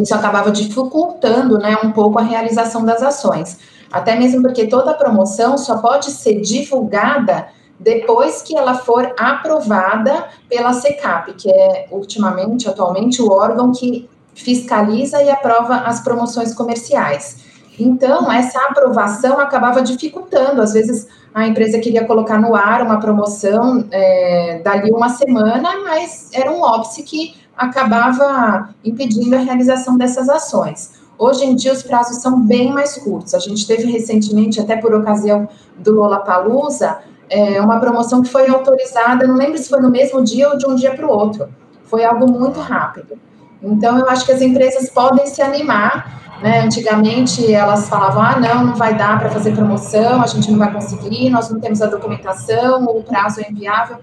Isso 0.00 0.14
acabava 0.14 0.50
dificultando 0.50 1.58
né, 1.58 1.76
um 1.82 1.92
pouco 1.92 2.18
a 2.18 2.22
realização 2.22 2.84
das 2.84 3.02
ações. 3.02 3.58
Até 3.92 4.16
mesmo 4.16 4.42
porque 4.42 4.66
toda 4.66 4.94
promoção 4.94 5.56
só 5.58 5.78
pode 5.78 6.10
ser 6.10 6.40
divulgada 6.40 7.48
depois 7.78 8.40
que 8.40 8.56
ela 8.56 8.74
for 8.74 9.14
aprovada 9.18 10.26
pela 10.48 10.72
SECAP, 10.72 11.34
que 11.34 11.50
é 11.50 11.86
ultimamente, 11.90 12.68
atualmente, 12.68 13.20
o 13.20 13.30
órgão 13.30 13.72
que 13.72 14.08
fiscaliza 14.34 15.22
e 15.22 15.30
aprova 15.30 15.76
as 15.76 16.00
promoções 16.00 16.54
comerciais. 16.54 17.43
Então, 17.78 18.30
essa 18.30 18.58
aprovação 18.60 19.40
acabava 19.40 19.82
dificultando, 19.82 20.62
às 20.62 20.72
vezes 20.72 21.08
a 21.34 21.46
empresa 21.46 21.80
queria 21.80 22.04
colocar 22.04 22.40
no 22.40 22.54
ar 22.54 22.82
uma 22.82 23.00
promoção 23.00 23.84
é, 23.90 24.60
dali 24.62 24.92
uma 24.92 25.08
semana, 25.08 25.80
mas 25.82 26.30
era 26.32 26.52
um 26.52 26.60
óbice 26.60 27.02
que 27.02 27.34
acabava 27.56 28.68
impedindo 28.84 29.34
a 29.34 29.40
realização 29.40 29.96
dessas 29.96 30.28
ações. 30.28 30.92
Hoje 31.18 31.44
em 31.44 31.54
dia 31.54 31.72
os 31.72 31.82
prazos 31.82 32.18
são 32.18 32.40
bem 32.40 32.72
mais 32.72 32.96
curtos. 32.98 33.34
A 33.34 33.38
gente 33.38 33.66
teve 33.66 33.90
recentemente, 33.90 34.60
até 34.60 34.76
por 34.76 34.94
ocasião 34.94 35.48
do 35.76 35.94
Lollapalooza, 35.94 36.98
é, 37.28 37.60
uma 37.60 37.80
promoção 37.80 38.22
que 38.22 38.28
foi 38.28 38.48
autorizada, 38.48 39.26
não 39.26 39.36
lembro 39.36 39.58
se 39.58 39.68
foi 39.68 39.80
no 39.80 39.90
mesmo 39.90 40.22
dia 40.22 40.50
ou 40.50 40.56
de 40.56 40.66
um 40.66 40.74
dia 40.74 40.94
para 40.94 41.06
o 41.06 41.10
outro. 41.10 41.48
Foi 41.84 42.04
algo 42.04 42.30
muito 42.30 42.60
rápido. 42.60 43.18
Então, 43.62 43.98
eu 43.98 44.08
acho 44.08 44.26
que 44.26 44.32
as 44.32 44.42
empresas 44.42 44.90
podem 44.90 45.26
se 45.26 45.40
animar 45.40 46.23
né? 46.42 46.60
Antigamente 46.60 47.52
elas 47.52 47.88
falavam: 47.88 48.22
ah, 48.22 48.38
não, 48.38 48.66
não 48.66 48.74
vai 48.74 48.96
dar 48.96 49.18
para 49.18 49.30
fazer 49.30 49.52
promoção, 49.52 50.22
a 50.22 50.26
gente 50.26 50.50
não 50.50 50.58
vai 50.58 50.72
conseguir, 50.72 51.30
nós 51.30 51.50
não 51.50 51.60
temos 51.60 51.80
a 51.82 51.86
documentação, 51.86 52.84
o 52.84 53.02
prazo 53.02 53.40
é 53.40 53.50
inviável. 53.50 53.98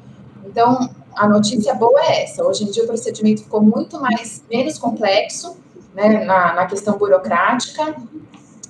Então, 0.45 0.89
a 1.15 1.27
notícia 1.27 1.73
boa 1.73 1.99
é 2.01 2.23
essa: 2.23 2.43
hoje 2.43 2.63
em 2.63 2.71
dia 2.71 2.83
o 2.83 2.87
procedimento 2.87 3.43
ficou 3.43 3.61
muito 3.61 3.99
mais 3.99 4.43
menos 4.49 4.77
complexo 4.77 5.57
né, 5.93 6.23
na, 6.25 6.53
na 6.53 6.65
questão 6.65 6.97
burocrática. 6.97 7.95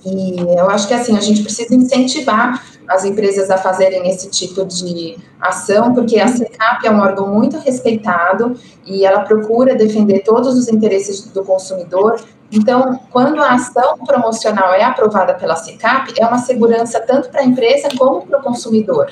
E 0.04 0.40
eu 0.58 0.68
acho 0.68 0.88
que 0.88 0.94
assim, 0.94 1.16
a 1.16 1.20
gente 1.20 1.42
precisa 1.42 1.74
incentivar 1.74 2.60
as 2.88 3.04
empresas 3.04 3.50
a 3.50 3.56
fazerem 3.56 4.08
esse 4.08 4.28
tipo 4.28 4.64
de 4.64 5.16
ação, 5.40 5.94
porque 5.94 6.18
a 6.18 6.26
SECAP 6.26 6.86
é 6.86 6.90
um 6.90 7.00
órgão 7.00 7.32
muito 7.32 7.58
respeitado 7.58 8.56
e 8.84 9.04
ela 9.04 9.20
procura 9.20 9.74
defender 9.74 10.20
todos 10.24 10.56
os 10.58 10.68
interesses 10.68 11.24
do 11.26 11.44
consumidor, 11.44 12.20
então, 12.52 13.00
quando 13.10 13.40
a 13.40 13.54
ação 13.54 13.96
promocional 13.98 14.74
é 14.74 14.84
aprovada 14.84 15.34
pela 15.34 15.56
SECAP, 15.56 16.12
é 16.18 16.26
uma 16.26 16.38
segurança 16.38 17.00
tanto 17.00 17.30
para 17.30 17.40
a 17.40 17.44
empresa 17.44 17.88
como 17.96 18.26
para 18.26 18.40
o 18.40 18.42
consumidor. 18.42 19.10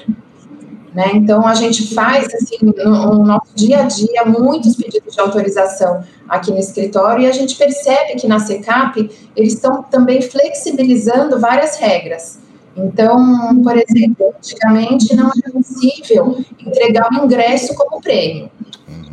Né? 0.93 1.13
Então, 1.15 1.47
a 1.47 1.55
gente 1.55 1.95
faz, 1.95 2.27
assim, 2.35 2.59
no, 2.61 2.73
no, 2.75 3.25
nosso 3.25 3.55
dia 3.55 3.81
a 3.81 3.83
dia, 3.85 4.25
muitos 4.27 4.77
pedidos 4.77 5.15
de 5.15 5.21
autorização 5.21 6.05
aqui 6.29 6.51
no 6.51 6.59
escritório 6.59 7.25
e 7.25 7.27
a 7.27 7.33
gente 7.33 7.57
percebe 7.57 8.17
que 8.17 8.27
na 8.27 8.41
SECAP 8.41 9.11
eles 9.35 9.55
estão 9.55 9.85
também 9.85 10.21
flexibilizando 10.21 11.39
várias 11.41 11.77
regras. 11.77 12.41
Então, 12.77 13.63
por 13.63 13.77
exemplo, 13.77 14.35
antigamente 14.37 15.15
não 15.15 15.29
era 15.29 15.53
possível 15.53 16.45
entregar 16.65 17.09
o 17.13 17.25
ingresso 17.25 17.75
como 17.75 18.01
prêmio. 18.01 18.51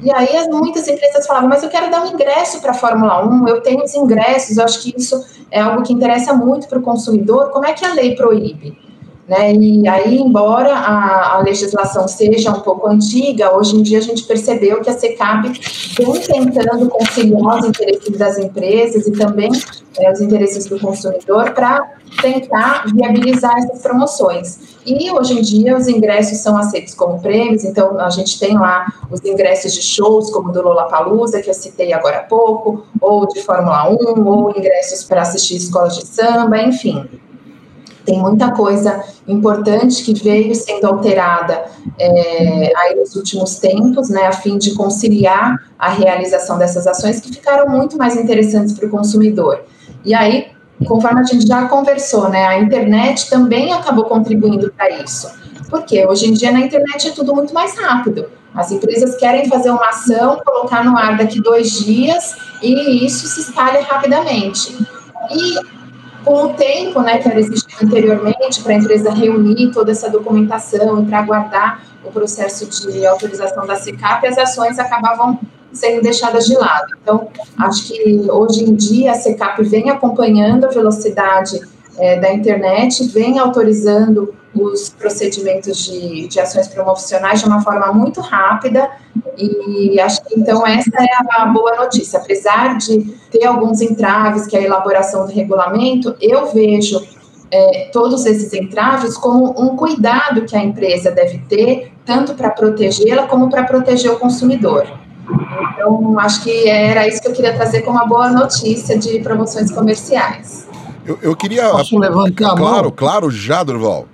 E 0.02 0.12
aí 0.12 0.48
muitas 0.50 0.88
empresas 0.88 1.26
falavam, 1.26 1.50
mas 1.50 1.64
eu 1.64 1.70
quero 1.70 1.90
dar 1.90 2.04
um 2.04 2.14
ingresso 2.14 2.62
para 2.62 2.72
a 2.72 2.74
Fórmula 2.74 3.26
1, 3.26 3.48
eu 3.48 3.62
tenho 3.62 3.84
os 3.84 3.94
ingressos, 3.96 4.58
eu 4.58 4.64
acho 4.64 4.82
que 4.82 4.94
isso 4.96 5.26
é 5.50 5.60
algo 5.60 5.84
que 5.84 5.92
interessa 5.92 6.34
muito 6.34 6.68
para 6.68 6.78
o 6.78 6.84
consumidor, 6.84 7.50
como 7.50 7.66
é 7.66 7.74
que 7.74 7.84
a 7.84 7.94
lei 7.94 8.16
proíbe? 8.16 8.78
Né? 9.28 9.54
E 9.56 9.88
aí, 9.88 10.20
embora 10.20 10.74
a, 10.74 11.36
a, 11.36 11.40
legislação 11.40 12.08
seja 12.08 12.52
um 12.52 12.62
pouco 12.62 12.88
antiga, 12.88 13.54
hoje 13.54 13.76
em 13.76 13.82
dia 13.82 13.98
a 13.98 14.02
gente 14.02 14.24
percebeu 14.24 14.82
que 14.82 14.90
a 14.90 14.94
SECAP 14.94 15.52
vem 15.98 16.22
tentando 16.22 16.88
conciliar 16.88 17.60
os 17.60 17.66
interesses 17.66 18.18
das 18.18 18.38
empresas 18.38 19.06
e 19.06 19.12
também 19.12 19.52
é, 19.98 20.12
os 20.14 20.22
interesses 20.22 20.68
do 20.68 20.80
consumidor 20.80 21.52
para 21.52 21.92
tentar 22.22 22.86
viabilizar 22.88 23.58
essas 23.58 23.82
promoções. 23.82 24.78
E 24.86 25.12
hoje 25.12 25.38
em 25.38 25.42
dia 25.42 25.76
os 25.76 25.90
ingressos 25.90 26.38
são 26.38 26.56
aceitos 26.58 26.94
como 26.94 27.20
prêmios, 27.20 27.66
então 27.66 28.00
a 28.00 28.10
gente 28.10 28.40
tem 28.40 28.58
lá 28.58 28.88
os 29.12 29.20
ingressos 29.26 29.74
de 29.74 29.82
shows, 29.82 30.32
como 30.32 30.54
do 30.54 30.62
Lollapalooza, 30.62 31.42
que 31.42 31.50
eu 31.50 31.54
citei 31.54 31.92
agora 31.92 32.20
há 32.20 32.24
pouco, 32.24 32.86
ou 33.02 33.28
de 33.28 33.42
Fórmula 33.42 33.90
1, 33.90 34.26
ou 34.26 34.52
ingressos 34.52 35.04
para 35.04 35.24
assistir 35.24 35.58
escolas 35.58 35.98
de 35.98 36.06
samba, 36.06 36.58
enfim. 36.62 37.06
Tem 38.08 38.18
muita 38.18 38.52
coisa 38.52 39.04
importante 39.28 40.02
que 40.02 40.14
veio 40.14 40.56
sendo 40.56 40.88
alterada 40.88 41.66
é, 42.00 42.72
aí 42.78 42.96
nos 42.96 43.18
últimos 43.18 43.58
tempos, 43.58 44.10
né, 44.10 44.28
a 44.28 44.32
fim 44.32 44.58
de 44.58 44.74
conciliar 44.76 45.62
a 45.78 45.90
realização 45.90 46.58
dessas 46.58 46.88
ações 46.88 47.20
que 47.20 47.34
ficaram 47.34 47.70
muito 47.70 47.98
mais 47.98 48.16
interessantes 48.16 48.72
para 48.72 48.88
o 48.88 48.90
consumidor. 48.90 49.62
E 50.06 50.14
aí, 50.14 50.48
conforme 50.88 51.20
a 51.20 51.24
gente 51.24 51.46
já 51.46 51.68
conversou, 51.68 52.30
né, 52.30 52.48
a 52.48 52.58
internet 52.58 53.30
também 53.30 53.74
acabou 53.74 54.06
contribuindo 54.06 54.72
para 54.72 54.90
isso. 54.90 55.30
Porque 55.70 56.08
hoje 56.08 56.30
em 56.30 56.34
dia 56.34 56.54
na 56.54 56.62
internet 56.62 57.10
é 57.10 57.12
tudo 57.12 57.36
muito 57.36 57.54
mais 57.54 57.78
rápido. 57.78 58.28
As 58.56 58.72
empresas 58.72 59.18
querem 59.18 59.50
fazer 59.50 59.70
uma 59.70 59.90
ação, 59.90 60.42
colocar 60.46 60.82
no 60.86 60.98
ar 60.98 61.18
daqui 61.18 61.42
dois 61.42 61.72
dias 61.72 62.38
e 62.64 63.06
isso 63.06 63.28
se 63.28 63.42
espalha 63.42 63.84
rapidamente. 63.84 64.74
E 65.30 65.77
com 66.24 66.46
o 66.46 66.54
tempo, 66.54 67.02
né, 67.02 67.18
que 67.20 67.28
era 67.28 67.40
existido 67.40 67.86
anteriormente 67.86 68.62
para 68.62 68.74
a 68.74 68.76
empresa 68.76 69.12
reunir 69.12 69.72
toda 69.72 69.92
essa 69.92 70.10
documentação 70.10 71.04
e 71.04 71.06
para 71.06 71.20
aguardar 71.20 71.84
o 72.04 72.12
processo 72.12 72.66
de 72.66 73.06
autorização 73.06 73.66
da 73.66 73.76
SICAP, 73.76 74.28
as 74.28 74.38
ações 74.38 74.80
acabavam 74.80 75.40
sendo 75.72 76.02
deixadas 76.02 76.46
de 76.46 76.56
lado. 76.56 76.88
Então, 77.02 77.28
acho 77.60 77.88
que 77.88 78.26
hoje 78.30 78.64
em 78.64 78.76
dia 78.76 79.12
a 79.12 79.16
SECAP 79.16 79.64
vem 79.64 79.90
acompanhando 79.90 80.66
a 80.66 80.70
velocidade 80.70 81.60
é, 81.98 82.20
da 82.20 82.32
internet, 82.34 83.08
vem 83.08 83.40
autorizando 83.40 84.34
os 84.62 84.90
procedimentos 84.90 85.86
de, 85.86 86.28
de 86.28 86.40
ações 86.40 86.68
promocionais 86.68 87.42
de 87.42 87.46
uma 87.48 87.62
forma 87.62 87.92
muito 87.94 88.22
rápida 88.22 88.90
e 89.38 90.00
acho 90.00 90.24
que 90.24 90.40
então 90.40 90.66
essa 90.66 90.92
é 91.00 91.42
a 91.42 91.46
boa 91.46 91.76
notícia. 91.76 92.20
Apesar 92.20 92.78
de 92.78 93.04
ter 93.32 93.46
alguns 93.46 93.82
entraves, 93.82 94.48
que 94.48 94.56
é 94.56 94.60
a 94.60 94.64
elaboração 94.64 95.26
do 95.26 95.32
regulamento, 95.32 96.16
eu 96.20 96.52
vejo 96.52 97.02
é, 97.52 97.90
todos 97.92 98.26
esses 98.26 98.52
entraves 98.54 99.18
como 99.18 99.54
um 99.62 99.76
cuidado 99.76 100.42
que 100.44 100.56
a 100.56 100.64
empresa 100.64 101.12
deve 101.12 101.40
ter, 101.50 101.94
tanto 102.06 102.34
para 102.34 102.50
protegê-la 102.50 103.28
como 103.28 103.50
para 103.50 103.64
proteger 103.64 104.12
o 104.12 104.18
consumidor. 104.18 104.88
Então, 105.74 106.18
acho 106.20 106.44
que 106.44 106.68
era 106.70 107.08
isso 107.08 107.22
que 107.22 107.28
eu 107.28 107.34
queria 107.34 107.54
trazer 107.54 107.82
como 107.82 107.98
uma 107.98 108.08
boa 108.08 108.30
notícia 108.30 108.98
de 108.98 109.20
promoções 109.20 109.72
comerciais. 109.72 110.68
Eu, 111.06 111.18
eu 111.22 111.36
queria. 111.36 111.70
Posso 111.70 111.98
levantar 111.98 112.46
a 112.46 112.56
mão? 112.56 112.58
Claro, 112.58 112.92
claro, 112.92 113.32
já, 113.32 113.64
Durval. 113.64 114.06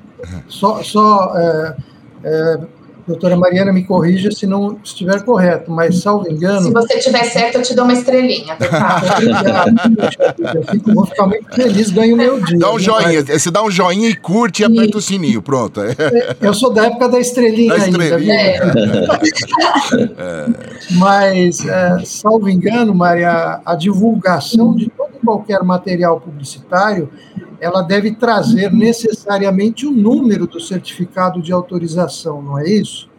Só, 0.47 0.81
só 0.83 1.33
é, 1.35 1.75
é, 2.23 2.59
doutora 3.07 3.35
Mariana 3.35 3.73
me 3.73 3.83
corrija 3.83 4.31
se 4.31 4.47
não 4.47 4.77
estiver 4.83 5.23
correto, 5.23 5.69
mas 5.69 5.99
salvo 5.99 6.29
engano. 6.29 6.67
Se 6.67 6.71
você 6.71 6.95
estiver 6.95 7.23
certo, 7.25 7.55
eu 7.59 7.61
te 7.61 7.75
dou 7.75 7.83
uma 7.85 7.93
estrelinha. 7.93 8.57
eu 10.53 10.63
fico, 10.63 10.93
vou 10.93 11.05
ficar 11.05 11.27
muito 11.27 11.53
feliz, 11.53 11.91
ganho 11.91 12.15
o 12.15 12.17
meu 12.17 12.39
dia. 12.41 12.57
Dá 12.57 12.71
um 12.71 12.79
joinha, 12.79 13.23
mas... 13.27 13.41
você 13.41 13.51
dá 13.51 13.63
um 13.63 13.69
joinha 13.71 14.09
e 14.09 14.15
curte 14.15 14.63
e, 14.63 14.65
e 14.65 14.65
aperta 14.65 14.97
o 14.97 15.01
sininho, 15.01 15.41
pronto. 15.41 15.81
Eu 16.39 16.53
sou 16.53 16.71
da 16.71 16.85
época 16.85 17.09
da 17.09 17.19
estrelinha, 17.19 17.77
da 17.77 17.87
estrelinha. 17.87 18.37
ainda. 18.37 19.19
É. 20.17 20.45
Mas, 20.91 21.65
é, 21.65 21.99
salvo 22.05 22.49
engano, 22.49 22.93
Maria, 22.95 23.59
a 23.65 23.75
divulgação 23.75 24.75
de 24.75 24.89
todo 24.89 25.11
e 25.15 25.25
qualquer 25.25 25.61
material 25.63 26.19
publicitário 26.21 27.09
ela 27.63 27.81
deve 27.81 28.11
trazer 28.11 28.73
necessariamente 28.73 29.87
o 29.87 29.91
número 29.91 30.45
do 30.45 30.59
certificado 30.59 31.41
de 31.41 31.53
autorização, 31.53 32.41
não 32.41 32.59
é 32.59 32.67
isso? 32.67 33.09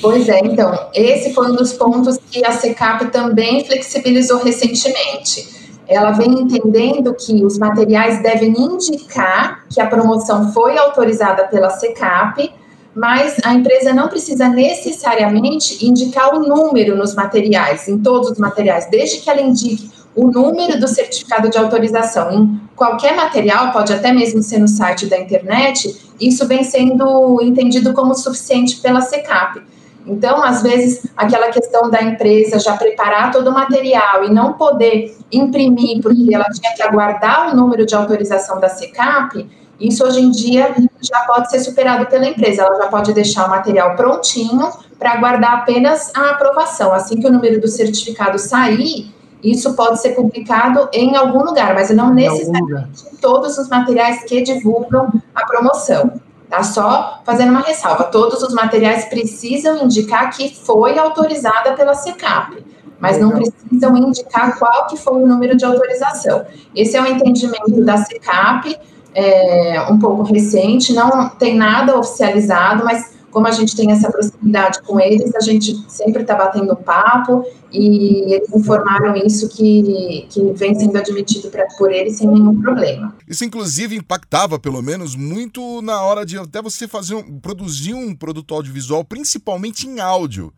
Pois 0.00 0.30
é, 0.30 0.38
então, 0.38 0.88
esse 0.94 1.34
foi 1.34 1.50
um 1.50 1.54
dos 1.54 1.74
pontos 1.74 2.18
que 2.30 2.42
a 2.42 2.52
SECAP 2.52 3.10
também 3.10 3.66
flexibilizou 3.66 4.42
recentemente. 4.42 5.76
Ela 5.86 6.12
vem 6.12 6.30
entendendo 6.40 7.14
que 7.14 7.44
os 7.44 7.58
materiais 7.58 8.22
devem 8.22 8.54
indicar 8.58 9.66
que 9.68 9.78
a 9.78 9.86
promoção 9.86 10.52
foi 10.54 10.78
autorizada 10.78 11.44
pela 11.44 11.68
SECAP, 11.68 12.50
mas 12.94 13.36
a 13.44 13.52
empresa 13.52 13.92
não 13.92 14.08
precisa 14.08 14.48
necessariamente 14.48 15.84
indicar 15.84 16.34
o 16.34 16.40
número 16.40 16.96
nos 16.96 17.14
materiais, 17.14 17.86
em 17.88 17.98
todos 17.98 18.30
os 18.30 18.38
materiais, 18.38 18.88
desde 18.90 19.18
que 19.18 19.28
ela 19.28 19.42
indique 19.42 19.95
o 20.16 20.28
número 20.28 20.80
do 20.80 20.88
certificado 20.88 21.50
de 21.50 21.58
autorização 21.58 22.32
em 22.32 22.60
qualquer 22.74 23.14
material, 23.14 23.70
pode 23.70 23.92
até 23.92 24.12
mesmo 24.12 24.42
ser 24.42 24.58
no 24.58 24.66
site 24.66 25.06
da 25.06 25.18
internet, 25.18 26.10
isso 26.18 26.48
vem 26.48 26.64
sendo 26.64 27.40
entendido 27.42 27.92
como 27.92 28.14
suficiente 28.14 28.76
pela 28.76 29.02
SECAP. 29.02 29.62
Então, 30.06 30.42
às 30.42 30.62
vezes, 30.62 31.06
aquela 31.16 31.50
questão 31.50 31.90
da 31.90 32.00
empresa 32.02 32.58
já 32.58 32.76
preparar 32.76 33.30
todo 33.30 33.48
o 33.48 33.52
material 33.52 34.24
e 34.24 34.30
não 34.30 34.54
poder 34.54 35.16
imprimir, 35.30 36.00
porque 36.00 36.34
ela 36.34 36.46
tinha 36.46 36.74
que 36.74 36.82
aguardar 36.82 37.52
o 37.52 37.56
número 37.56 37.84
de 37.84 37.94
autorização 37.94 38.58
da 38.58 38.68
SECAP, 38.68 39.46
isso 39.78 40.04
hoje 40.04 40.20
em 40.20 40.30
dia 40.30 40.74
já 41.00 41.20
pode 41.20 41.50
ser 41.50 41.60
superado 41.60 42.06
pela 42.06 42.26
empresa. 42.26 42.62
Ela 42.62 42.76
já 42.76 42.88
pode 42.88 43.12
deixar 43.12 43.46
o 43.46 43.50
material 43.50 43.94
prontinho 43.94 44.70
para 44.98 45.12
aguardar 45.12 45.52
apenas 45.52 46.10
a 46.14 46.30
aprovação. 46.30 46.92
Assim 46.92 47.20
que 47.20 47.26
o 47.26 47.32
número 47.32 47.60
do 47.60 47.68
certificado 47.68 48.38
sair, 48.38 49.14
isso 49.42 49.74
pode 49.74 50.00
ser 50.00 50.10
publicado 50.10 50.88
em 50.92 51.16
algum 51.16 51.44
lugar, 51.44 51.74
mas 51.74 51.90
não 51.90 52.12
necessariamente 52.12 53.04
em 53.12 53.16
todos 53.16 53.58
os 53.58 53.68
materiais 53.68 54.24
que 54.24 54.42
divulgam 54.42 55.12
a 55.34 55.44
promoção. 55.44 56.20
Tá 56.48 56.62
só 56.62 57.20
fazendo 57.24 57.50
uma 57.50 57.60
ressalva. 57.60 58.04
Todos 58.04 58.42
os 58.42 58.54
materiais 58.54 59.06
precisam 59.06 59.84
indicar 59.84 60.30
que 60.30 60.54
foi 60.54 60.98
autorizada 60.98 61.72
pela 61.72 61.94
SECAP, 61.94 62.64
mas 63.00 63.20
não 63.20 63.30
precisam 63.30 63.96
indicar 63.96 64.58
qual 64.58 64.86
que 64.86 64.96
foi 64.96 65.22
o 65.22 65.26
número 65.26 65.56
de 65.56 65.64
autorização. 65.64 66.46
Esse 66.74 66.96
é 66.96 67.02
o 67.02 67.06
entendimento 67.06 67.84
da 67.84 67.96
SECAP, 67.96 68.78
é, 69.12 69.86
um 69.90 69.98
pouco 69.98 70.22
recente, 70.22 70.92
não 70.92 71.28
tem 71.30 71.56
nada 71.56 71.98
oficializado, 71.98 72.84
mas 72.84 73.15
como 73.36 73.48
a 73.48 73.50
gente 73.50 73.76
tem 73.76 73.92
essa 73.92 74.10
proximidade 74.10 74.80
com 74.80 74.98
eles, 74.98 75.34
a 75.34 75.40
gente 75.40 75.76
sempre 75.90 76.22
está 76.22 76.34
batendo 76.34 76.74
papo 76.74 77.44
e 77.70 78.32
eles 78.32 78.48
informaram 78.48 79.14
isso 79.14 79.46
que, 79.50 80.26
que 80.30 80.40
vem 80.54 80.74
sendo 80.74 80.96
admitido 80.96 81.50
pra, 81.50 81.66
por 81.76 81.92
eles 81.92 82.16
sem 82.16 82.26
nenhum 82.26 82.58
problema. 82.58 83.14
Isso, 83.28 83.44
inclusive, 83.44 83.94
impactava, 83.94 84.58
pelo 84.58 84.80
menos, 84.80 85.14
muito 85.14 85.82
na 85.82 86.00
hora 86.00 86.24
de 86.24 86.38
até 86.38 86.62
você 86.62 86.88
fazer 86.88 87.14
um, 87.14 87.38
produzir 87.38 87.92
um 87.92 88.14
produto 88.14 88.54
audiovisual, 88.54 89.04
principalmente 89.04 89.86
em 89.86 90.00
áudio 90.00 90.50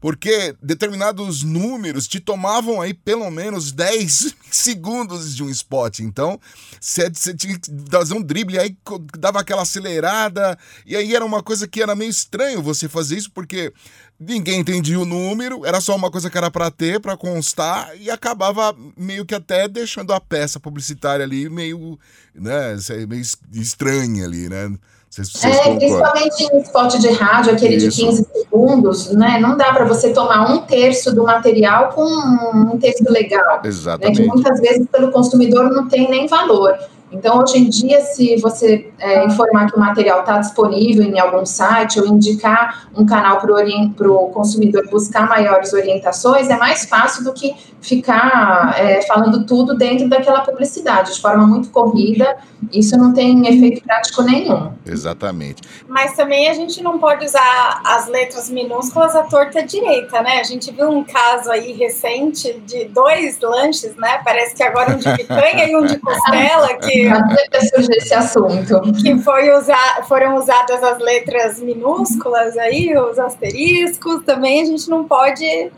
porque 0.00 0.54
determinados 0.62 1.42
números 1.42 2.06
te 2.06 2.20
tomavam 2.20 2.80
aí 2.80 2.94
pelo 2.94 3.30
menos 3.30 3.72
10 3.72 4.34
segundos 4.50 5.34
de 5.34 5.42
um 5.42 5.50
spot. 5.50 6.00
Então, 6.00 6.40
você 6.80 7.10
tinha 7.34 7.58
que 7.58 7.70
fazer 7.90 8.14
um 8.14 8.22
drible, 8.22 8.58
aí 8.58 8.76
dava 9.18 9.40
aquela 9.40 9.62
acelerada, 9.62 10.58
e 10.86 10.96
aí 10.96 11.14
era 11.14 11.24
uma 11.24 11.42
coisa 11.42 11.66
que 11.66 11.82
era 11.82 11.94
meio 11.94 12.10
estranho 12.10 12.62
você 12.62 12.88
fazer 12.88 13.16
isso, 13.16 13.30
porque 13.32 13.72
ninguém 14.18 14.60
entendia 14.60 14.98
o 14.98 15.04
número, 15.04 15.64
era 15.64 15.80
só 15.80 15.94
uma 15.94 16.10
coisa 16.10 16.28
que 16.30 16.38
era 16.38 16.50
para 16.50 16.70
ter, 16.70 17.00
para 17.00 17.16
constar, 17.16 17.96
e 17.96 18.10
acabava 18.10 18.76
meio 18.96 19.24
que 19.24 19.34
até 19.34 19.68
deixando 19.68 20.12
a 20.12 20.20
peça 20.20 20.58
publicitária 20.58 21.24
ali 21.24 21.48
meio, 21.48 21.98
né, 22.34 22.76
meio 23.08 23.22
estranha 23.52 24.24
ali, 24.24 24.48
né? 24.48 24.76
Vocês, 25.10 25.44
é, 25.44 25.74
principalmente 25.74 26.44
em 26.44 26.60
spot 26.60 26.96
de 26.96 27.10
rádio, 27.10 27.52
aquele 27.52 27.76
Isso. 27.76 27.90
de 27.90 28.04
15 28.04 28.26
segundos, 28.32 29.12
né? 29.12 29.38
Não 29.40 29.56
dá 29.56 29.72
para 29.72 29.84
você 29.84 30.12
tomar 30.12 30.50
um 30.50 30.58
terço 30.58 31.14
do 31.14 31.24
material 31.24 31.88
com 31.90 32.04
um 32.04 32.78
texto 32.78 33.10
legal. 33.10 33.60
Exatamente. 33.64 34.20
Né, 34.20 34.26
que 34.26 34.30
muitas 34.30 34.60
vezes 34.60 34.86
pelo 34.88 35.10
consumidor 35.10 35.70
não 35.70 35.88
tem 35.88 36.10
nem 36.10 36.26
valor. 36.26 36.78
Então, 37.10 37.38
hoje 37.38 37.58
em 37.58 37.68
dia, 37.68 38.00
se 38.00 38.36
você 38.36 38.90
é, 38.98 39.24
informar 39.24 39.70
que 39.70 39.76
o 39.76 39.80
material 39.80 40.20
está 40.20 40.38
disponível 40.38 41.04
em 41.04 41.18
algum 41.18 41.44
site 41.46 41.98
ou 41.98 42.06
indicar 42.06 42.88
um 42.94 43.06
canal 43.06 43.40
para 43.40 44.10
o 44.10 44.28
consumidor 44.28 44.86
buscar 44.90 45.26
maiores 45.28 45.72
orientações, 45.72 46.48
é 46.48 46.56
mais 46.56 46.84
fácil 46.84 47.24
do 47.24 47.32
que 47.32 47.54
ficar 47.80 48.74
é, 48.78 49.00
falando 49.02 49.46
tudo 49.46 49.74
dentro 49.74 50.08
daquela 50.08 50.40
publicidade, 50.40 51.14
de 51.14 51.20
forma 51.20 51.46
muito 51.46 51.70
corrida. 51.70 52.36
Isso 52.72 52.96
não 52.98 53.14
tem 53.14 53.46
efeito 53.46 53.82
prático 53.82 54.22
nenhum. 54.22 54.72
Exatamente. 54.84 55.62
Mas 55.88 56.14
também 56.14 56.48
a 56.48 56.54
gente 56.54 56.82
não 56.82 56.98
pode 56.98 57.24
usar 57.24 57.80
as 57.84 58.08
letras 58.08 58.50
minúsculas 58.50 59.14
à 59.14 59.22
torta 59.22 59.62
direita, 59.62 60.20
né? 60.22 60.40
A 60.40 60.44
gente 60.44 60.70
viu 60.72 60.90
um 60.90 61.04
caso 61.04 61.50
aí 61.50 61.72
recente 61.72 62.60
de 62.66 62.86
dois 62.86 63.38
lanches, 63.40 63.96
né? 63.96 64.20
Parece 64.24 64.54
que 64.54 64.62
agora 64.62 64.94
um 64.94 64.98
de 64.98 65.10
picanha 65.16 65.64
e 65.66 65.76
um 65.76 65.86
de 65.86 65.98
costela 65.98 66.74
que 66.74 66.97
que 67.02 67.96
esse 67.96 68.14
assunto. 68.14 68.80
Que 69.02 69.18
foi 69.18 69.50
usar, 69.56 70.04
foram 70.06 70.36
usadas 70.36 70.82
as 70.82 70.98
letras 70.98 71.60
minúsculas 71.60 72.56
aí, 72.56 72.96
os 72.96 73.18
asteriscos, 73.18 74.24
também 74.24 74.62
a 74.62 74.64
gente 74.64 74.88
não 74.88 75.04
pode 75.04 75.70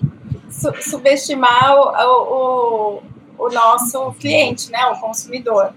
su 0.51 0.73
subestimar 0.81 1.75
o, 1.77 3.01
o, 3.39 3.47
o 3.47 3.49
nosso 3.51 4.13
cliente, 4.19 4.71
né, 4.71 4.79
o 4.87 5.01
consumidor. 5.01 5.71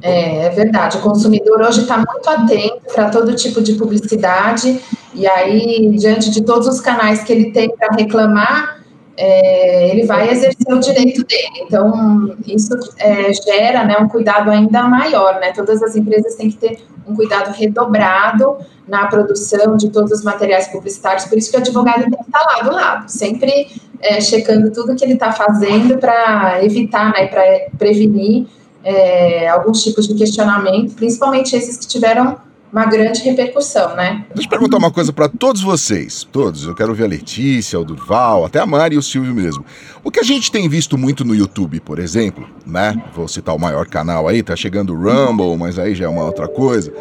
É, 0.00 0.46
é 0.46 0.50
verdade. 0.50 0.98
O 0.98 1.00
consumidor 1.00 1.60
hoje 1.62 1.80
está 1.80 1.96
muito 1.96 2.28
atento 2.28 2.94
para 2.94 3.10
todo 3.10 3.34
tipo 3.34 3.60
de 3.60 3.74
publicidade, 3.74 4.80
e 5.14 5.26
aí, 5.26 5.90
diante 5.96 6.30
de 6.30 6.42
todos 6.44 6.68
os 6.68 6.80
canais 6.80 7.24
que 7.24 7.32
ele 7.32 7.50
tem 7.50 7.70
para 7.70 7.94
reclamar, 7.96 8.77
é, 9.20 9.90
ele 9.90 10.06
vai 10.06 10.30
exercer 10.30 10.72
o 10.72 10.78
direito 10.78 11.24
dele. 11.26 11.64
Então, 11.66 12.36
isso 12.46 12.72
é, 12.98 13.32
gera 13.32 13.84
né, 13.84 13.98
um 13.98 14.08
cuidado 14.08 14.48
ainda 14.48 14.84
maior, 14.84 15.40
né? 15.40 15.52
Todas 15.52 15.82
as 15.82 15.96
empresas 15.96 16.36
têm 16.36 16.48
que 16.48 16.56
ter 16.56 16.78
um 17.04 17.16
cuidado 17.16 17.52
redobrado 17.52 18.58
na 18.86 19.06
produção 19.06 19.76
de 19.76 19.90
todos 19.90 20.12
os 20.12 20.22
materiais 20.22 20.68
publicitários, 20.68 21.24
por 21.24 21.36
isso 21.36 21.50
que 21.50 21.56
o 21.56 21.60
advogado 21.60 22.02
tem 22.02 22.10
que 22.10 22.22
estar 22.22 22.44
lá 22.44 22.62
do 22.62 22.72
lado, 22.72 23.08
sempre 23.08 23.68
é, 24.00 24.20
checando 24.20 24.70
tudo 24.70 24.94
que 24.94 25.04
ele 25.04 25.14
está 25.14 25.32
fazendo 25.32 25.98
para 25.98 26.64
evitar, 26.64 27.12
né, 27.12 27.26
para 27.26 27.42
prevenir 27.76 28.46
é, 28.84 29.48
alguns 29.48 29.82
tipos 29.82 30.06
de 30.06 30.14
questionamento, 30.14 30.94
principalmente 30.94 31.56
esses 31.56 31.76
que 31.76 31.88
tiveram 31.88 32.36
uma 32.72 32.84
grande 32.86 33.22
repercussão, 33.22 33.96
né? 33.96 34.24
Deixa 34.34 34.46
eu 34.46 34.50
perguntar 34.50 34.76
uma 34.76 34.90
coisa 34.90 35.12
para 35.12 35.28
todos 35.28 35.62
vocês, 35.62 36.26
todos. 36.30 36.64
Eu 36.64 36.74
quero 36.74 36.94
ver 36.94 37.04
a 37.04 37.08
Letícia, 37.08 37.78
o 37.78 37.84
Durval, 37.84 38.44
até 38.44 38.60
a 38.60 38.66
Mari 38.66 38.94
e 38.94 38.98
o 38.98 39.02
Silvio 39.02 39.34
mesmo. 39.34 39.64
O 40.04 40.10
que 40.10 40.20
a 40.20 40.22
gente 40.22 40.52
tem 40.52 40.68
visto 40.68 40.98
muito 40.98 41.24
no 41.24 41.34
YouTube, 41.34 41.80
por 41.80 41.98
exemplo, 41.98 42.48
né? 42.66 43.02
Vou 43.14 43.26
citar 43.26 43.54
o 43.54 43.58
maior 43.58 43.86
canal 43.86 44.28
aí, 44.28 44.42
tá 44.42 44.54
chegando 44.54 44.94
o 44.94 44.96
Rumble, 44.96 45.56
mas 45.56 45.78
aí 45.78 45.94
já 45.94 46.04
é 46.04 46.08
uma 46.08 46.24
outra 46.24 46.46
coisa. 46.46 46.92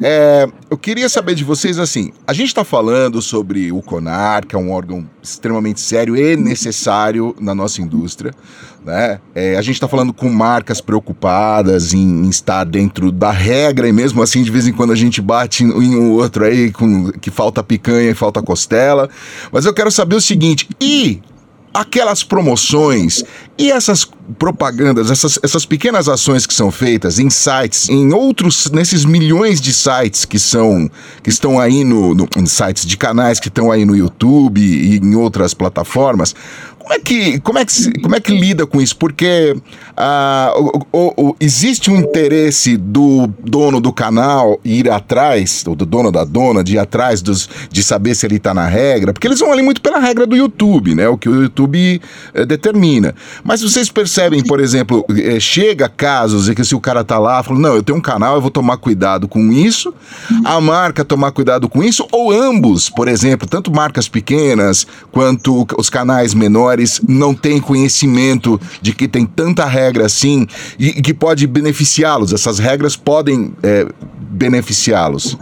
É, 0.00 0.46
eu 0.70 0.76
queria 0.76 1.08
saber 1.08 1.34
de 1.34 1.42
vocês 1.42 1.78
assim: 1.78 2.12
a 2.26 2.32
gente 2.32 2.48
está 2.48 2.64
falando 2.64 3.20
sobre 3.20 3.72
o 3.72 3.82
CONAR, 3.82 4.46
que 4.46 4.54
é 4.54 4.58
um 4.58 4.70
órgão 4.70 5.08
extremamente 5.22 5.80
sério 5.80 6.16
e 6.16 6.36
necessário 6.36 7.34
na 7.40 7.54
nossa 7.54 7.80
indústria. 7.82 8.32
Né? 8.86 9.18
É, 9.34 9.56
a 9.56 9.62
gente 9.62 9.74
está 9.74 9.88
falando 9.88 10.12
com 10.12 10.28
marcas 10.28 10.80
preocupadas 10.80 11.92
em, 11.92 11.98
em, 11.98 12.28
estar 12.28 12.62
dentro 12.62 13.10
da 13.10 13.32
regra, 13.32 13.88
e 13.88 13.92
mesmo 13.92 14.22
assim, 14.22 14.44
de 14.44 14.50
vez 14.50 14.68
em 14.68 14.72
quando 14.72 14.92
a 14.92 14.96
gente 14.96 15.20
bate 15.20 15.64
em, 15.64 15.96
um 15.96 16.12
outro 16.12 16.44
aí 16.44 16.70
com, 16.70 17.10
que 17.10 17.28
falta 17.28 17.64
picanha 17.64 18.12
e 18.12 18.14
falta 18.14 18.40
costela. 18.40 19.10
Mas 19.50 19.64
eu 19.64 19.74
quero 19.74 19.90
saber 19.90 20.14
o 20.14 20.20
seguinte: 20.20 20.68
e 20.80 21.20
aquelas 21.74 22.22
promoções 22.22 23.24
e 23.58 23.70
essas 23.70 24.06
propagandas, 24.38 25.10
essas, 25.10 25.38
essas 25.42 25.64
pequenas 25.64 26.08
ações 26.08 26.46
que 26.46 26.52
são 26.52 26.70
feitas 26.70 27.18
em 27.18 27.30
sites, 27.30 27.88
em 27.88 28.12
outros, 28.12 28.70
nesses 28.70 29.04
milhões 29.04 29.60
de 29.60 29.72
sites 29.72 30.24
que 30.24 30.38
são 30.38 30.90
que 31.22 31.30
estão 31.30 31.58
aí 31.58 31.84
no, 31.84 32.14
no 32.14 32.28
em 32.36 32.46
sites 32.46 32.84
de 32.84 32.96
canais 32.96 33.40
que 33.40 33.48
estão 33.48 33.70
aí 33.70 33.84
no 33.84 33.96
YouTube 33.96 34.60
e 34.60 34.98
em 34.98 35.14
outras 35.14 35.54
plataformas, 35.54 36.34
como 36.86 36.94
é 36.94 37.00
que, 37.00 37.40
como 37.40 37.58
é 37.58 37.64
que, 37.64 38.00
como 38.00 38.14
é 38.14 38.20
que 38.20 38.32
lida 38.32 38.64
com 38.64 38.80
isso? 38.80 38.96
Porque 38.96 39.56
ah, 39.96 40.54
o, 40.92 41.30
o, 41.30 41.36
existe 41.40 41.90
um 41.90 41.96
interesse 41.96 42.76
do 42.76 43.26
dono 43.26 43.80
do 43.80 43.92
canal 43.92 44.60
ir 44.64 44.88
atrás, 44.88 45.64
ou 45.66 45.74
do 45.74 45.84
dono 45.84 46.12
da 46.12 46.22
dona, 46.22 46.62
de 46.62 46.74
ir 46.74 46.78
atrás 46.78 47.20
dos, 47.22 47.48
de 47.72 47.82
saber 47.82 48.14
se 48.14 48.24
ele 48.24 48.36
está 48.36 48.54
na 48.54 48.68
regra, 48.68 49.12
porque 49.12 49.26
eles 49.26 49.40
vão 49.40 49.50
ali 49.50 49.62
muito 49.62 49.80
pela 49.80 49.98
regra 49.98 50.28
do 50.28 50.36
YouTube, 50.36 50.94
né? 50.94 51.08
O 51.08 51.18
que 51.18 51.28
o 51.28 51.42
YouTube 51.42 52.00
eh, 52.32 52.46
determina. 52.46 53.16
Mas 53.46 53.62
vocês 53.62 53.88
percebem, 53.88 54.42
por 54.42 54.58
exemplo, 54.58 55.04
eh, 55.08 55.38
chega 55.38 55.88
casos 55.88 56.48
em 56.48 56.54
que 56.54 56.64
se 56.64 56.74
o 56.74 56.80
cara 56.80 57.04
tá 57.04 57.16
lá, 57.16 57.42
fala, 57.44 57.60
não, 57.60 57.76
eu 57.76 57.82
tenho 57.82 57.98
um 57.98 58.02
canal, 58.02 58.34
eu 58.34 58.40
vou 58.40 58.50
tomar 58.50 58.76
cuidado 58.76 59.28
com 59.28 59.52
isso, 59.52 59.94
a 60.44 60.60
marca 60.60 61.04
tomar 61.04 61.30
cuidado 61.30 61.68
com 61.68 61.82
isso, 61.82 62.06
ou 62.10 62.32
ambos, 62.32 62.90
por 62.90 63.06
exemplo, 63.06 63.48
tanto 63.48 63.72
marcas 63.72 64.08
pequenas 64.08 64.84
quanto 65.12 65.64
os 65.78 65.88
canais 65.88 66.34
menores 66.34 67.00
não 67.08 67.32
têm 67.34 67.60
conhecimento 67.60 68.60
de 68.82 68.92
que 68.92 69.06
tem 69.06 69.24
tanta 69.24 69.64
regra 69.64 70.06
assim 70.06 70.46
e, 70.76 71.00
que 71.00 71.14
pode 71.14 71.46
beneficiá-los. 71.46 72.32
Essas 72.32 72.58
regras 72.58 72.96
podem 72.96 73.52
é, 73.62 73.86
beneficiá-los. 74.30 75.38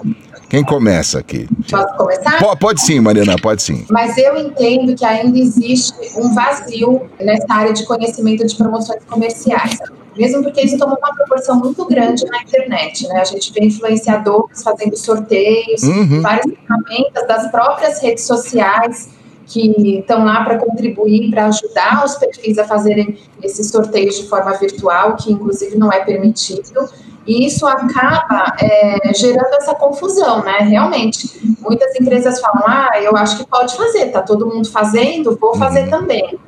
Quem 0.48 0.64
começa 0.64 1.18
aqui? 1.18 1.48
Posso 1.70 1.96
começar? 1.96 2.38
Pode, 2.38 2.60
pode, 2.60 2.80
sim, 2.82 3.00
Mariana, 3.00 3.36
pode 3.40 3.62
sim. 3.62 3.84
Mas 3.90 4.16
eu 4.18 4.36
entendo 4.36 4.94
que 4.94 5.04
ainda 5.04 5.38
existe 5.38 5.94
um 6.16 6.34
vazio 6.34 7.02
nessa 7.20 7.46
área 7.52 7.72
de 7.72 7.84
conhecimento 7.84 8.46
de 8.46 8.54
promoções 8.56 9.02
comerciais. 9.04 9.78
Mesmo 10.16 10.44
porque 10.44 10.62
isso 10.62 10.78
tomou 10.78 10.96
uma 10.96 11.14
proporção 11.14 11.56
muito 11.56 11.84
grande 11.86 12.24
na 12.26 12.42
internet, 12.42 13.08
né? 13.08 13.20
A 13.20 13.24
gente 13.24 13.52
vê 13.52 13.66
influenciadores 13.66 14.62
fazendo 14.62 14.96
sorteios, 14.96 15.82
uhum. 15.82 16.20
várias 16.22 16.46
ferramentas 16.46 17.26
das 17.26 17.50
próprias 17.50 18.00
redes 18.00 18.24
sociais 18.24 19.08
que 19.54 19.98
estão 20.00 20.24
lá 20.24 20.42
para 20.42 20.58
contribuir, 20.58 21.30
para 21.30 21.46
ajudar 21.46 22.04
os 22.04 22.16
perfis 22.16 22.58
a 22.58 22.64
fazerem 22.64 23.16
esses 23.40 23.70
sorteios 23.70 24.16
de 24.16 24.28
forma 24.28 24.52
virtual, 24.54 25.14
que 25.14 25.32
inclusive 25.32 25.78
não 25.78 25.92
é 25.92 26.00
permitido. 26.00 26.88
E 27.24 27.46
isso 27.46 27.64
acaba 27.66 28.54
é, 28.60 29.14
gerando 29.14 29.54
essa 29.54 29.74
confusão, 29.74 30.42
né? 30.42 30.58
Realmente, 30.58 31.40
muitas 31.60 31.94
empresas 31.98 32.40
falam: 32.40 32.64
ah, 32.66 32.90
eu 33.00 33.16
acho 33.16 33.38
que 33.38 33.46
pode 33.46 33.76
fazer, 33.76 34.06
tá 34.08 34.20
todo 34.20 34.46
mundo 34.46 34.68
fazendo, 34.68 35.38
vou 35.40 35.54
fazer 35.54 35.84
uhum. 35.84 35.90
também. 35.90 36.38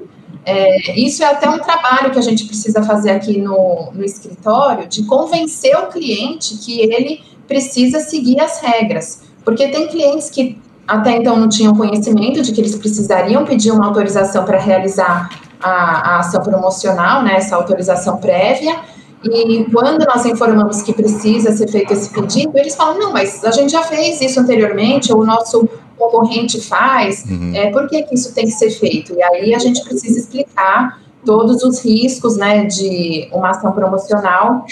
É, 0.44 0.98
isso 1.00 1.22
é 1.22 1.26
até 1.26 1.48
um 1.48 1.58
trabalho 1.58 2.10
que 2.10 2.18
a 2.18 2.22
gente 2.22 2.44
precisa 2.44 2.82
fazer 2.82 3.10
aqui 3.10 3.40
no, 3.40 3.90
no 3.92 4.04
escritório, 4.04 4.86
de 4.86 5.04
convencer 5.04 5.76
o 5.76 5.86
cliente 5.86 6.56
que 6.58 6.80
ele 6.80 7.20
precisa 7.48 8.00
seguir 8.00 8.40
as 8.40 8.60
regras. 8.60 9.22
Porque 9.44 9.68
tem 9.68 9.88
clientes 9.88 10.28
que 10.28 10.60
até 10.86 11.16
então 11.16 11.36
não 11.36 11.48
tinham 11.48 11.74
conhecimento 11.74 12.42
de 12.42 12.52
que 12.52 12.60
eles 12.60 12.76
precisariam 12.76 13.44
pedir 13.44 13.72
uma 13.72 13.86
autorização 13.86 14.44
para 14.44 14.58
realizar 14.58 15.28
a, 15.60 15.70
a, 15.70 16.18
ação 16.20 16.42
promocional, 16.42 17.22
né, 17.22 17.36
essa 17.36 17.56
autorização 17.56 18.18
prévia. 18.18 18.76
E 19.24 19.64
quando 19.72 20.04
nós 20.04 20.24
informamos 20.24 20.82
que 20.82 20.92
precisa 20.92 21.50
ser 21.50 21.68
feito 21.68 21.92
esse 21.92 22.10
pedido, 22.10 22.56
eles 22.56 22.76
falam: 22.76 22.98
não, 22.98 23.12
mas 23.12 23.44
a 23.44 23.50
gente 23.50 23.72
já 23.72 23.82
fez 23.82 24.20
isso 24.20 24.38
anteriormente, 24.38 25.12
ou 25.12 25.22
o 25.22 25.26
nosso 25.26 25.68
concorrente 25.98 26.60
faz, 26.60 27.24
uhum. 27.24 27.52
é, 27.54 27.70
por 27.70 27.88
que, 27.88 28.02
que 28.02 28.14
isso 28.14 28.32
tem 28.34 28.44
que 28.44 28.52
ser 28.52 28.70
feito? 28.70 29.14
E 29.14 29.22
aí 29.22 29.54
a 29.54 29.58
gente 29.58 29.82
precisa 29.82 30.18
explicar 30.18 31.00
todos 31.24 31.62
os 31.64 31.84
riscos 31.84 32.36
né, 32.36 32.64
de 32.66 33.28
uma 33.32 33.50
ação 33.50 33.72
promocional 33.72 34.64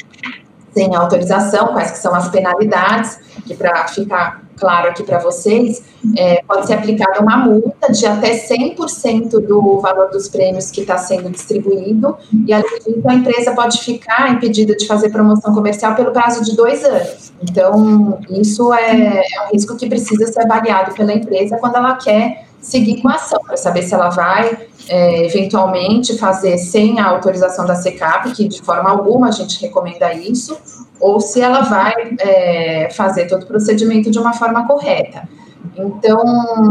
sem 0.73 0.95
autorização, 0.95 1.69
quais 1.69 1.93
que 1.93 1.99
são 1.99 2.15
as 2.15 2.29
penalidades, 2.29 3.19
que 3.47 3.55
para 3.55 3.87
ficar 3.89 4.44
claro 4.57 4.89
aqui 4.89 5.03
para 5.03 5.19
vocês, 5.19 5.83
é, 6.17 6.43
pode 6.47 6.67
ser 6.67 6.75
aplicada 6.75 7.21
uma 7.21 7.37
multa 7.39 7.93
de 7.93 8.07
até 8.07 8.37
100% 8.37 9.47
do 9.47 9.81
valor 9.81 10.11
dos 10.11 10.29
prêmios 10.29 10.71
que 10.71 10.83
está 10.83 10.99
sendo 10.99 11.31
distribuído, 11.31 12.17
e 12.47 12.53
além 12.53 12.79
disso, 12.79 13.03
a 13.07 13.15
empresa 13.15 13.53
pode 13.53 13.81
ficar 13.81 14.33
impedida 14.33 14.75
de 14.75 14.87
fazer 14.87 15.11
promoção 15.11 15.55
comercial 15.55 15.95
pelo 15.95 16.13
prazo 16.13 16.45
de 16.45 16.57
dois 16.57 16.85
anos. 16.85 17.33
Então, 17.43 18.19
isso 18.31 18.73
é, 18.73 19.19
é 19.19 19.43
um 19.47 19.53
risco 19.53 19.77
que 19.77 19.89
precisa 19.89 20.27
ser 20.27 20.43
avaliado 20.43 20.95
pela 20.95 21.13
empresa 21.13 21.57
quando 21.59 21.77
ela 21.77 21.95
quer 21.97 22.45
seguir 22.61 23.03
com 23.03 23.09
a 23.11 23.15
ação, 23.15 23.41
para 23.47 23.57
saber 23.57 23.83
se 23.83 23.93
ela 23.93 24.09
vai 24.09 24.57
é, 24.89 25.27
eventualmente 25.27 26.17
fazer 26.17 26.57
sem 26.59 26.99
a 26.99 27.07
autorização 27.07 27.67
da 27.67 27.75
SECAP, 27.75 28.33
que 28.33 28.49
de 28.49 28.63
forma 28.63 28.91
alguma 28.91 29.29
a 29.29 29.31
gente 29.31 29.61
recomenda 29.61 30.13
isso, 30.15 30.57
ou 31.01 31.21
se 31.21 31.41
ela 31.41 31.63
vai 31.63 32.17
é, 32.21 32.89
fazer 32.91 33.27
todo 33.27 33.43
o 33.43 33.47
procedimento 33.47 34.11
de 34.11 34.19
uma 34.19 34.33
forma 34.33 34.67
correta. 34.67 35.29
Então, 35.77 36.23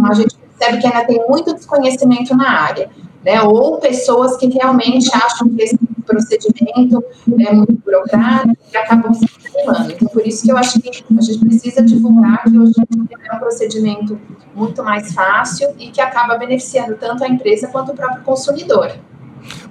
a 0.05 0.13
gente 0.13 0.35
percebe 0.35 0.81
que 0.81 0.87
ainda 0.87 1.05
tem 1.05 1.25
muito 1.27 1.53
desconhecimento 1.53 2.35
na 2.35 2.49
área, 2.61 2.89
né? 3.23 3.41
Ou 3.41 3.79
pessoas 3.79 4.37
que 4.37 4.47
realmente 4.47 5.09
acham 5.13 5.49
que 5.49 5.61
esse 5.61 5.77
procedimento 6.05 7.03
é 7.39 7.53
muito 7.53 7.73
burocrático 7.83 8.57
e 8.71 8.77
acabam 8.77 9.13
se 9.13 9.25
desanimando. 9.25 9.91
Então, 9.91 10.07
por 10.09 10.25
isso 10.25 10.43
que 10.43 10.51
eu 10.51 10.57
acho 10.57 10.79
que 10.79 10.89
a 10.89 11.21
gente 11.21 11.39
precisa 11.39 11.81
divulgar 11.81 12.43
que 12.43 12.57
hoje 12.57 12.73
é 12.77 13.35
um 13.35 13.39
procedimento 13.39 14.19
muito 14.55 14.83
mais 14.83 15.13
fácil 15.13 15.69
e 15.79 15.89
que 15.89 16.01
acaba 16.01 16.37
beneficiando 16.37 16.95
tanto 16.95 17.23
a 17.23 17.27
empresa 17.27 17.67
quanto 17.67 17.91
o 17.91 17.95
próprio 17.95 18.23
consumidor. 18.23 18.91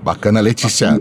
Bacana, 0.02 0.40
Letícia. 0.40 1.00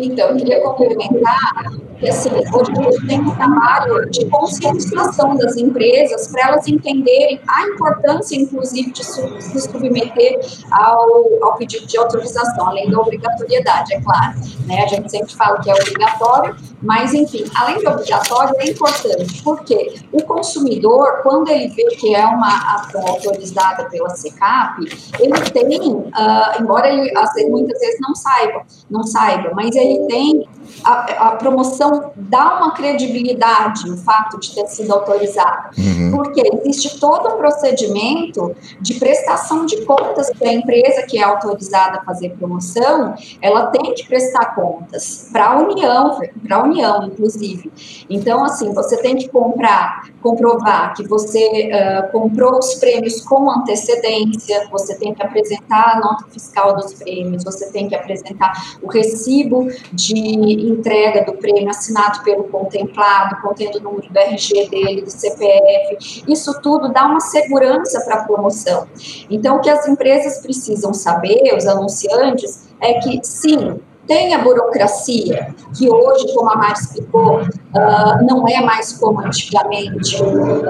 Então, 0.00 0.28
eu 0.28 0.36
queria 0.36 0.60
complementar 0.60 1.72
que, 1.98 2.08
assim, 2.08 2.30
hoje 2.30 2.70
a 2.70 2.82
gente 2.82 3.06
tem 3.06 3.20
um 3.20 3.34
trabalho 3.34 4.08
de 4.10 4.24
conscientização 4.26 5.36
das 5.36 5.56
empresas 5.56 6.28
para 6.28 6.48
elas 6.48 6.68
entenderem 6.68 7.40
a 7.48 7.66
importância, 7.66 8.36
inclusive, 8.36 8.92
de 8.92 9.04
se 9.04 9.60
submeter 9.60 10.38
ao, 10.70 11.44
ao 11.44 11.56
pedido 11.56 11.86
de 11.86 11.98
autorização, 11.98 12.68
além 12.68 12.88
da 12.88 13.00
obrigatoriedade, 13.00 13.94
é 13.94 14.00
claro. 14.00 14.38
Né? 14.66 14.84
A 14.84 14.86
gente 14.86 15.10
sempre 15.10 15.34
fala 15.34 15.60
que 15.60 15.68
é 15.68 15.74
obrigatório, 15.74 16.54
mas, 16.80 17.12
enfim, 17.12 17.44
além 17.56 17.78
de 17.78 17.88
obrigatório, 17.88 18.54
é 18.58 18.70
importante, 18.70 19.42
porque 19.42 19.96
o 20.12 20.22
consumidor, 20.22 21.22
quando 21.24 21.48
ele 21.48 21.68
vê 21.68 21.84
que 21.96 22.14
é 22.14 22.24
uma 22.24 22.76
ação 22.76 23.04
autorizada 23.08 23.84
pela 23.86 24.10
SECAP, 24.10 24.84
ele 25.18 25.40
tem, 25.50 25.80
uh, 25.80 26.60
embora 26.60 26.88
ele 26.88 27.12
muitas 27.50 27.80
vezes 27.80 27.98
não 28.00 28.14
saiba, 28.14 28.62
não 28.88 29.02
saiba, 29.02 29.50
mas 29.54 29.74
ele 29.74 29.87
tem 30.08 30.44
a, 30.84 31.28
a, 31.28 31.36
promoção 31.36 32.12
dá 32.16 32.58
uma 32.58 32.74
credibilidade 32.74 33.88
no 33.88 33.96
fato 33.96 34.38
de 34.38 34.54
ter 34.54 34.66
sido 34.66 34.92
autorizada, 34.92 35.70
uhum. 35.76 36.12
porque 36.12 36.42
existe 36.54 36.98
todo 36.98 37.34
um 37.34 37.36
procedimento 37.36 38.54
de 38.80 38.94
prestação 38.94 39.66
de 39.66 39.84
contas 39.84 40.30
para 40.30 40.48
a 40.48 40.52
empresa 40.52 41.02
que 41.02 41.18
é 41.18 41.22
autorizada 41.22 41.98
a 41.98 42.04
fazer 42.04 42.30
promoção, 42.30 43.14
ela 43.40 43.66
tem 43.66 43.94
que 43.94 44.06
prestar 44.06 44.54
contas 44.54 45.28
para 45.32 45.48
a 45.48 45.58
União, 45.58 46.18
para 46.46 46.56
a 46.56 46.62
União, 46.62 47.04
inclusive. 47.06 47.70
Então, 48.08 48.44
assim, 48.44 48.72
você 48.72 48.96
tem 48.96 49.16
que 49.16 49.28
comprar, 49.28 50.08
comprovar 50.22 50.94
que 50.94 51.06
você 51.06 51.70
uh, 51.72 52.12
comprou 52.12 52.58
os 52.58 52.74
prêmios 52.74 53.20
com 53.22 53.50
antecedência, 53.50 54.68
você 54.70 54.96
tem 54.96 55.14
que 55.14 55.22
apresentar 55.22 55.96
a 55.96 56.00
nota 56.00 56.24
fiscal 56.30 56.76
dos 56.76 56.94
prêmios, 56.94 57.44
você 57.44 57.70
tem 57.70 57.88
que 57.88 57.94
apresentar 57.94 58.52
o 58.82 58.88
recibo 58.88 59.68
de 59.92 60.57
entrega 60.60 61.24
do 61.24 61.34
prêmio 61.34 61.68
assinado 61.68 62.22
pelo 62.22 62.44
contemplado, 62.44 63.40
contendo 63.42 63.78
o 63.78 63.82
número 63.82 64.12
do 64.12 64.18
RG 64.18 64.68
dele, 64.68 65.02
do 65.02 65.10
CPF. 65.10 66.24
Isso 66.26 66.60
tudo 66.62 66.92
dá 66.92 67.06
uma 67.06 67.20
segurança 67.20 68.00
para 68.04 68.16
a 68.16 68.24
promoção. 68.24 68.86
Então, 69.30 69.56
o 69.56 69.60
que 69.60 69.70
as 69.70 69.86
empresas 69.86 70.38
precisam 70.38 70.92
saber, 70.94 71.54
os 71.56 71.66
anunciantes, 71.66 72.68
é 72.80 72.94
que 72.94 73.20
sim, 73.22 73.80
Tem 74.08 74.34
a 74.34 74.38
burocracia, 74.38 75.54
que 75.76 75.88
hoje, 75.88 76.34
como 76.34 76.50
a 76.50 76.56
Mari 76.56 76.72
explicou, 76.72 77.42
uh, 77.42 78.26
não 78.26 78.48
é 78.48 78.60
mais 78.62 78.94
como 78.94 79.20
antigamente. 79.20 80.20
Uh, 80.22 80.64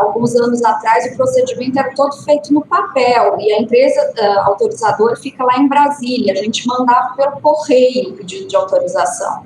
alguns 0.00 0.36
anos 0.36 0.64
atrás, 0.64 1.12
o 1.12 1.16
procedimento 1.16 1.76
era 1.76 1.92
todo 1.96 2.16
feito 2.24 2.54
no 2.54 2.64
papel 2.64 3.36
e 3.40 3.52
a 3.52 3.60
empresa 3.60 4.00
uh, 4.16 4.48
autorizadora 4.48 5.16
fica 5.16 5.42
lá 5.42 5.58
em 5.58 5.68
Brasília. 5.68 6.34
A 6.34 6.36
gente 6.36 6.66
mandava 6.68 7.16
pelo 7.16 7.40
correio 7.40 8.10
o 8.10 8.12
pedido 8.12 8.46
de 8.46 8.54
autorização 8.54 9.42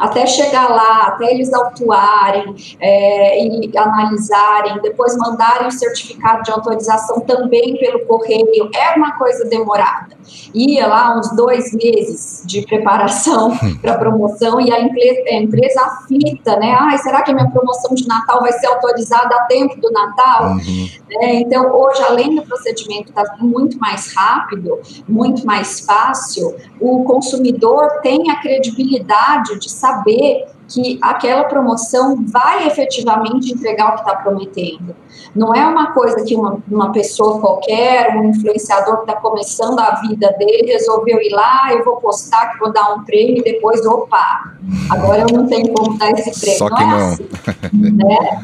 até 0.00 0.26
chegar 0.26 0.68
lá, 0.68 1.02
até 1.08 1.32
eles 1.32 1.52
autuarem 1.52 2.54
é, 2.80 3.44
e 3.44 3.70
analisarem, 3.76 4.80
depois 4.82 5.16
mandarem 5.16 5.68
o 5.68 5.70
certificado 5.70 6.42
de 6.42 6.50
autorização 6.50 7.20
também 7.20 7.76
pelo 7.78 8.06
correio, 8.06 8.70
é 8.74 8.96
uma 8.96 9.18
coisa 9.18 9.44
demorada. 9.44 10.18
Ia 10.54 10.86
lá 10.86 11.18
uns 11.18 11.34
dois 11.34 11.72
meses 11.72 12.42
de 12.46 12.62
preparação 12.66 13.52
para 13.82 13.98
promoção 13.98 14.60
e 14.60 14.72
a 14.72 14.80
empresa, 14.80 15.20
a 15.28 15.34
empresa 15.34 15.80
aflita, 15.82 16.56
né? 16.56 16.76
Ai, 16.78 16.98
será 16.98 17.22
que 17.22 17.30
a 17.30 17.34
minha 17.34 17.50
promoção 17.50 17.94
de 17.94 18.06
Natal 18.06 18.40
vai 18.40 18.52
ser 18.52 18.66
autorizada 18.66 19.34
a 19.34 19.42
tempo 19.42 19.80
do 19.80 19.90
Natal? 19.90 20.52
Uhum. 20.52 20.88
É, 21.20 21.34
então, 21.34 21.72
hoje, 21.72 22.02
além 22.02 22.36
do 22.36 22.42
procedimento 22.42 23.10
estar 23.10 23.24
tá 23.24 23.36
muito 23.40 23.78
mais 23.78 24.14
rápido, 24.14 24.78
muito 25.08 25.44
mais 25.44 25.80
fácil, 25.80 26.54
o 26.80 27.04
consumidor 27.04 28.00
tem 28.02 28.30
a 28.30 28.40
credibilidade 28.40 29.58
de 29.58 29.70
saber 29.70 29.89
saber 29.90 30.46
que 30.68 30.98
aquela 31.02 31.44
promoção 31.44 32.24
vai 32.26 32.66
efetivamente 32.68 33.52
entregar 33.52 33.88
o 33.88 33.94
que 33.94 34.00
está 34.00 34.14
prometendo. 34.16 34.94
Não 35.34 35.52
é 35.52 35.66
uma 35.66 35.92
coisa 35.92 36.24
que 36.24 36.36
uma, 36.36 36.58
uma 36.70 36.92
pessoa 36.92 37.40
qualquer, 37.40 38.16
um 38.16 38.30
influenciador 38.30 38.98
que 38.98 39.10
está 39.10 39.16
começando 39.16 39.78
a 39.80 40.00
vida 40.00 40.32
dele, 40.38 40.72
resolveu 40.72 41.20
ir 41.20 41.30
lá, 41.30 41.72
eu 41.72 41.84
vou 41.84 41.96
postar 41.96 42.52
que 42.52 42.58
vou 42.58 42.72
dar 42.72 42.94
um 42.94 43.04
prêmio 43.04 43.38
e 43.38 43.42
depois, 43.42 43.84
opa, 43.84 44.54
agora 44.90 45.22
eu 45.22 45.36
não 45.36 45.46
tenho 45.46 45.72
como 45.72 45.98
dar 45.98 46.12
esse 46.12 46.40
prêmio. 46.40 46.58
Só 46.58 46.68
que 46.68 46.84
não. 46.84 46.98
É 46.98 47.04
assim, 47.04 47.28
né? 47.72 48.42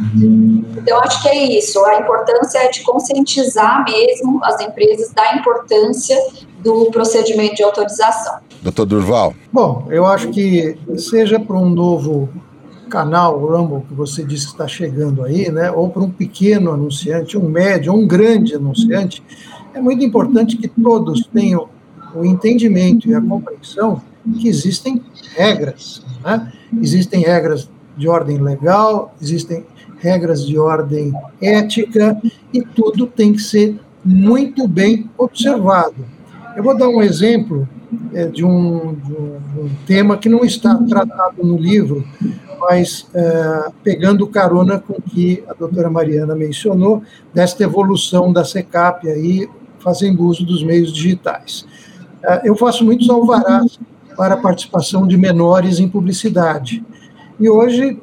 Então, 0.78 1.00
acho 1.00 1.22
que 1.22 1.28
é 1.28 1.58
isso. 1.58 1.84
A 1.84 2.00
importância 2.00 2.58
é 2.58 2.68
de 2.68 2.82
conscientizar 2.82 3.84
mesmo 3.84 4.40
as 4.44 4.60
empresas 4.60 5.12
da 5.12 5.36
importância 5.36 6.16
do 6.58 6.86
procedimento 6.90 7.54
de 7.54 7.62
autorização. 7.62 8.40
Doutor 8.66 8.86
Durval. 8.86 9.32
Bom, 9.52 9.86
eu 9.90 10.04
acho 10.04 10.28
que 10.30 10.76
seja 10.96 11.38
para 11.38 11.56
um 11.56 11.70
novo 11.70 12.28
canal 12.90 13.38
Rumble 13.38 13.82
que 13.86 13.94
você 13.94 14.24
disse 14.24 14.46
que 14.46 14.52
está 14.52 14.66
chegando 14.66 15.22
aí, 15.22 15.52
né, 15.52 15.70
ou 15.70 15.88
para 15.88 16.02
um 16.02 16.10
pequeno 16.10 16.72
anunciante, 16.72 17.38
um 17.38 17.48
médio, 17.48 17.92
um 17.92 18.04
grande 18.08 18.56
anunciante, 18.56 19.22
é 19.72 19.80
muito 19.80 20.04
importante 20.04 20.56
que 20.56 20.66
todos 20.66 21.26
tenham 21.26 21.68
o 22.12 22.24
entendimento 22.24 23.08
e 23.08 23.14
a 23.14 23.20
compreensão 23.20 24.02
que 24.40 24.48
existem 24.48 25.00
regras. 25.36 26.02
Né? 26.24 26.52
Existem 26.82 27.22
regras 27.22 27.70
de 27.96 28.08
ordem 28.08 28.38
legal, 28.38 29.14
existem 29.22 29.64
regras 30.00 30.44
de 30.44 30.58
ordem 30.58 31.12
ética, 31.40 32.20
e 32.52 32.62
tudo 32.62 33.06
tem 33.06 33.32
que 33.32 33.42
ser 33.42 33.78
muito 34.04 34.66
bem 34.66 35.08
observado. 35.16 36.04
Eu 36.56 36.64
vou 36.64 36.76
dar 36.76 36.88
um 36.88 37.00
exemplo 37.00 37.68
é, 38.16 38.26
de, 38.28 38.42
um, 38.42 38.94
de, 38.94 39.12
um, 39.12 39.70
tema 39.86 40.16
que 40.16 40.26
não 40.26 40.42
está 40.42 40.74
tratado 40.74 41.44
no 41.44 41.58
livro, 41.58 42.02
mas 42.58 43.06
é, 43.12 43.68
pegando 43.84 44.26
carona 44.26 44.78
com 44.78 44.94
o 44.94 45.02
que 45.02 45.44
a 45.46 45.52
doutora 45.52 45.90
Mariana 45.90 46.34
mencionou, 46.34 47.02
desta 47.34 47.62
evolução 47.62 48.32
da 48.32 48.42
SECAP 48.42 49.06
aí, 49.06 49.46
fazendo 49.80 50.24
uso 50.24 50.46
dos 50.46 50.64
meios 50.64 50.94
digitais. 50.94 51.66
É, 52.22 52.48
eu 52.48 52.56
faço 52.56 52.86
muitos 52.86 53.10
alvarás 53.10 53.78
para 54.16 54.32
a 54.32 54.38
participação 54.38 55.06
de 55.06 55.18
menores 55.18 55.78
em 55.78 55.86
publicidade. 55.86 56.82
E 57.38 57.50
hoje, 57.50 58.00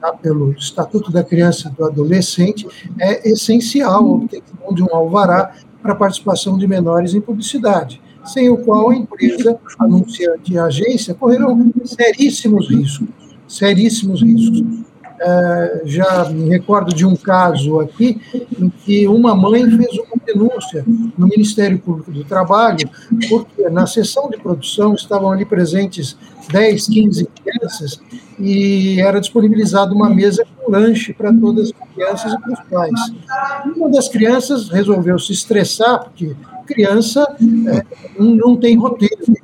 tá, 0.00 0.10
pelo 0.14 0.52
Estatuto 0.52 1.12
da 1.12 1.22
Criança 1.22 1.68
e 1.68 1.76
do 1.76 1.84
Adolescente, 1.84 2.66
é 2.98 3.28
essencial 3.28 3.92
a 3.92 4.00
obtenção 4.00 4.72
de 4.74 4.82
um 4.82 4.94
alvará 4.94 5.52
para 5.82 5.92
a 5.92 5.96
participação 5.96 6.56
de 6.56 6.66
menores 6.66 7.12
em 7.12 7.20
publicidade, 7.20 8.00
sem 8.24 8.48
o 8.50 8.58
qual 8.58 8.90
a 8.90 8.96
empresa, 8.96 9.58
anunciante 9.78 10.52
e 10.52 10.58
agência 10.58 11.14
correrão 11.14 11.72
seríssimos 11.84 12.68
riscos, 12.68 13.08
seríssimos 13.46 14.22
riscos. 14.22 14.84
É, 15.20 15.82
já 15.84 16.28
me 16.28 16.48
recordo 16.50 16.92
de 16.92 17.06
um 17.06 17.14
caso 17.14 17.78
aqui 17.80 18.20
em 18.60 18.68
que 18.68 19.06
uma 19.06 19.34
mãe 19.34 19.62
fez 19.70 19.96
uma 19.96 20.20
denúncia 20.26 20.84
no 21.16 21.28
Ministério 21.28 21.78
Público 21.78 22.10
do 22.10 22.24
Trabalho, 22.24 22.90
porque 23.28 23.68
na 23.70 23.86
sessão 23.86 24.28
de 24.28 24.36
produção 24.36 24.92
estavam 24.92 25.30
ali 25.30 25.44
presentes 25.44 26.16
10, 26.50 26.88
15 26.88 27.28
crianças 27.42 28.00
e 28.38 29.00
era 29.00 29.20
disponibilizada 29.20 29.94
uma 29.94 30.10
mesa 30.10 30.44
com 30.56 30.70
lanche 30.70 31.12
para 31.12 31.32
todas 31.32 31.70
as 31.70 31.94
crianças 31.94 32.32
e 32.32 32.40
para 32.40 32.52
os 32.52 32.60
pais. 32.68 33.14
Uma 33.76 33.90
das 33.90 34.08
crianças 34.08 34.68
resolveu 34.68 35.18
se 35.18 35.32
estressar, 35.32 36.04
porque 36.04 36.34
criança 36.64 37.36
é, 37.40 37.82
não 38.18 38.56
tem 38.56 38.76
roteiro. 38.76 39.24
Né? 39.28 39.36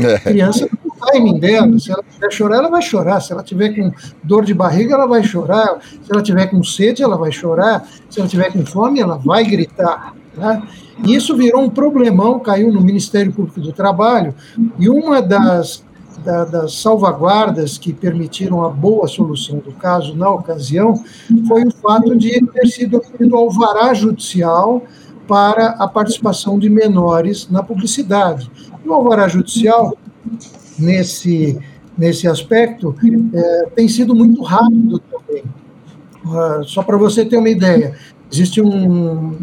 É. 0.00 0.18
Criança 0.18 0.68
o 0.84 1.06
timing 1.06 1.38
dela, 1.38 1.78
se 1.78 1.90
ela 1.90 2.02
quiser 2.02 2.32
chorar, 2.32 2.56
ela 2.58 2.68
vai 2.68 2.82
chorar. 2.82 3.20
Se 3.20 3.32
ela 3.32 3.42
tiver 3.42 3.70
com 3.74 3.92
dor 4.22 4.44
de 4.44 4.54
barriga, 4.54 4.94
ela 4.94 5.06
vai 5.06 5.22
chorar. 5.22 5.78
Se 5.80 6.12
ela 6.12 6.22
tiver 6.22 6.46
com 6.46 6.62
sede, 6.62 7.02
ela 7.02 7.16
vai 7.16 7.32
chorar. 7.32 7.86
Se 8.10 8.20
ela 8.20 8.28
tiver 8.28 8.52
com 8.52 8.64
fome, 8.66 9.00
ela 9.00 9.16
vai 9.16 9.44
gritar. 9.44 10.14
Né? 10.36 10.62
E 11.04 11.14
isso 11.14 11.36
virou 11.36 11.62
um 11.62 11.70
problemão, 11.70 12.40
caiu 12.40 12.72
no 12.72 12.80
Ministério 12.80 13.32
Público 13.32 13.60
do 13.60 13.72
Trabalho, 13.72 14.34
e 14.78 14.88
uma 14.88 15.22
das 15.22 15.86
da, 16.24 16.44
das 16.44 16.74
salvaguardas 16.74 17.78
que 17.78 17.92
permitiram 17.92 18.64
a 18.64 18.68
boa 18.68 19.06
solução 19.06 19.58
do 19.58 19.72
caso 19.72 20.16
na 20.16 20.28
ocasião 20.28 21.02
foi 21.46 21.64
o 21.64 21.70
fato 21.70 22.16
de 22.16 22.44
ter 22.46 22.66
sido 22.66 22.96
obtido 22.96 23.36
alvará 23.36 23.94
judicial 23.94 24.82
para 25.28 25.68
a 25.72 25.86
participação 25.86 26.58
de 26.58 26.70
menores 26.70 27.48
na 27.50 27.62
publicidade. 27.62 28.50
O 28.84 28.92
alvará 28.94 29.28
judicial, 29.28 29.96
nesse, 30.78 31.58
nesse 31.96 32.26
aspecto, 32.26 32.96
é, 33.34 33.66
tem 33.76 33.86
sido 33.86 34.14
muito 34.14 34.42
rápido 34.42 34.98
também. 34.98 35.44
Uh, 36.24 36.64
só 36.64 36.82
para 36.82 36.96
você 36.96 37.24
ter 37.24 37.36
uma 37.36 37.48
ideia, 37.48 37.94
existe 38.32 38.60
um, 38.60 39.36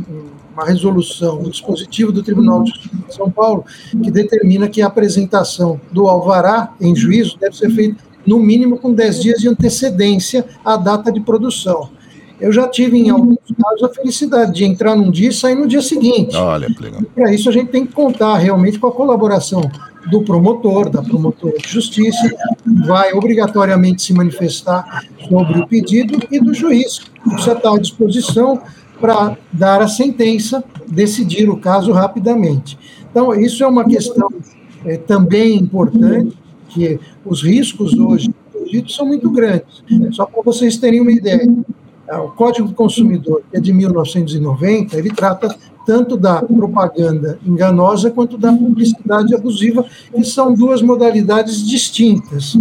uma 0.53 0.65
resolução, 0.65 1.39
um 1.39 1.49
dispositivo 1.49 2.11
do 2.11 2.23
Tribunal 2.23 2.63
de 2.63 2.71
Justiça 2.71 2.95
de 3.07 3.13
São 3.13 3.29
Paulo 3.29 3.63
que 4.03 4.09
determina 4.09 4.67
que 4.67 4.81
a 4.81 4.88
apresentação 4.88 5.79
do 5.91 6.07
alvará 6.07 6.73
em 6.81 6.95
juízo 6.95 7.38
deve 7.39 7.55
ser 7.55 7.69
feita 7.69 8.03
no 8.25 8.39
mínimo 8.39 8.77
com 8.77 8.91
10 8.91 9.21
dias 9.21 9.39
de 9.39 9.47
antecedência 9.47 10.45
à 10.63 10.75
data 10.77 11.11
de 11.11 11.19
produção. 11.19 11.89
Eu 12.39 12.51
já 12.51 12.67
tive, 12.67 12.97
em 12.97 13.09
alguns 13.09 13.38
casos, 13.61 13.83
a 13.83 13.89
felicidade 13.89 14.53
de 14.53 14.65
entrar 14.65 14.95
num 14.95 15.09
dia 15.09 15.29
e 15.29 15.33
sair 15.33 15.55
no 15.55 15.67
dia 15.67 15.81
seguinte. 15.81 16.36
Olha, 16.36 16.67
que 16.67 16.81
legal. 16.81 17.01
Para 17.13 17.33
isso, 17.33 17.47
a 17.49 17.51
gente 17.51 17.69
tem 17.69 17.86
que 17.86 17.93
contar 17.93 18.38
realmente 18.38 18.77
com 18.77 18.88
a 18.88 18.91
colaboração 18.91 19.61
do 20.09 20.21
promotor, 20.23 20.89
da 20.89 21.01
promotora 21.01 21.57
de 21.57 21.67
justiça, 21.67 22.29
vai 22.86 23.13
obrigatoriamente 23.13 24.03
se 24.03 24.13
manifestar 24.13 25.03
sobre 25.27 25.59
o 25.59 25.67
pedido 25.67 26.19
e 26.31 26.39
do 26.39 26.53
juiz, 26.53 26.99
que 26.99 27.29
precisa 27.29 27.53
estar 27.53 27.73
à 27.73 27.79
disposição 27.79 28.61
para 28.99 29.38
dar 29.51 29.81
a 29.81 29.88
sentença, 29.88 30.63
decidir 30.88 31.49
o 31.49 31.57
caso 31.57 31.91
rapidamente. 31.91 32.77
Então, 33.09 33.33
isso 33.33 33.63
é 33.63 33.67
uma 33.67 33.86
questão 33.86 34.29
é, 34.86 34.97
também 34.97 35.57
importante, 35.57 36.38
que 36.69 36.99
os 37.25 37.41
riscos 37.41 37.93
hoje 37.97 38.33
são 38.89 39.05
muito 39.05 39.29
grandes. 39.29 39.83
Só 40.11 40.25
para 40.25 40.41
vocês 40.43 40.77
terem 40.77 40.99
uma 40.99 41.11
ideia, 41.11 41.47
o 42.14 42.30
Código 42.30 42.68
do 42.68 42.74
Consumidor, 42.74 43.41
que 43.49 43.58
é 43.58 43.60
de 43.60 43.74
1990, 43.74 44.97
ele 44.97 45.10
trata 45.10 45.56
tanto 45.86 46.18
da 46.18 46.41
propaganda 46.41 47.39
enganosa 47.45 48.10
quanto 48.10 48.38
da 48.38 48.51
publicidade 48.51 49.36
abusiva, 49.36 49.86
que 50.14 50.24
são 50.24 50.53
duas 50.53 50.82
modalidades 50.82 51.66
distintas. 51.66 52.56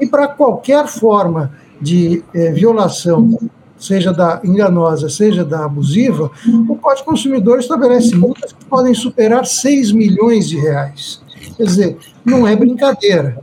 E 0.00 0.06
para 0.06 0.28
qualquer 0.28 0.86
forma 0.86 1.52
de 1.80 2.22
é, 2.34 2.52
violação 2.52 3.36
seja 3.78 4.12
da 4.12 4.40
enganosa, 4.44 5.08
seja 5.08 5.44
da 5.44 5.64
abusiva, 5.64 6.30
o 6.68 6.74
Código 6.76 7.06
Consumidor 7.06 7.60
estabelece 7.60 8.14
multas 8.16 8.52
que 8.52 8.64
podem 8.64 8.92
superar 8.92 9.46
6 9.46 9.92
milhões 9.92 10.48
de 10.48 10.58
reais. 10.58 11.20
Quer 11.56 11.62
dizer, 11.62 11.98
não 12.24 12.46
é 12.46 12.56
brincadeira. 12.56 13.38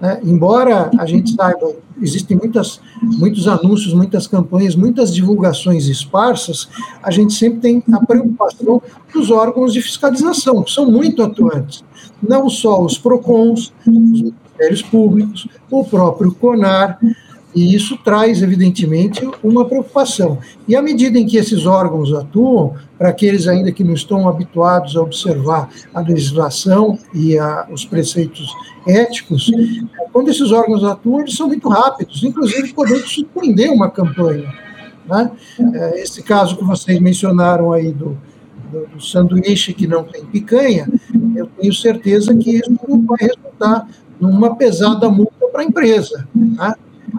Né? 0.00 0.20
Embora 0.24 0.90
a 0.98 1.06
gente 1.06 1.34
saiba, 1.34 1.72
existem 2.00 2.36
muitas, 2.36 2.80
muitos 3.02 3.48
anúncios, 3.48 3.94
muitas 3.94 4.26
campanhas, 4.26 4.74
muitas 4.74 5.14
divulgações 5.14 5.86
esparsas, 5.86 6.68
a 7.02 7.10
gente 7.10 7.32
sempre 7.34 7.60
tem 7.60 7.82
a 7.92 8.04
preocupação 8.04 8.82
dos 9.12 9.30
órgãos 9.30 9.72
de 9.72 9.80
fiscalização, 9.80 10.62
que 10.62 10.70
são 10.70 10.90
muito 10.90 11.22
atuantes. 11.22 11.84
Não 12.22 12.48
só 12.48 12.82
os 12.82 12.98
PROCONs, 12.98 13.72
os 13.86 13.92
ministérios 13.92 14.82
públicos, 14.82 15.48
o 15.70 15.84
próprio 15.84 16.34
CONAR, 16.34 16.98
E 17.56 17.74
isso 17.74 17.96
traz, 18.04 18.42
evidentemente, 18.42 19.26
uma 19.42 19.64
preocupação. 19.64 20.38
E 20.68 20.76
à 20.76 20.82
medida 20.82 21.18
em 21.18 21.24
que 21.24 21.38
esses 21.38 21.64
órgãos 21.64 22.12
atuam, 22.12 22.74
para 22.98 23.08
aqueles 23.08 23.48
ainda 23.48 23.72
que 23.72 23.82
não 23.82 23.94
estão 23.94 24.28
habituados 24.28 24.94
a 24.94 25.00
observar 25.00 25.70
a 25.94 26.00
legislação 26.00 26.98
e 27.14 27.38
a, 27.38 27.66
os 27.72 27.86
preceitos 27.86 28.54
éticos, 28.86 29.50
quando 30.12 30.28
esses 30.28 30.52
órgãos 30.52 30.84
atuam, 30.84 31.20
eles 31.20 31.34
são 31.34 31.48
muito 31.48 31.66
rápidos, 31.70 32.22
inclusive 32.22 32.74
podendo 32.74 33.06
suspender 33.06 33.70
uma 33.70 33.90
campanha. 33.90 34.52
Né? 35.08 35.30
É, 35.74 36.02
esse 36.02 36.22
caso 36.22 36.58
que 36.58 36.64
vocês 36.64 37.00
mencionaram 37.00 37.72
aí 37.72 37.90
do, 37.90 38.18
do, 38.70 38.86
do 38.86 39.02
sanduíche 39.02 39.72
que 39.72 39.86
não 39.86 40.04
tem 40.04 40.26
picanha, 40.26 40.86
eu 41.34 41.46
tenho 41.58 41.72
certeza 41.72 42.36
que 42.36 42.50
isso 42.50 42.70
não 42.86 43.00
vai 43.00 43.18
resultar 43.18 43.88
numa 44.20 44.54
pesada 44.56 45.08
multa 45.08 45.46
para 45.50 45.62
a 45.62 45.64
empresa. 45.64 46.28
Né? 46.34 46.74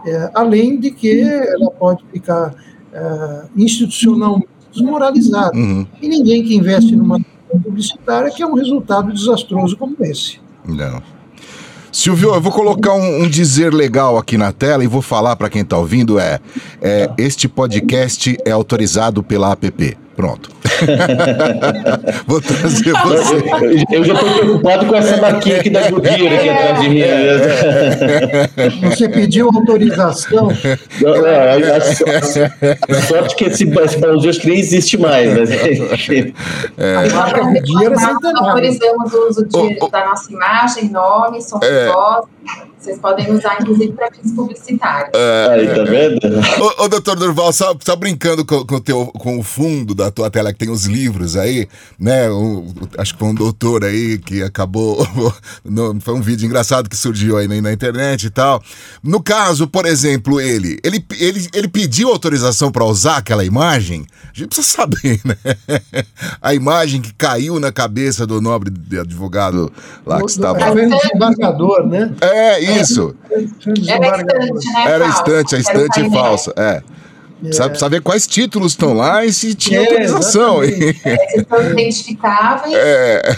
É, 0.06 0.32
além 0.34 0.80
de 0.80 0.91
que 0.91 1.22
ela 1.22 1.72
pode 1.72 2.04
ficar 2.12 2.54
é, 2.93 3.43
institucionalmente 3.56 4.48
desmoralizada. 4.74 5.58
Uhum. 5.58 5.86
E 6.02 6.08
ninguém 6.08 6.43
que 6.43 6.56
investe 6.56 6.95
numa 6.95 7.20
publicitária 7.64 8.32
quer 8.32 8.45
um 8.45 8.54
resultado 8.54 9.12
desastroso 9.12 9.78
como 9.78 9.95
esse. 10.02 10.39
Não. 10.66 11.02
Silvio, 11.91 12.36
eu 12.36 12.41
vou 12.41 12.52
colocar 12.52 12.93
um, 12.93 13.24
um, 13.24 13.30
dizer 13.30 13.74
legal 13.74 14.18
aqui 14.18 14.38
na 14.38 14.52
tela 14.52 14.84
e 14.84 14.88
vou 14.88 15.02
falar 15.02 15.36
para 15.36 15.50
quem 15.50 15.62
está 15.62 15.78
ouvindo 15.78 16.20
é, 16.20 16.39
é, 16.82 17.10
este 17.18 17.48
podcast 17.48 18.38
é 18.45 18.52
autorizado 18.52 19.24
pela 19.24 19.52
APP. 19.52 19.98
Pronto. 20.16 20.57
Vou 22.28 22.41
trazer 22.41 22.93
você. 22.93 23.43
Eu 23.91 24.03
já 24.03 24.13
estou 24.13 24.30
preocupado 24.30 24.86
com 24.86 24.95
essa 24.95 25.17
maquinha 25.17 25.59
aqui 25.59 25.69
da 25.69 25.89
Gudira 25.89 26.36
aqui 26.36 26.49
atrás 26.49 26.82
de 26.82 26.89
mim. 26.89 27.01
Você 28.89 29.09
pediu 29.09 29.49
autorização? 29.53 30.49
Não, 31.01 31.21
não, 31.21 31.25
a, 31.25 31.53
a, 31.53 32.97
a, 32.97 33.01
sorte 33.01 33.36
que 33.36 33.45
esse, 33.45 33.63
esse 33.63 34.39
que 34.39 34.47
nem 34.47 34.59
existe 34.59 34.97
mais. 34.97 35.38
Mas, 35.38 35.51
é. 35.51 36.95
A 36.95 37.13
marca 37.13 37.41
Gudira 37.43 37.95
autorizamos 38.36 39.13
o 39.13 39.28
uso 39.30 39.45
de, 39.45 39.80
da 39.89 40.05
nossa 40.05 40.32
imagem, 40.32 40.89
nome, 40.89 41.41
som 41.41 41.59
é. 41.61 41.86
de 41.86 41.91
voz. 41.91 42.25
Vocês 42.80 42.99
podem 42.99 43.32
usar, 43.32 43.57
inclusive, 43.59 43.91
para 43.93 44.11
fins 44.11 44.32
publicitários. 44.34 45.09
É, 45.15 45.47
Aí, 45.49 45.67
tá 45.67 45.84
vendo? 45.84 46.19
Ô, 46.61 46.84
ô 46.84 46.88
doutor 46.88 47.15
Durval, 47.15 47.51
só, 47.51 47.75
só 47.84 47.95
brincando 47.95 48.45
com, 48.45 48.63
com, 48.65 48.75
o 48.75 48.80
teu, 48.80 49.07
com 49.07 49.39
o 49.39 49.43
fundo 49.43 49.95
da 49.95 50.11
tua 50.11 50.30
tela, 50.30 50.53
que 50.53 50.59
tem 50.59 50.69
os 50.69 50.86
livros 50.86 51.36
aí, 51.36 51.67
né? 51.99 52.30
O, 52.30 52.65
acho 52.97 53.13
que 53.13 53.19
foi 53.19 53.30
um 53.30 53.34
doutor 53.34 53.84
aí 53.84 54.17
que 54.19 54.43
acabou. 54.43 55.05
No, 55.65 55.99
foi 55.99 56.13
um 56.13 56.21
vídeo 56.21 56.45
engraçado 56.45 56.89
que 56.89 56.95
surgiu 56.95 57.38
aí 57.38 57.47
na, 57.47 57.59
na, 57.61 57.73
internet 57.73 58.25
e 58.25 58.30
tal. 58.30 58.61
No 59.03 59.21
caso, 59.21 59.67
por 59.67 59.86
exemplo, 59.86 60.39
ele, 60.39 60.80
ele, 60.84 61.03
ele, 61.19 61.47
ele 61.53 61.67
pediu 61.67 62.09
autorização 62.09 62.71
para 62.71 62.86
usar 62.86 63.17
aquela 63.17 63.43
imagem. 63.43 64.05
A 64.23 64.38
gente 64.38 64.47
precisa 64.47 64.67
saber, 64.67 65.19
né? 65.25 65.36
A 66.41 66.53
imagem 66.53 67.01
que 67.01 67.13
caiu 67.13 67.59
na 67.59 67.71
cabeça 67.71 68.25
do 68.25 68.39
nobre 68.39 68.71
advogado 68.99 69.71
lá 70.05 70.19
que 70.19 70.30
estava. 70.30 70.59
Era 70.59 70.71
o 70.71 70.89
desembargador, 70.89 71.88
né? 71.88 72.13
É, 72.21 72.63
isso. 72.82 73.15
Era 73.88 74.17
estante, 74.17 74.73
né? 74.73 74.86
Era 74.88 75.07
estante, 75.07 75.55
a 75.55 75.59
estante 75.59 76.09
falsa. 76.09 76.53
É. 76.55 76.84
É. 77.43 77.51
Saber 77.75 78.01
quais 78.01 78.25
títulos 78.25 78.71
estão 78.71 78.93
lá 78.93 79.23
e 79.23 79.32
se 79.32 79.53
tinha 79.53 79.80
é, 79.80 79.84
autorização. 79.84 80.63
É, 80.63 80.67
se 80.67 81.45
são 81.47 81.69
identificáveis. 81.71 82.73
É. 82.73 83.38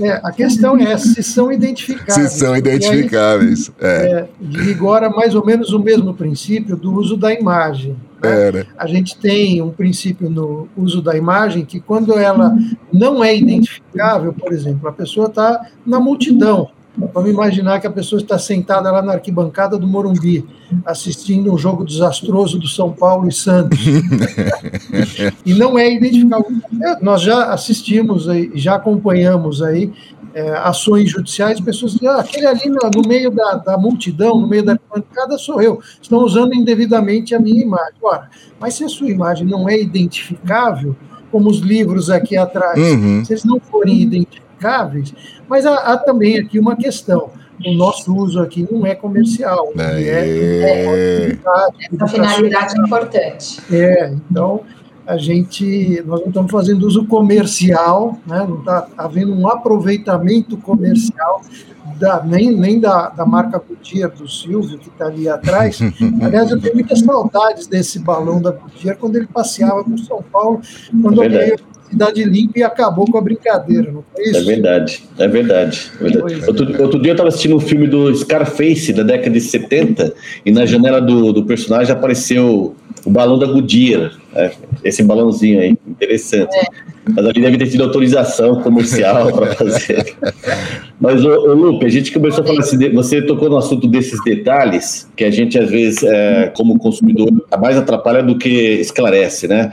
é. 0.00 0.20
a 0.22 0.30
questão 0.30 0.76
é 0.76 0.96
se 0.96 1.22
são 1.22 1.50
identificáveis. 1.50 2.30
Se 2.32 2.38
são 2.38 2.56
identificáveis. 2.56 3.72
Aí, 3.80 3.86
é. 3.88 4.28
vigora 4.40 5.10
mais 5.10 5.34
ou 5.34 5.44
menos 5.44 5.72
o 5.72 5.80
mesmo 5.80 6.14
princípio 6.14 6.76
do 6.76 6.92
uso 6.92 7.16
da 7.16 7.32
imagem. 7.32 7.96
Né? 8.22 8.52
né? 8.52 8.66
A 8.78 8.86
gente 8.86 9.18
tem 9.18 9.60
um 9.60 9.70
princípio 9.70 10.30
no 10.30 10.68
uso 10.76 11.02
da 11.02 11.16
imagem 11.16 11.64
que 11.64 11.80
quando 11.80 12.16
ela 12.16 12.56
não 12.92 13.24
é 13.24 13.36
identificável, 13.36 14.32
por 14.32 14.52
exemplo, 14.52 14.88
a 14.88 14.92
pessoa 14.92 15.26
está 15.26 15.66
na 15.84 15.98
multidão 15.98 16.70
Vamos 16.96 17.30
imaginar 17.30 17.80
que 17.80 17.86
a 17.86 17.90
pessoa 17.90 18.20
está 18.20 18.38
sentada 18.38 18.90
lá 18.90 19.00
na 19.00 19.12
arquibancada 19.12 19.78
do 19.78 19.86
Morumbi, 19.86 20.44
assistindo 20.84 21.52
um 21.52 21.56
jogo 21.56 21.84
desastroso 21.84 22.58
do 22.58 22.66
São 22.66 22.92
Paulo 22.92 23.28
e 23.28 23.32
Santos. 23.32 23.78
e 25.46 25.54
não 25.54 25.78
é 25.78 25.92
identificável. 25.92 26.46
É, 26.82 27.02
nós 27.02 27.22
já 27.22 27.52
assistimos, 27.52 28.26
já 28.54 28.74
acompanhamos 28.74 29.62
aí 29.62 29.92
é, 30.34 30.50
ações 30.58 31.10
judiciais, 31.10 31.60
pessoas 31.60 31.92
dizem, 31.92 32.08
ah, 32.08 32.18
aquele 32.18 32.46
ali 32.46 32.68
no, 32.68 33.02
meio 33.06 33.30
da, 33.30 33.54
da, 33.54 33.78
multidão, 33.78 34.40
no 34.40 34.46
meio 34.46 34.64
da 34.64 34.72
arquibancada, 34.72 35.38
sou 35.38 35.60
eu. 35.60 35.80
Estão 36.00 36.18
usando 36.20 36.54
indevidamente 36.54 37.34
a 37.34 37.40
minha 37.40 37.62
imagem. 37.62 37.94
Ora, 38.02 38.28
mas 38.58 38.74
se 38.74 38.84
a 38.84 38.88
sua 38.88 39.08
imagem 39.08 39.46
não 39.46 39.68
é 39.68 39.80
identificável, 39.80 40.94
como 41.30 41.48
os 41.48 41.60
livros 41.60 42.10
aqui 42.10 42.36
atrás, 42.36 42.78
uhum. 42.78 43.24
se 43.24 43.32
eles 43.32 43.44
não 43.44 43.60
forem 43.60 44.02
identificados, 44.02 44.49
aplicáveis, 44.60 45.14
mas 45.48 45.64
há, 45.64 45.74
há, 45.74 45.96
também 45.96 46.38
aqui 46.38 46.58
uma 46.58 46.76
questão. 46.76 47.30
O 47.64 47.74
nosso 47.74 48.14
uso 48.14 48.40
aqui 48.40 48.66
não 48.70 48.86
é 48.86 48.94
comercial. 48.94 49.72
É, 49.76 50.02
é, 50.02 50.86
é 50.86 51.38
Essa 51.92 52.06
finalidade 52.06 52.74
é 52.78 52.82
importante. 52.82 53.60
É, 53.70 54.14
então 54.30 54.62
a 55.06 55.16
gente, 55.16 56.02
nós 56.06 56.20
não 56.20 56.28
estamos 56.28 56.50
fazendo 56.50 56.86
uso 56.86 57.04
comercial, 57.06 58.18
né? 58.26 58.46
não 58.48 58.60
está 58.60 58.86
havendo 58.96 59.34
um 59.34 59.48
aproveitamento 59.48 60.56
comercial 60.56 61.42
da, 61.98 62.22
nem, 62.22 62.50
nem 62.56 62.80
da, 62.80 63.10
da 63.10 63.26
marca 63.26 63.58
Goodyear 63.58 64.10
do 64.10 64.26
Silvio, 64.26 64.78
que 64.78 64.88
está 64.88 65.06
ali 65.06 65.28
atrás. 65.28 65.80
Aliás, 66.22 66.50
eu 66.50 66.60
tenho 66.60 66.74
muitas 66.74 67.00
saudades 67.00 67.66
desse 67.66 67.98
balão 67.98 68.40
da 68.40 68.52
Goodyear 68.52 68.96
quando 68.96 69.16
ele 69.16 69.26
passeava 69.26 69.84
por 69.84 69.98
São 69.98 70.22
Paulo, 70.22 70.60
quando 71.02 71.22
é 71.24 71.50
eu 71.50 71.58
cidade 71.90 72.24
limpa 72.24 72.58
e 72.58 72.62
acabou 72.62 73.04
com 73.10 73.18
a 73.18 73.20
brincadeira, 73.20 73.90
não 73.90 74.04
foi 74.14 74.24
isso? 74.24 74.38
É 74.38 74.42
verdade, 74.42 75.02
é 75.18 75.28
verdade. 75.28 75.90
É 76.00 76.04
verdade. 76.04 76.44
Outro, 76.46 76.82
outro, 76.82 77.02
dia 77.02 77.10
eu 77.10 77.14
estava 77.14 77.28
assistindo 77.28 77.56
um 77.56 77.60
filme 77.60 77.86
do 77.86 78.14
Scarface, 78.14 78.92
da 78.92 79.02
década 79.02 79.30
de 79.30 79.40
70, 79.40 80.14
e 80.44 80.52
na 80.52 80.64
janela 80.64 81.00
do, 81.00 81.32
do 81.32 81.44
personagem 81.44 81.92
apareceu 81.92 82.74
o 83.04 83.10
balão 83.10 83.38
da 83.38 83.46
Goodyear, 83.46 84.12
é, 84.34 84.52
esse 84.84 85.02
balãozinho 85.02 85.60
aí, 85.60 85.76
interessante. 85.86 86.54
É. 86.54 86.90
Mas 87.14 87.26
ali 87.26 87.40
deve 87.40 87.58
ter 87.58 87.68
tido 87.68 87.84
autorização 87.84 88.62
comercial 88.62 89.32
para 89.32 89.54
fazer. 89.54 90.14
Mas, 91.00 91.24
ô, 91.24 91.30
ô, 91.30 91.54
Lupe, 91.54 91.86
a 91.86 91.88
gente 91.88 92.12
começou 92.12 92.44
a 92.44 92.46
falar 92.46 92.60
assim, 92.60 92.90
você 92.92 93.22
tocou 93.22 93.48
no 93.48 93.56
assunto 93.56 93.88
desses 93.88 94.22
detalhes, 94.22 95.08
que 95.16 95.24
a 95.24 95.30
gente, 95.30 95.58
às 95.58 95.70
vezes, 95.70 96.02
é, 96.02 96.52
como 96.54 96.78
consumidor, 96.78 97.30
mais 97.58 97.76
atrapalha 97.76 98.22
do 98.22 98.36
que 98.36 98.48
esclarece, 98.48 99.48
né? 99.48 99.72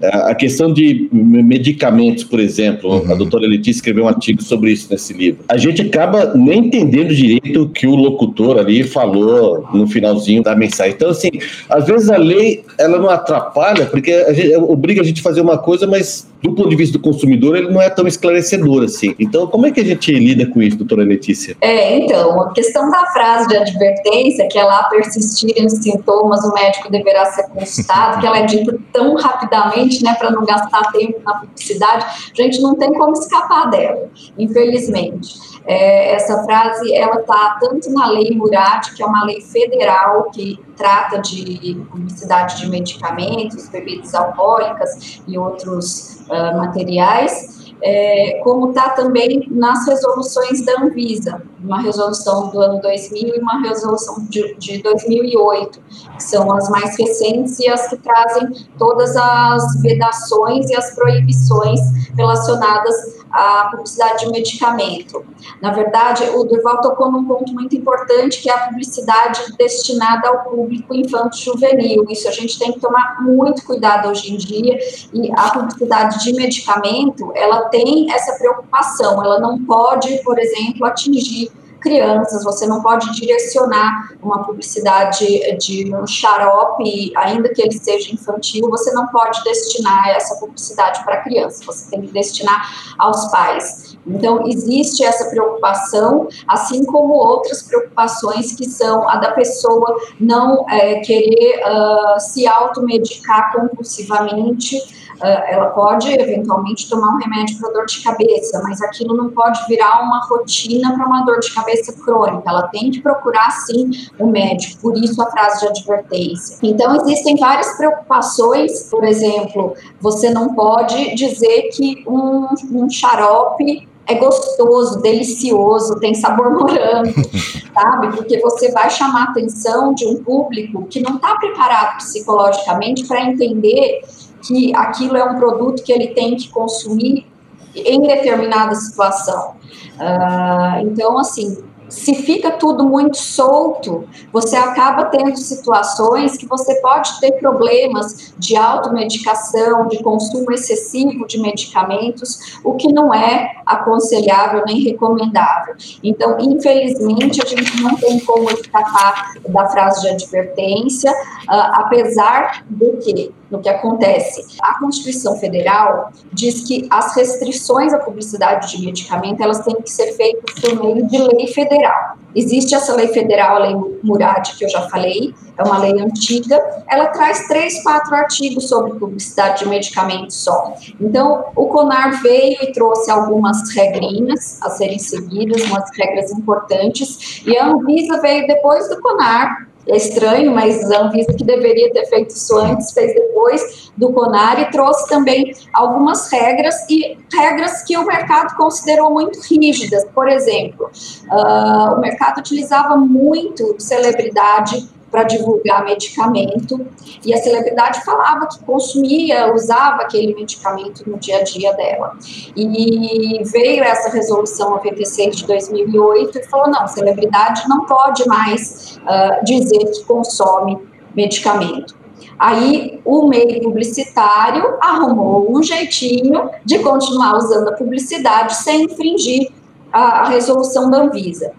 É, 0.00 0.08
a 0.30 0.34
questão 0.34 0.72
de 0.72 1.08
medicamentos, 1.12 2.22
por 2.22 2.38
exemplo, 2.38 3.02
uhum. 3.02 3.12
a 3.12 3.14
doutora 3.16 3.46
Letícia 3.46 3.78
escreveu 3.78 4.04
um 4.04 4.08
artigo 4.08 4.40
sobre 4.42 4.70
isso 4.70 4.86
nesse 4.90 5.12
livro. 5.12 5.44
A 5.48 5.56
gente 5.56 5.82
acaba 5.82 6.32
nem 6.34 6.66
entendendo 6.66 7.12
direito 7.12 7.62
o 7.62 7.68
que 7.68 7.86
o 7.86 7.96
locutor 7.96 8.58
ali 8.58 8.84
falou 8.84 9.68
no 9.74 9.86
finalzinho 9.86 10.42
da 10.44 10.54
mensagem. 10.54 10.94
Então, 10.94 11.10
assim, 11.10 11.30
às 11.68 11.86
vezes 11.86 12.08
a 12.08 12.16
lei, 12.16 12.62
ela 12.78 12.98
não 12.98 13.10
atrapalha, 13.10 13.86
porque 13.98 14.12
a 14.12 14.32
gente, 14.32 14.56
obriga 14.56 15.02
a 15.02 15.04
gente 15.04 15.20
a 15.20 15.22
fazer 15.22 15.40
uma 15.40 15.58
coisa, 15.58 15.86
mas 15.86 16.26
do 16.40 16.54
ponto 16.54 16.68
de 16.68 16.76
vista 16.76 16.96
do 16.96 17.02
consumidor, 17.02 17.56
ele 17.56 17.68
não 17.68 17.82
é 17.82 17.90
tão 17.90 18.06
esclarecedor 18.06 18.84
assim. 18.84 19.14
Então, 19.18 19.46
como 19.48 19.66
é 19.66 19.72
que 19.72 19.80
a 19.80 19.84
gente 19.84 20.12
lida 20.12 20.46
com 20.46 20.62
isso, 20.62 20.76
doutora 20.76 21.02
Letícia? 21.02 21.56
É, 21.60 21.98
então, 21.98 22.40
a 22.42 22.52
questão 22.52 22.88
da 22.90 23.06
frase 23.06 23.48
de 23.48 23.56
advertência, 23.56 24.46
que 24.48 24.56
é 24.56 24.62
lá 24.62 24.84
persistirem 24.84 25.66
os 25.66 25.72
sintomas, 25.72 26.44
o 26.44 26.54
médico 26.54 26.90
deverá 26.90 27.26
ser 27.26 27.48
consultado, 27.48 28.20
que 28.20 28.26
ela 28.26 28.38
é 28.38 28.46
dita 28.46 28.78
tão 28.92 29.16
rapidamente, 29.16 30.02
né, 30.04 30.14
para 30.14 30.30
não 30.30 30.44
gastar 30.44 30.92
tempo 30.92 31.20
na 31.24 31.34
publicidade, 31.34 32.04
a 32.38 32.42
gente 32.42 32.60
não 32.60 32.76
tem 32.76 32.92
como 32.92 33.12
escapar 33.12 33.68
dela, 33.68 34.08
infelizmente. 34.38 35.57
É, 35.68 36.14
essa 36.14 36.42
frase, 36.44 36.94
ela 36.94 37.20
está 37.20 37.58
tanto 37.60 37.92
na 37.92 38.08
lei 38.08 38.34
Murad, 38.34 38.90
que 38.96 39.02
é 39.02 39.06
uma 39.06 39.22
lei 39.26 39.42
federal 39.42 40.30
que 40.30 40.58
trata 40.74 41.18
de 41.18 41.76
publicidade 41.90 42.56
de 42.56 42.70
medicamentos, 42.70 43.68
bebidas 43.68 44.14
alcoólicas 44.14 45.20
e 45.28 45.36
outros 45.36 46.20
uh, 46.30 46.56
materiais, 46.56 47.58
é, 47.82 48.40
como 48.42 48.70
está 48.70 48.90
também 48.90 49.46
nas 49.50 49.86
resoluções 49.86 50.64
da 50.64 50.80
Anvisa, 50.80 51.42
uma 51.62 51.80
resolução 51.82 52.48
do 52.48 52.60
ano 52.60 52.80
2000 52.80 53.36
e 53.36 53.38
uma 53.38 53.60
resolução 53.60 54.24
de, 54.28 54.54
de 54.54 54.82
2008, 54.82 55.80
que 56.16 56.22
são 56.22 56.50
as 56.50 56.68
mais 56.70 56.98
recentes 56.98 57.58
e 57.58 57.68
as 57.68 57.88
que 57.88 57.98
trazem 57.98 58.48
todas 58.78 59.14
as 59.16 59.80
vedações 59.82 60.68
e 60.70 60.76
as 60.76 60.94
proibições 60.94 61.80
relacionadas 62.16 63.17
à 63.30 63.68
publicidade 63.70 64.24
de 64.24 64.30
medicamento. 64.30 65.24
Na 65.60 65.72
verdade, 65.72 66.24
o 66.30 66.44
Durval 66.44 66.80
tocou 66.80 67.10
num 67.10 67.24
ponto 67.24 67.52
muito 67.52 67.76
importante, 67.76 68.40
que 68.40 68.50
é 68.50 68.54
a 68.54 68.68
publicidade 68.68 69.56
destinada 69.56 70.28
ao 70.28 70.44
público 70.44 70.94
infanto-juvenil. 70.94 72.06
Isso 72.08 72.28
a 72.28 72.32
gente 72.32 72.58
tem 72.58 72.72
que 72.72 72.80
tomar 72.80 73.22
muito 73.22 73.64
cuidado 73.64 74.08
hoje 74.08 74.32
em 74.32 74.36
dia, 74.36 74.78
e 75.12 75.30
a 75.32 75.50
publicidade 75.50 76.22
de 76.24 76.32
medicamento, 76.32 77.32
ela 77.34 77.68
tem 77.68 78.10
essa 78.12 78.38
preocupação, 78.38 79.22
ela 79.22 79.38
não 79.40 79.64
pode, 79.64 80.22
por 80.22 80.38
exemplo, 80.38 80.86
atingir 80.86 81.50
crianças, 81.80 82.44
você 82.44 82.66
não 82.66 82.82
pode 82.82 83.10
direcionar 83.12 84.12
uma 84.22 84.44
publicidade 84.44 85.26
de 85.58 85.94
um 85.94 86.06
xarope, 86.06 87.12
ainda 87.16 87.48
que 87.48 87.62
ele 87.62 87.78
seja 87.78 88.12
infantil, 88.12 88.68
você 88.68 88.92
não 88.92 89.06
pode 89.08 89.42
destinar 89.44 90.08
essa 90.08 90.36
publicidade 90.36 91.04
para 91.04 91.22
criança, 91.22 91.64
você 91.64 91.90
tem 91.90 92.02
que 92.02 92.12
destinar 92.12 92.94
aos 92.98 93.30
pais. 93.30 93.96
Então, 94.06 94.46
existe 94.46 95.04
essa 95.04 95.28
preocupação, 95.30 96.28
assim 96.46 96.84
como 96.84 97.14
outras 97.14 97.62
preocupações 97.62 98.52
que 98.52 98.64
são 98.64 99.08
a 99.08 99.16
da 99.16 99.32
pessoa 99.32 99.96
não 100.18 100.64
é, 100.68 101.00
querer 101.00 101.60
uh, 101.60 102.20
se 102.20 102.46
automedicar 102.46 103.52
compulsivamente 103.52 105.07
ela 105.20 105.70
pode 105.70 106.12
eventualmente 106.12 106.88
tomar 106.88 107.14
um 107.14 107.18
remédio 107.18 107.58
para 107.58 107.72
dor 107.72 107.86
de 107.86 108.02
cabeça, 108.02 108.60
mas 108.62 108.80
aquilo 108.80 109.16
não 109.16 109.30
pode 109.30 109.58
virar 109.66 110.02
uma 110.02 110.24
rotina 110.26 110.94
para 110.94 111.06
uma 111.06 111.22
dor 111.22 111.40
de 111.40 111.52
cabeça 111.52 111.92
crônica. 111.92 112.42
Ela 112.46 112.68
tem 112.68 112.90
que 112.90 113.00
procurar 113.00 113.50
sim 113.50 113.90
o 114.18 114.26
médico, 114.26 114.80
por 114.80 114.96
isso 114.96 115.20
a 115.20 115.30
frase 115.30 115.60
de 115.60 115.68
advertência. 115.68 116.58
Então 116.62 116.94
existem 116.96 117.36
várias 117.36 117.76
preocupações, 117.76 118.84
por 118.84 119.04
exemplo, 119.04 119.74
você 120.00 120.30
não 120.30 120.54
pode 120.54 121.14
dizer 121.14 121.70
que 121.72 122.04
um, 122.06 122.48
um 122.72 122.90
xarope 122.90 123.88
é 124.08 124.14
gostoso, 124.14 125.02
delicioso, 125.02 126.00
tem 126.00 126.14
sabor 126.14 126.50
morango, 126.50 127.12
sabe? 127.74 128.16
Porque 128.16 128.40
você 128.40 128.72
vai 128.72 128.88
chamar 128.88 129.26
a 129.26 129.30
atenção 129.30 129.92
de 129.92 130.06
um 130.06 130.24
público 130.24 130.86
que 130.86 131.00
não 131.00 131.16
está 131.16 131.36
preparado 131.36 131.98
psicologicamente 131.98 133.06
para 133.06 133.22
entender 133.22 134.00
que 134.42 134.74
aquilo 134.74 135.16
é 135.16 135.24
um 135.24 135.36
produto 135.36 135.82
que 135.82 135.92
ele 135.92 136.08
tem 136.08 136.36
que 136.36 136.48
consumir 136.48 137.26
em 137.74 138.02
determinada 138.02 138.74
situação. 138.74 139.56
Uh, 139.98 140.80
então, 140.82 141.18
assim, 141.18 141.62
se 141.88 142.14
fica 142.14 142.50
tudo 142.50 142.84
muito 142.84 143.16
solto, 143.16 144.06
você 144.32 144.56
acaba 144.56 145.06
tendo 145.06 145.36
situações 145.36 146.36
que 146.36 146.46
você 146.46 146.74
pode 146.80 147.18
ter 147.20 147.32
problemas 147.32 148.34
de 148.38 148.56
automedicação, 148.56 149.88
de 149.88 150.02
consumo 150.02 150.52
excessivo 150.52 151.26
de 151.26 151.40
medicamentos, 151.40 152.58
o 152.62 152.74
que 152.74 152.92
não 152.92 153.12
é 153.12 153.56
aconselhável 153.64 154.64
nem 154.66 154.80
recomendável. 154.82 155.74
Então, 156.02 156.36
infelizmente, 156.38 157.40
a 157.42 157.46
gente 157.46 157.80
não 157.82 157.96
tem 157.96 158.20
como 158.20 158.50
escapar 158.50 159.34
da 159.48 159.66
frase 159.68 160.02
de 160.02 160.08
advertência, 160.08 161.10
uh, 161.10 161.72
apesar 161.72 162.64
de 162.68 162.96
que 162.98 163.37
no 163.50 163.60
que 163.60 163.68
acontece. 163.68 164.58
A 164.62 164.78
Constituição 164.78 165.36
Federal 165.36 166.10
diz 166.32 166.66
que 166.66 166.86
as 166.90 167.14
restrições 167.16 167.92
à 167.92 167.98
publicidade 167.98 168.76
de 168.76 168.84
medicamento 168.84 169.42
elas 169.42 169.60
têm 169.60 169.76
que 169.76 169.90
ser 169.90 170.12
feitas 170.12 170.60
por 170.60 170.82
meio 170.82 171.06
de 171.06 171.18
lei 171.18 171.46
federal. 171.48 172.18
Existe 172.34 172.74
essa 172.74 172.94
lei 172.94 173.08
federal, 173.08 173.56
a 173.56 173.58
lei 173.60 173.74
Murad, 174.02 174.56
que 174.56 174.64
eu 174.64 174.68
já 174.68 174.82
falei, 174.88 175.34
é 175.56 175.62
uma 175.62 175.78
lei 175.78 175.98
antiga, 176.00 176.56
ela 176.88 177.06
traz 177.06 177.48
três, 177.48 177.82
quatro 177.82 178.14
artigos 178.14 178.68
sobre 178.68 178.98
publicidade 178.98 179.64
de 179.64 179.68
medicamentos 179.68 180.36
só. 180.36 180.74
Então, 181.00 181.46
o 181.56 181.66
CONAR 181.66 182.22
veio 182.22 182.58
e 182.62 182.72
trouxe 182.72 183.10
algumas 183.10 183.70
regrinhas 183.74 184.60
a 184.62 184.70
serem 184.70 184.98
seguidas, 184.98 185.62
umas 185.64 185.90
regras 185.96 186.30
importantes, 186.30 187.42
e 187.44 187.56
a 187.56 187.66
Anvisa 187.66 188.20
veio 188.20 188.46
depois 188.46 188.88
do 188.88 189.00
CONAR 189.00 189.66
é 189.88 189.96
estranho, 189.96 190.52
mas 190.52 190.90
a 190.90 191.02
Anvisa 191.02 191.32
que 191.32 191.44
deveria 191.44 191.92
ter 191.92 192.06
feito 192.06 192.30
isso 192.30 192.56
antes, 192.58 192.92
fez 192.92 193.14
depois 193.14 193.90
do 193.96 194.12
CONAR 194.12 194.60
e 194.60 194.70
trouxe 194.70 195.08
também 195.08 195.52
algumas 195.72 196.30
regras 196.30 196.88
e 196.88 197.16
regras 197.32 197.82
que 197.82 197.96
o 197.96 198.04
mercado 198.04 198.54
considerou 198.56 199.10
muito 199.10 199.40
rígidas. 199.40 200.04
Por 200.14 200.28
exemplo, 200.28 200.90
uh, 201.30 201.94
o 201.94 202.00
mercado 202.00 202.38
utilizava 202.38 202.96
muito 202.96 203.76
celebridade 203.78 204.88
para 205.10 205.22
divulgar 205.24 205.84
medicamento 205.84 206.86
e 207.24 207.32
a 207.32 207.38
celebridade 207.38 208.04
falava 208.04 208.46
que 208.46 208.62
consumia, 208.64 209.52
usava 209.54 210.02
aquele 210.02 210.34
medicamento 210.34 211.08
no 211.08 211.18
dia 211.18 211.38
a 211.38 211.42
dia 211.42 211.72
dela. 211.72 212.16
E 212.54 213.42
veio 213.44 213.82
essa 213.82 214.10
resolução 214.10 214.70
96 214.70 215.36
de 215.36 215.46
2008 215.46 216.38
e 216.38 216.42
falou: 216.44 216.68
não, 216.68 216.86
celebridade 216.86 217.68
não 217.68 217.86
pode 217.86 218.26
mais 218.26 219.00
uh, 219.02 219.44
dizer 219.44 219.78
que 219.78 220.04
consome 220.04 220.78
medicamento. 221.14 221.96
Aí 222.38 223.00
o 223.04 223.26
meio 223.26 223.60
publicitário 223.62 224.76
arrumou 224.80 225.50
um 225.50 225.62
jeitinho 225.62 226.48
de 226.64 226.78
continuar 226.78 227.36
usando 227.36 227.68
a 227.68 227.72
publicidade 227.72 228.54
sem 228.54 228.84
infringir 228.84 229.50
a, 229.92 230.20
a 230.20 230.28
resolução 230.28 230.88
da 230.90 230.98
Anvisa. 230.98 231.52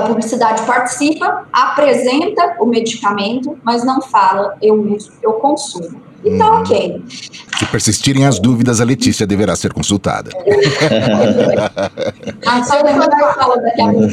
A 0.00 0.06
publicidade 0.06 0.62
participa, 0.62 1.46
apresenta 1.52 2.56
o 2.58 2.66
medicamento, 2.66 3.58
mas 3.62 3.84
não 3.84 4.00
fala 4.00 4.56
eu 4.62 4.74
uso, 4.94 5.12
eu 5.22 5.34
consumo. 5.34 6.00
E 6.24 6.36
tá 6.36 6.50
hum. 6.50 6.60
ok. 6.60 7.02
Se 7.08 7.66
persistirem 7.66 8.26
as 8.26 8.38
dúvidas, 8.38 8.80
a 8.80 8.84
Letícia 8.84 9.26
deverá 9.26 9.56
ser 9.56 9.72
consultada. 9.72 10.30
ah, 12.46 12.62
só 12.62 12.80
enquanto 12.80 13.18
eu 13.18 13.32
falo 13.34 13.56
daqui 13.56 13.80
a 13.80 13.92
pouco. 13.92 14.08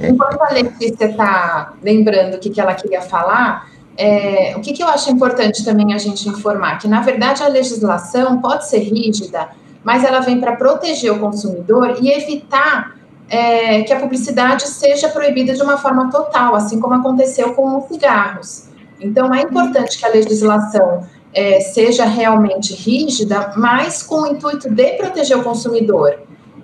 Enquanto 0.00 0.42
a 0.42 0.52
Letícia 0.52 1.04
está 1.06 1.74
lembrando 1.82 2.34
o 2.34 2.38
que, 2.38 2.50
que 2.50 2.60
ela 2.60 2.74
queria 2.74 3.02
falar, 3.02 3.68
é, 3.96 4.54
o 4.56 4.60
que, 4.60 4.72
que 4.72 4.82
eu 4.82 4.88
acho 4.88 5.10
importante 5.10 5.64
também 5.64 5.94
a 5.94 5.98
gente 5.98 6.28
informar? 6.28 6.78
Que, 6.78 6.88
na 6.88 7.00
verdade, 7.00 7.42
a 7.42 7.48
legislação 7.48 8.40
pode 8.40 8.68
ser 8.68 8.78
rígida, 8.78 9.48
mas 9.82 10.02
ela 10.02 10.20
vem 10.20 10.40
para 10.40 10.56
proteger 10.56 11.12
o 11.12 11.18
consumidor 11.18 11.98
e 12.00 12.10
evitar 12.10 12.96
é, 13.28 13.82
que 13.82 13.92
a 13.92 13.98
publicidade 13.98 14.66
seja 14.66 15.08
proibida 15.08 15.54
de 15.54 15.62
uma 15.62 15.76
forma 15.76 16.10
total, 16.10 16.54
assim 16.54 16.80
como 16.80 16.94
aconteceu 16.94 17.54
com 17.54 17.78
os 17.78 17.84
cigarros. 17.88 18.68
Então, 19.00 19.34
é 19.34 19.42
importante 19.42 19.98
que 19.98 20.04
a 20.04 20.08
legislação 20.08 21.04
é, 21.32 21.60
seja 21.60 22.04
realmente 22.04 22.74
rígida, 22.74 23.52
mas 23.56 24.02
com 24.02 24.22
o 24.22 24.26
intuito 24.26 24.70
de 24.70 24.92
proteger 24.92 25.36
o 25.36 25.42
consumidor. 25.42 26.18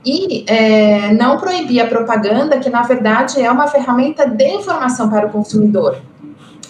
E 0.05 0.45
é, 0.47 1.13
não 1.13 1.39
proibir 1.39 1.81
a 1.81 1.87
propaganda, 1.87 2.59
que 2.59 2.71
na 2.71 2.83
verdade 2.83 3.43
é 3.43 3.51
uma 3.51 3.67
ferramenta 3.67 4.27
de 4.27 4.47
informação 4.47 5.11
para 5.11 5.27
o 5.27 5.31
consumidor. 5.31 5.99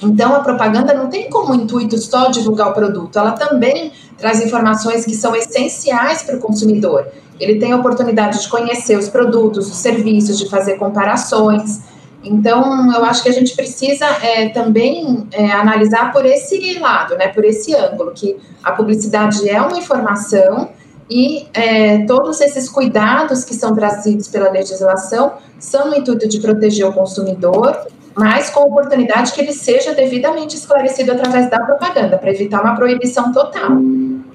Então, 0.02 0.34
a 0.34 0.40
propaganda 0.40 0.94
não 0.94 1.08
tem 1.08 1.28
como 1.28 1.54
intuito 1.54 1.98
só 1.98 2.30
divulgar 2.30 2.70
o 2.70 2.72
produto, 2.72 3.18
ela 3.18 3.32
também 3.32 3.92
traz 4.16 4.42
informações 4.42 5.04
que 5.04 5.14
são 5.14 5.36
essenciais 5.36 6.22
para 6.22 6.36
o 6.36 6.40
consumidor. 6.40 7.06
Ele 7.40 7.58
tem 7.58 7.72
a 7.72 7.76
oportunidade 7.76 8.42
de 8.42 8.48
conhecer 8.48 8.96
os 8.98 9.08
produtos, 9.08 9.68
os 9.70 9.76
serviços, 9.76 10.38
de 10.38 10.48
fazer 10.48 10.74
comparações. 10.74 11.80
Então, 12.22 12.92
eu 12.92 13.04
acho 13.04 13.22
que 13.22 13.30
a 13.30 13.32
gente 13.32 13.56
precisa 13.56 14.04
é, 14.22 14.50
também 14.50 15.26
é, 15.32 15.50
analisar 15.52 16.12
por 16.12 16.26
esse 16.26 16.78
lado, 16.78 17.16
né, 17.16 17.28
por 17.28 17.44
esse 17.44 17.74
ângulo, 17.74 18.12
que 18.14 18.36
a 18.62 18.72
publicidade 18.72 19.48
é 19.48 19.60
uma 19.60 19.78
informação 19.78 20.68
e 21.08 21.48
é, 21.54 22.04
todos 22.04 22.40
esses 22.40 22.68
cuidados 22.68 23.42
que 23.42 23.54
são 23.54 23.74
trazidos 23.74 24.28
pela 24.28 24.50
legislação 24.50 25.32
são 25.58 25.88
no 25.88 25.96
intuito 25.96 26.28
de 26.28 26.38
proteger 26.40 26.86
o 26.86 26.92
consumidor 26.92 27.74
mas 28.16 28.50
com 28.50 28.60
a 28.60 28.64
oportunidade 28.64 29.32
que 29.32 29.40
ele 29.40 29.52
seja 29.52 29.94
devidamente 29.94 30.56
esclarecido 30.56 31.12
através 31.12 31.48
da 31.48 31.60
propaganda, 31.60 32.18
para 32.18 32.30
evitar 32.30 32.60
uma 32.60 32.74
proibição 32.74 33.32
total. 33.32 33.70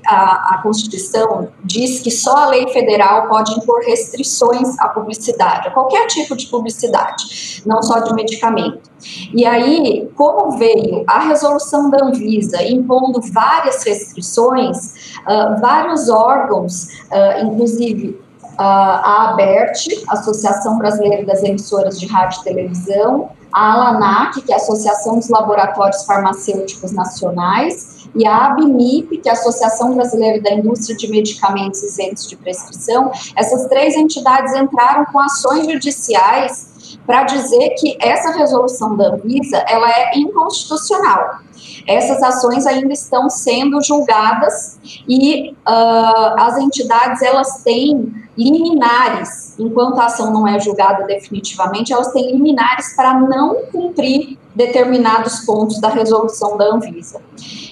A, 0.08 0.56
a, 0.56 0.62
Constituição 0.62 1.50
diz 1.64 2.00
que 2.00 2.12
só 2.12 2.36
a 2.36 2.48
lei 2.48 2.68
federal 2.70 3.28
pode 3.28 3.54
impor 3.54 3.82
restrições 3.86 4.80
à 4.80 4.90
publicidade, 4.90 5.68
a 5.68 5.72
qualquer 5.72 6.08
tipo 6.08 6.36
de 6.36 6.48
publicidade, 6.48 7.64
não 7.66 7.82
só 7.82 8.00
de 8.00 8.14
medicamento. 8.14 8.90
E 9.34 9.46
aí, 9.46 10.10
como 10.16 10.58
veio 10.58 11.04
a 11.08 11.20
resolução 11.20 11.90
da 11.90 12.06
Anvisa 12.06 12.64
impondo 12.64 13.20
várias 13.32 13.84
restrições, 13.84 15.18
uh, 15.22 15.60
vários 15.60 16.10
órgãos, 16.10 16.86
uh, 17.12 17.46
inclusive 17.46 18.20
uh, 18.54 18.62
a 18.62 19.30
ABERT, 19.32 20.04
Associação 20.08 20.78
Brasileira 20.78 21.26
das 21.26 21.44
Emissoras 21.44 22.00
de 22.00 22.08
Rádio 22.08 22.42
e 22.42 22.44
Televisão, 22.44 23.30
a 23.52 23.74
ALANAC, 23.74 24.42
que 24.42 24.52
é 24.52 24.56
a 24.56 24.58
Associação 24.58 25.16
dos 25.16 25.30
Laboratórios 25.30 26.04
Farmacêuticos 26.04 26.92
Nacionais, 26.92 27.95
e 28.16 28.26
a 28.26 28.46
ABMIP, 28.48 29.18
que 29.18 29.28
é 29.28 29.32
a 29.32 29.34
Associação 29.34 29.94
Brasileira 29.94 30.42
da 30.42 30.54
Indústria 30.54 30.96
de 30.96 31.08
Medicamentos 31.10 31.84
Isentos 31.84 32.28
de 32.28 32.38
Prescrição, 32.38 33.12
essas 33.36 33.68
três 33.68 33.96
entidades 33.96 34.54
entraram 34.56 35.06
com 35.06 35.20
ações 35.20 35.66
judiciais 35.66 36.98
para 37.06 37.24
dizer 37.24 37.76
que 37.78 37.98
essa 38.00 38.32
resolução 38.32 38.96
da 38.96 39.10
Anvisa 39.10 39.58
ela 39.68 39.90
é 39.90 40.18
inconstitucional. 40.18 41.40
Essas 41.88 42.22
ações 42.24 42.66
ainda 42.66 42.94
estão 42.94 43.30
sendo 43.30 43.82
julgadas 43.82 44.80
e 45.08 45.52
uh, 45.52 46.40
as 46.40 46.58
entidades 46.58 47.22
elas 47.22 47.64
têm 47.64 48.25
liminares, 48.38 49.58
enquanto 49.58 50.00
a 50.00 50.06
ação 50.06 50.32
não 50.32 50.48
é 50.48 50.60
julgada 50.60 51.06
definitivamente, 51.06 51.94
elas 51.94 52.12
têm 52.12 52.32
liminares 52.32 52.96
para 52.96 53.20
não 53.20 53.56
cumprir 53.72 54.38
determinados 54.54 55.42
pontos 55.42 55.80
da 55.82 55.90
resolução 55.90 56.58
da 56.58 56.66
Anvisa. 56.66 57.22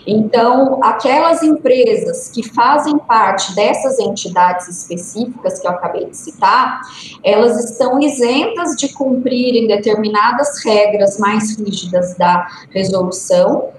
Então, 0.05 0.79
aquelas 0.83 1.41
empresas 1.41 2.29
que 2.29 2.43
fazem 2.43 2.97
parte 2.97 3.55
dessas 3.55 3.99
entidades 3.99 4.67
específicas 4.67 5.59
que 5.59 5.67
eu 5.67 5.71
acabei 5.71 6.05
de 6.05 6.17
citar, 6.17 6.81
elas 7.23 7.71
estão 7.71 7.99
isentas 8.01 8.75
de 8.75 8.89
cumprirem 8.89 9.65
determinadas 9.65 10.63
regras 10.63 11.17
mais 11.17 11.57
rígidas 11.57 12.15
da 12.17 12.47
resolução, 12.69 13.69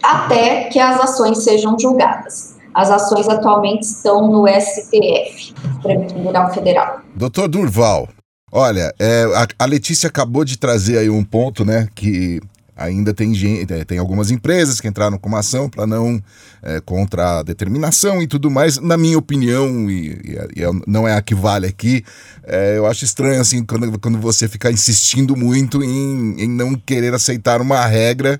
até 0.00 0.64
que 0.64 0.78
as 0.78 1.00
ações 1.00 1.42
sejam 1.42 1.76
julgadas. 1.76 2.57
As 2.78 2.92
ações 2.92 3.28
atualmente 3.28 3.82
estão 3.82 4.30
no 4.30 4.46
STF, 4.46 5.52
Supremo 5.74 6.06
Tribunal 6.06 6.54
Federal. 6.54 7.00
Doutor 7.12 7.48
Durval, 7.48 8.08
olha, 8.52 8.94
é, 9.00 9.24
a, 9.34 9.48
a 9.58 9.66
Letícia 9.66 10.06
acabou 10.06 10.44
de 10.44 10.56
trazer 10.56 10.96
aí 10.96 11.10
um 11.10 11.24
ponto, 11.24 11.64
né, 11.64 11.88
que 11.92 12.40
ainda 12.76 13.12
tem 13.12 13.34
gente, 13.34 13.72
é, 13.72 13.84
tem 13.84 13.98
algumas 13.98 14.30
empresas 14.30 14.80
que 14.80 14.86
entraram 14.86 15.18
com 15.18 15.28
uma 15.28 15.40
ação 15.40 15.68
para 15.68 15.88
não 15.88 16.22
é, 16.62 16.80
contra 16.80 17.40
a 17.40 17.42
determinação 17.42 18.22
e 18.22 18.28
tudo 18.28 18.48
mais. 18.48 18.78
Na 18.78 18.96
minha 18.96 19.18
opinião, 19.18 19.90
e, 19.90 20.10
e, 20.54 20.62
e 20.62 20.82
não 20.86 21.08
é 21.08 21.16
a 21.16 21.20
que 21.20 21.34
vale 21.34 21.66
aqui, 21.66 22.04
é, 22.44 22.78
eu 22.78 22.86
acho 22.86 23.04
estranho 23.04 23.40
assim 23.40 23.64
quando, 23.64 23.98
quando 23.98 24.20
você 24.20 24.46
ficar 24.46 24.70
insistindo 24.70 25.34
muito 25.34 25.82
em, 25.82 26.44
em 26.44 26.48
não 26.48 26.76
querer 26.76 27.12
aceitar 27.12 27.60
uma 27.60 27.84
regra 27.86 28.38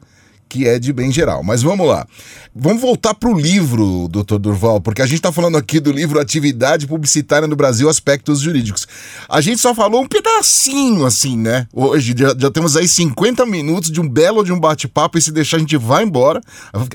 que 0.49 0.67
é 0.67 0.79
de 0.79 0.93
bem 0.93 1.13
geral. 1.13 1.43
Mas 1.43 1.63
vamos 1.63 1.87
lá. 1.87 2.07
Vamos 2.55 2.83
voltar 2.83 3.15
para 3.15 3.29
o 3.29 3.39
livro, 3.39 4.09
doutor 4.09 4.39
Durval, 4.39 4.81
porque 4.81 5.03
a 5.03 5.07
gente 5.07 5.19
está 5.19 5.31
falando 5.31 5.57
aqui 5.57 5.79
do 5.79 5.93
livro 5.93 6.19
Atividade 6.19 6.87
Publicitária 6.87 7.47
no 7.47 7.55
Brasil, 7.55 7.89
Aspectos 7.89 8.41
Jurídicos. 8.41 8.87
A 9.29 9.41
gente 9.41 9.61
só 9.61 9.75
falou 9.75 10.03
um 10.03 10.09
pedacinho, 10.09 11.07
assim, 11.07 11.37
né? 11.37 11.69
Hoje 11.73 12.15
já, 12.17 12.35
já 12.37 12.51
temos 12.51 12.77
aí 12.77 12.89
50 12.89 13.47
minutos 13.47 13.91
de 13.91 14.01
um 14.01 14.09
belo 14.09 14.43
de 14.43 14.53
um 14.53 14.59
bate-papo 14.59 15.19
e 15.19 15.23
se 15.23 15.31
deixar 15.31 15.59
a 15.59 15.61
gente 15.61 15.77
vai 15.77 16.03
embora. 16.03 16.41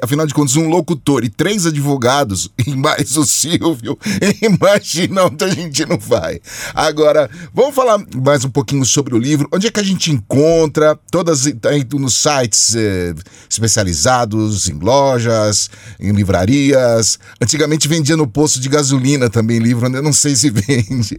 Afinal 0.02 0.26
de 0.26 0.34
contas, 0.34 0.56
um 0.56 0.68
locutor 0.68 1.24
e 1.24 1.30
três 1.30 1.66
advogados, 1.66 2.52
e 2.68 2.76
mais 2.76 3.16
o 3.16 3.26
Silvio, 3.26 3.98
imagina 4.42 5.26
onde 5.26 5.46
a 5.46 5.50
gente 5.50 5.86
não 5.86 5.98
vai. 5.98 6.42
Agora, 6.74 7.30
vamos 7.54 7.76
falar 7.76 8.04
mais 8.16 8.44
um 8.44 8.50
pouquinho 8.50 8.86
sobre 8.86 9.16
o 9.16 9.18
livro. 9.18 9.48
Onde 9.54 9.68
é 9.68 9.72
que 9.72 9.80
a 9.80 9.84
gente 9.84 10.12
encontra? 10.12 11.00
Todas 11.10 11.46
aí 11.46 11.88
nos 11.94 12.16
sites... 12.16 12.76
Eh, 12.76 13.14
especializados, 13.50 14.70
em 14.70 14.78
lojas, 14.80 15.70
em 16.00 16.12
livrarias. 16.12 17.20
Antigamente 17.42 17.88
vendia 17.88 18.18
no 18.18 18.28
posto 18.28 18.60
de 18.60 18.70
gasolina 18.70 19.30
também 19.30 19.60
livro, 19.60 19.88
eu 19.94 20.04
não 20.04 20.14
sei 20.14 20.36
se 20.36 20.50
vende. 20.50 21.18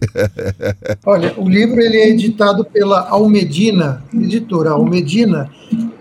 Olha, 1.05 1.33
o 1.37 1.47
livro 1.47 1.79
ele 1.81 1.97
é 1.97 2.09
editado 2.09 2.65
pela 2.65 3.07
Almedina, 3.09 4.03
editora 4.13 4.71
Almedina, 4.71 5.49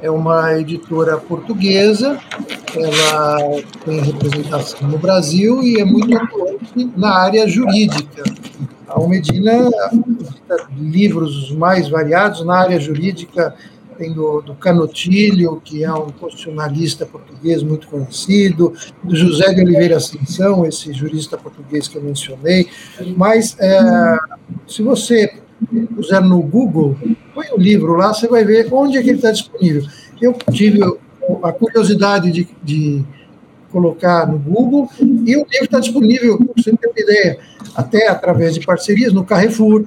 é 0.02 0.10
uma 0.10 0.58
editora 0.58 1.16
portuguesa, 1.16 2.18
ela 2.76 3.62
tem 3.84 4.00
representação 4.00 4.88
no 4.88 4.98
Brasil 4.98 5.62
e 5.62 5.80
é 5.80 5.84
muito 5.84 6.14
atuante 6.16 6.90
na 6.96 7.14
área 7.16 7.48
jurídica. 7.48 8.22
A 8.88 8.98
Almedina 8.98 9.68
edita 9.92 10.68
livros 10.78 11.50
mais 11.52 11.88
variados 11.88 12.44
na 12.44 12.58
área 12.58 12.78
jurídica, 12.78 13.54
tem 13.97 14.12
do, 14.12 14.40
do 14.40 14.55
Canotilho, 14.55 15.61
que 15.64 15.84
é 15.84 15.92
um 15.92 16.11
constitucionalista 16.11 17.07
português 17.07 17.62
muito 17.62 17.88
conhecido, 17.88 18.72
do 19.03 19.14
José 19.14 19.53
de 19.55 19.62
Oliveira 19.62 19.97
Ascensão, 19.97 20.66
esse 20.66 20.92
jurista 20.92 21.36
português 21.36 21.88
que 21.88 21.97
eu 21.97 22.03
mencionei. 22.03 22.68
Mas, 23.16 23.57
é, 23.61 24.18
se 24.66 24.82
você 24.82 25.32
puser 25.95 26.20
no 26.20 26.40
Google, 26.42 26.97
põe 27.34 27.47
o 27.53 27.59
livro 27.59 27.95
lá, 27.95 28.12
você 28.12 28.28
vai 28.28 28.45
ver 28.45 28.68
onde 28.72 28.99
é 28.99 29.03
que 29.03 29.09
ele 29.09 29.18
está 29.18 29.30
disponível. 29.30 29.84
Eu 30.20 30.32
tive 30.53 30.80
a 31.42 31.53
curiosidade 31.53 32.30
de, 32.30 32.49
de 32.62 33.05
colocar 33.70 34.26
no 34.26 34.38
Google, 34.38 34.88
e 35.01 35.36
o 35.36 35.47
livro 35.51 35.64
está 35.64 35.80
disponível, 35.80 36.38
para 36.38 36.47
você 36.57 36.76
ter 36.76 36.86
uma 36.86 37.01
ideia, 37.01 37.38
até 37.74 38.09
através 38.09 38.55
de 38.55 38.64
parcerias 38.64 39.12
no 39.12 39.24
Carrefour, 39.24 39.84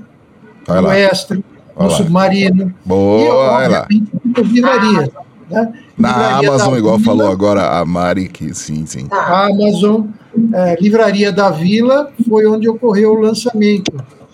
no 0.67 0.91
Extra, 0.91 1.39
no 1.79 1.89
Submarino. 1.91 2.73
Boa, 2.85 3.21
e, 3.21 3.67
obviamente, 3.67 4.11
livraria. 4.53 5.11
Né? 5.49 5.73
Na 5.97 6.09
livraria 6.09 6.49
Amazon, 6.49 6.77
igual 6.77 6.97
Vila, 6.97 7.15
falou 7.15 7.31
agora 7.31 7.79
a 7.79 7.85
Mari, 7.85 8.27
que 8.27 8.53
sim, 8.53 8.85
sim. 8.85 9.07
A 9.11 9.47
Amazon, 9.47 10.07
é, 10.53 10.75
Livraria 10.79 11.31
da 11.31 11.49
Vila, 11.49 12.11
foi 12.27 12.45
onde 12.45 12.67
ocorreu 12.67 13.13
o 13.13 13.19
lançamento, 13.19 13.91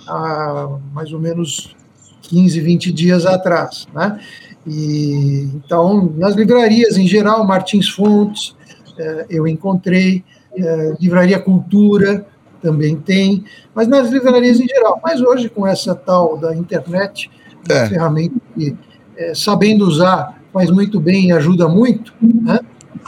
há 0.07 0.69
mais 0.93 1.13
ou 1.13 1.19
menos 1.19 1.75
15, 2.23 2.59
20 2.59 2.91
dias 2.91 3.25
atrás. 3.25 3.87
Né? 3.93 4.19
E, 4.65 5.49
então, 5.55 6.11
nas 6.17 6.35
livrarias 6.35 6.97
em 6.97 7.07
geral, 7.07 7.45
Martins 7.45 7.89
Fontes, 7.89 8.55
é, 8.97 9.25
eu 9.29 9.47
encontrei, 9.47 10.23
é, 10.55 10.93
Livraria 10.99 11.39
Cultura, 11.39 12.25
também 12.63 12.95
tem, 12.95 13.43
mas 13.75 13.87
nas 13.87 14.09
livrarias 14.09 14.59
em 14.59 14.67
geral. 14.67 14.99
Mas 15.03 15.21
hoje, 15.21 15.49
com 15.49 15.67
essa 15.67 15.93
tal 15.93 16.37
da 16.37 16.55
internet, 16.55 17.29
é. 17.69 17.87
ferramenta 17.87 18.35
que, 18.55 18.75
é, 19.17 19.35
sabendo 19.35 19.85
usar, 19.85 20.41
faz 20.53 20.71
muito 20.71 20.99
bem 20.99 21.27
e 21.27 21.31
ajuda 21.33 21.67
muito, 21.67 22.13
né? 22.21 22.59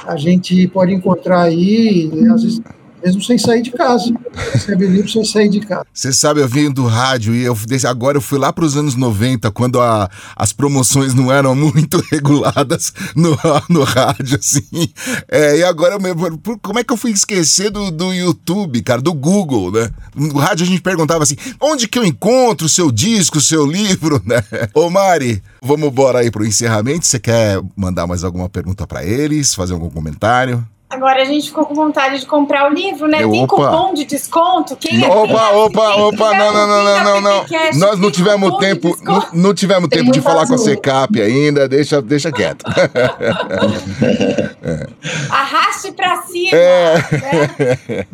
a 0.06 0.18
gente 0.18 0.68
pode 0.68 0.94
encontrar 0.94 1.44
aí, 1.44 2.12
às 2.34 2.44
vezes, 2.44 2.62
mesmo 3.06 3.22
sem 3.22 3.38
sair 3.38 3.62
de 3.62 3.72
casa. 3.72 4.12
Recebe 4.52 4.88
livro 4.88 5.08
sem 5.08 5.24
sair 5.24 5.48
de 5.48 5.60
casa. 5.60 5.86
Você 5.94 6.12
sabe, 6.12 6.42
eu 6.42 6.48
vim 6.48 6.72
do 6.72 6.88
rádio 6.88 7.36
e 7.36 7.44
eu 7.44 7.56
agora 7.88 8.18
eu 8.18 8.22
fui 8.22 8.40
lá 8.40 8.52
para 8.52 8.66
os 8.66 8.76
anos 8.76 8.96
90, 8.96 9.52
quando 9.52 9.80
a, 9.80 10.10
as 10.36 10.52
promoções 10.52 11.14
não 11.14 11.32
eram 11.32 11.54
muito 11.54 12.04
reguladas 12.12 12.92
no, 13.16 13.38
no 13.70 13.84
rádio, 13.84 14.40
assim. 14.40 14.90
É, 15.30 15.60
e 15.60 15.64
agora, 15.64 15.96
eu, 15.96 16.58
como 16.62 16.80
é 16.80 16.84
que 16.84 16.92
eu 16.92 16.98
fui 16.98 17.12
esquecer 17.12 17.70
do, 17.70 17.92
do 17.92 18.12
YouTube, 18.12 18.82
cara, 18.82 19.02
do 19.02 19.14
Google, 19.14 19.72
né? 19.72 19.92
No 20.16 20.40
rádio 20.40 20.64
a 20.64 20.68
gente 20.68 20.82
perguntava 20.82 21.24
assim, 21.24 21.36
onde 21.62 21.88
que 21.88 22.00
eu 22.00 22.06
encontro 22.06 22.66
o 22.66 22.70
seu 22.70 22.92
disco, 22.92 23.38
o 23.38 23.42
seu 23.42 23.66
livro, 23.68 24.20
né? 24.26 24.44
Ô 24.74 24.90
Mari, 24.90 25.44
vamos 25.62 25.88
embora 25.88 26.20
aí 26.20 26.32
pro 26.32 26.46
encerramento. 26.46 27.06
Você 27.06 27.20
quer 27.20 27.62
mandar 27.76 28.08
mais 28.08 28.24
alguma 28.24 28.50
pergunta 28.50 28.88
para 28.88 29.04
eles, 29.04 29.54
fazer 29.54 29.74
algum 29.74 29.90
comentário? 29.90 30.66
Agora 30.88 31.24
a 31.24 31.26
gente 31.26 31.48
ficou 31.48 31.66
com 31.66 31.74
vontade 31.74 32.20
de 32.20 32.26
comprar 32.28 32.72
o 32.72 32.74
livro, 32.74 33.08
né? 33.08 33.24
Eu, 33.24 33.32
Tem 33.32 33.44
opa. 33.44 33.56
cupom 33.56 33.94
de 33.94 34.06
desconto? 34.06 34.76
Quem 34.76 35.04
é 35.04 35.08
opa, 35.08 35.50
é, 35.50 35.56
opa, 35.56 35.96
opa, 35.96 36.34
não, 36.38 36.54
não, 36.54 36.68
não, 36.68 36.84
não, 36.84 37.04
não, 37.04 37.22
não. 37.22 37.46
Nós 37.80 38.00
não 38.00 38.12
tivemos 38.12 38.56
tempo, 38.60 38.96
não, 39.04 39.26
não 39.34 39.54
tivemos 39.54 39.90
tempo 39.90 40.12
de 40.12 40.22
falar 40.22 40.44
azul. 40.44 40.56
com 40.56 40.62
a 40.62 40.66
Secap 40.66 41.20
ainda, 41.20 41.68
deixa, 41.68 42.02
deixa 42.02 42.32
quieto. 42.32 42.64
Arraste 45.30 45.92
pra 45.92 46.22
cima. 46.22 46.56
É. 46.56 46.94
Né? 46.96 48.06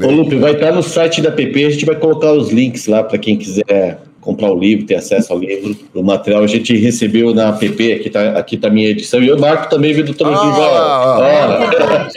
Ô, 0.06 0.10
Lupe, 0.10 0.36
vai 0.36 0.52
estar 0.52 0.72
no 0.72 0.82
site 0.82 1.20
da 1.20 1.30
PP, 1.30 1.66
a 1.66 1.70
gente 1.70 1.84
vai 1.84 1.96
colocar 1.96 2.32
os 2.32 2.50
links 2.50 2.86
lá 2.86 3.04
para 3.04 3.18
quem 3.18 3.36
quiser 3.36 4.09
comprar 4.20 4.50
o 4.50 4.58
livro, 4.58 4.86
ter 4.86 4.96
acesso 4.96 5.32
ao 5.32 5.38
livro, 5.38 5.76
o 5.94 6.02
material. 6.02 6.42
A 6.42 6.46
gente 6.46 6.76
recebeu 6.76 7.34
na 7.34 7.48
app, 7.48 7.92
aqui 7.92 8.10
tá, 8.10 8.38
aqui 8.38 8.56
tá 8.56 8.68
a 8.68 8.70
minha 8.70 8.90
edição, 8.90 9.22
e 9.22 9.28
eu 9.28 9.38
marco 9.38 9.70
também, 9.70 9.92
viu, 9.92 10.04
doutor 10.04 10.32
ah, 10.32 11.18
ah, 11.18 12.08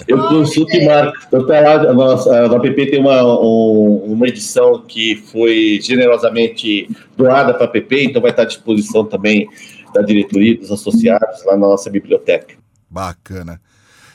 Eu 0.06 0.18
consulto 0.28 0.74
e 0.76 0.84
marco. 0.84 1.16
Então 1.26 1.46
tá 1.46 1.60
lá, 1.60 1.74
a 1.74 1.92
nossa, 1.92 2.48
na 2.48 2.56
app 2.56 2.90
tem 2.90 3.00
uma, 3.00 3.22
um, 3.22 4.12
uma 4.12 4.28
edição 4.28 4.82
que 4.86 5.16
foi 5.16 5.80
generosamente 5.82 6.88
doada 7.16 7.54
para 7.54 7.66
a 7.66 7.76
app, 7.76 8.04
então 8.04 8.20
vai 8.20 8.30
estar 8.30 8.42
à 8.42 8.46
disposição 8.46 9.04
também 9.04 9.48
da 9.94 10.02
diretoria, 10.02 10.56
dos 10.56 10.70
associados, 10.70 11.44
lá 11.44 11.52
na 11.52 11.66
nossa 11.66 11.90
biblioteca. 11.90 12.54
Bacana. 12.88 13.60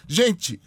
Gente, 0.08 0.60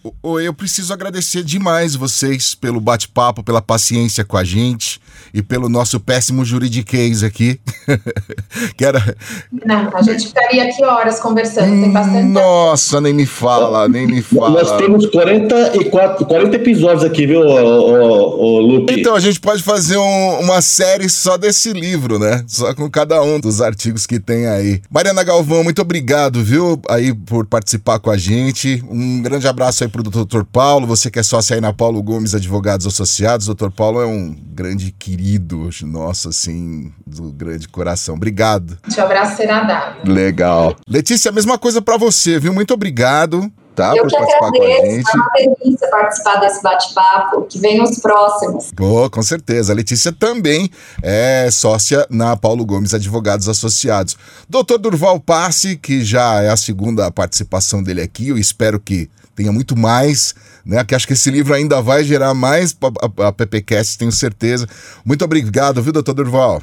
eu 0.43 0.53
preciso 0.53 0.93
agradecer 0.93 1.45
demais 1.45 1.95
vocês 1.95 2.57
pelo 2.57 2.81
bate-papo, 2.81 3.45
pela 3.45 3.63
paciência 3.63 4.25
com 4.25 4.37
a 4.37 4.43
gente 4.43 5.01
e 5.33 5.43
pelo 5.43 5.69
nosso 5.69 6.01
péssimo 6.01 6.45
juridiquês 6.45 7.23
aqui. 7.23 7.61
que 8.77 8.85
era... 8.85 9.17
Não, 9.65 9.91
a 9.95 10.03
gente 10.03 10.29
ficaria 10.29 10.65
aqui 10.65 10.85
horas 10.85 11.21
conversando, 11.21 11.81
tem 11.81 11.93
bastante. 11.93 12.25
Nossa, 12.25 13.01
nem 13.01 13.13
me 13.13 13.27
fala, 13.27 13.89
nem 13.89 14.07
me 14.07 14.23
fala. 14.23 14.63
Nós 14.63 14.77
temos 14.77 15.07
44, 15.07 16.27
40 16.27 16.57
episódios 16.57 17.05
aqui, 17.05 17.27
viu, 17.27 17.41
o, 17.41 18.61
Lupe? 18.61 19.01
Então, 19.01 19.15
a 19.15 19.21
gente 19.21 19.41
pode 19.41 19.63
fazer 19.63 19.97
um, 19.97 20.41
uma 20.41 20.61
série 20.61 21.09
só 21.09 21.37
desse 21.37 21.73
livro, 21.73 22.19
né? 22.19 22.45
Só 22.47 22.75
com 22.75 22.91
cada 22.91 23.23
um 23.23 23.39
dos 23.41 23.61
artigos 23.61 24.07
que 24.07 24.19
tem 24.19 24.47
aí. 24.47 24.81
Mariana 24.91 25.23
Galvão, 25.23 25.63
muito 25.65 25.83
obrigado, 25.83 26.43
viu, 26.43 26.81
aí 26.89 27.15
por 27.15 27.47
participar 27.47 27.99
com 27.99 28.11
a 28.11 28.17
gente. 28.17 28.83
Um 28.91 29.23
grande 29.23 29.47
abraço 29.47 29.85
aí 29.85 29.91
pro 29.91 30.03
Dr. 30.03 30.43
Paulo, 30.51 30.87
você 30.87 31.11
que 31.11 31.19
é 31.19 31.23
sócio 31.23 31.55
aí 31.55 31.61
na 31.61 31.73
Paulo 31.73 32.03
Gomes 32.03 32.35
Advogados 32.35 32.87
Associados. 32.87 33.47
Dr. 33.47 33.71
Paulo 33.71 34.01
é 34.01 34.07
um 34.07 34.35
grande 34.55 34.93
querido 35.09 35.71
nosso, 35.85 36.29
assim, 36.29 36.93
do 37.07 37.33
grande 37.33 37.67
coração. 37.67 38.15
Obrigado. 38.15 38.77
Seu 38.91 39.05
abraço 39.05 39.39
será 39.39 39.63
dado. 39.63 40.13
Legal. 40.13 40.77
Letícia, 40.87 41.31
a 41.31 41.33
mesma 41.33 41.59
coisa 41.59 41.81
para 41.81 41.97
você, 41.97 42.39
viu? 42.39 42.53
Muito 42.53 42.75
obrigado 42.75 43.51
tá? 43.75 43.95
Eu 43.95 44.03
por 44.03 44.11
participar 44.11 44.49
agradeço, 44.49 44.81
com 44.81 44.83
a 44.83 44.91
gente. 44.91 45.09
É 45.09 45.49
uma 45.49 45.57
delícia 45.57 45.89
participar 45.89 46.37
desse 46.41 46.63
bate-papo, 46.63 47.43
que 47.43 47.61
vem 47.61 47.81
os 47.81 48.01
próximos. 48.01 48.73
Oh, 48.79 49.09
com 49.09 49.23
certeza. 49.23 49.73
A 49.73 49.77
Letícia 49.77 50.13
também 50.13 50.69
é 51.01 51.49
sócia 51.53 52.05
na 52.11 52.37
Paulo 52.37 52.67
Gomes 52.67 52.93
Advogados 52.93 53.49
Associados. 53.49 54.17
Doutor 54.49 54.79
Durval 54.79 55.21
Passe, 55.21 55.77
que 55.77 56.05
já 56.05 56.43
é 56.43 56.51
a 56.51 56.57
segunda 56.57 57.09
participação 57.13 57.81
dele 57.81 58.03
aqui, 58.03 58.29
eu 58.29 58.37
espero 58.37 58.81
que 58.81 59.09
tenha 59.39 59.53
muito 59.53 59.79
mais, 59.79 60.35
né? 60.67 60.83
Que 60.85 60.97
acho 60.97 61.07
que 61.07 61.13
esse 61.13 61.31
livro 61.31 61.55
ainda 61.55 61.81
vai 61.81 62.03
gerar 62.03 62.35
mais 62.35 62.77
a, 62.83 63.29
a 63.29 63.33
PPcast, 63.33 63.97
tenho 63.97 64.11
certeza. 64.11 64.67
Muito 65.05 65.25
obrigado, 65.25 65.81
viu, 65.81 65.93
doutor 65.93 66.13
Durval? 66.13 66.61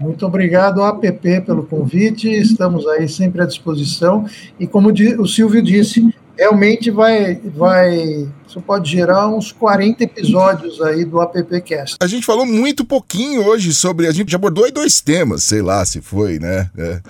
Muito 0.00 0.24
obrigado, 0.26 0.82
APP, 0.82 1.42
pelo 1.42 1.64
convite. 1.64 2.28
Estamos 2.28 2.86
aí 2.86 3.06
sempre 3.08 3.42
à 3.42 3.46
disposição. 3.46 4.26
E 4.58 4.66
como 4.66 4.90
o 4.90 5.28
Silvio 5.28 5.62
disse, 5.62 6.14
realmente 6.38 6.90
vai, 6.90 7.34
vai, 7.36 8.28
isso 8.46 8.60
pode 8.60 8.90
gerar 8.90 9.28
uns 9.28 9.52
40 9.52 10.04
episódios 10.04 10.80
aí 10.82 11.04
do 11.04 11.20
AppCast. 11.20 11.96
A 12.00 12.06
gente 12.06 12.26
falou 12.26 12.44
muito 12.44 12.84
pouquinho 12.84 13.46
hoje 13.46 13.72
sobre, 13.72 14.06
a 14.06 14.12
gente 14.12 14.30
já 14.30 14.36
abordou 14.36 14.64
aí 14.64 14.70
dois 14.70 15.00
temas, 15.00 15.44
sei 15.44 15.62
lá 15.62 15.84
se 15.84 16.00
foi, 16.00 16.38
né? 16.38 16.70
É, 16.76 17.00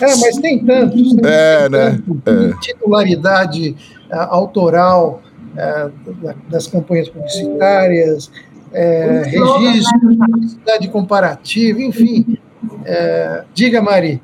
é 0.00 0.16
mas 0.16 0.36
tem 0.38 0.64
tantos. 0.64 1.14
Tem 1.14 1.30
é, 1.30 1.68
né? 1.68 1.90
Tanto, 1.90 2.22
é. 2.26 2.60
Titularidade 2.60 3.76
autoral 4.16 5.22
uh, 5.54 6.32
das 6.48 6.66
campanhas 6.66 7.08
publicitárias, 7.08 8.30
é, 8.72 9.22
registro, 9.24 9.98
publicidade 10.00 10.88
comparativa, 10.88 11.80
enfim. 11.80 12.38
É, 12.84 13.44
diga, 13.54 13.80
Mari. 13.80 14.20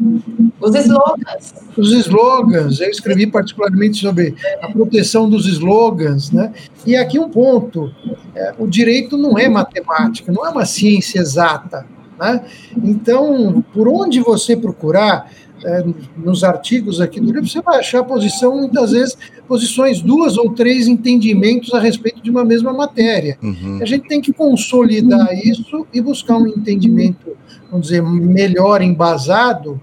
Os 0.61 0.74
slogans. 0.74 1.55
Os 1.76 1.93
slogans. 1.93 2.80
Eu 2.80 2.91
escrevi 2.91 3.26
particularmente 3.26 3.99
sobre 3.99 4.35
a 4.61 4.68
proteção 4.68 5.28
dos 5.28 5.47
slogans. 5.47 6.30
Né? 6.30 6.53
E 6.85 6.97
aqui 6.97 7.18
um 7.18 7.30
ponto: 7.30 7.93
é, 8.35 8.55
o 8.59 8.66
direito 8.66 9.16
não 9.16 9.39
é 9.39 9.49
matemática, 9.49 10.32
não 10.32 10.45
é 10.45 10.51
uma 10.51 10.66
ciência 10.66 11.20
exata. 11.20 11.87
Né? 12.19 12.45
Então, 12.83 13.65
por 13.73 13.89
onde 13.89 14.21
você 14.21 14.57
procurar, 14.57 15.31
é, 15.65 15.83
nos 16.17 16.45
artigos 16.45 17.01
aqui 17.01 17.19
do 17.19 17.33
livro, 17.33 17.49
você 17.49 17.62
vai 17.62 17.79
achar 17.79 18.05
posição, 18.05 18.57
muitas 18.57 18.91
vezes, 18.91 19.17
posições, 19.49 20.03
duas 20.03 20.37
ou 20.37 20.51
três 20.51 20.87
entendimentos 20.87 21.73
a 21.73 21.81
respeito 21.81 22.23
de 22.23 22.31
uma 22.31 22.45
mesma 22.45 22.73
matéria. 22.73 23.39
Uhum. 23.43 23.79
A 23.81 23.85
gente 23.87 24.07
tem 24.07 24.21
que 24.21 24.33
consolidar 24.33 25.33
isso 25.33 25.87
e 25.93 26.03
buscar 26.03 26.37
um 26.37 26.47
entendimento, 26.47 27.37
vamos 27.71 27.89
dizer, 27.89 28.03
melhor 28.03 28.83
embasado, 28.83 29.81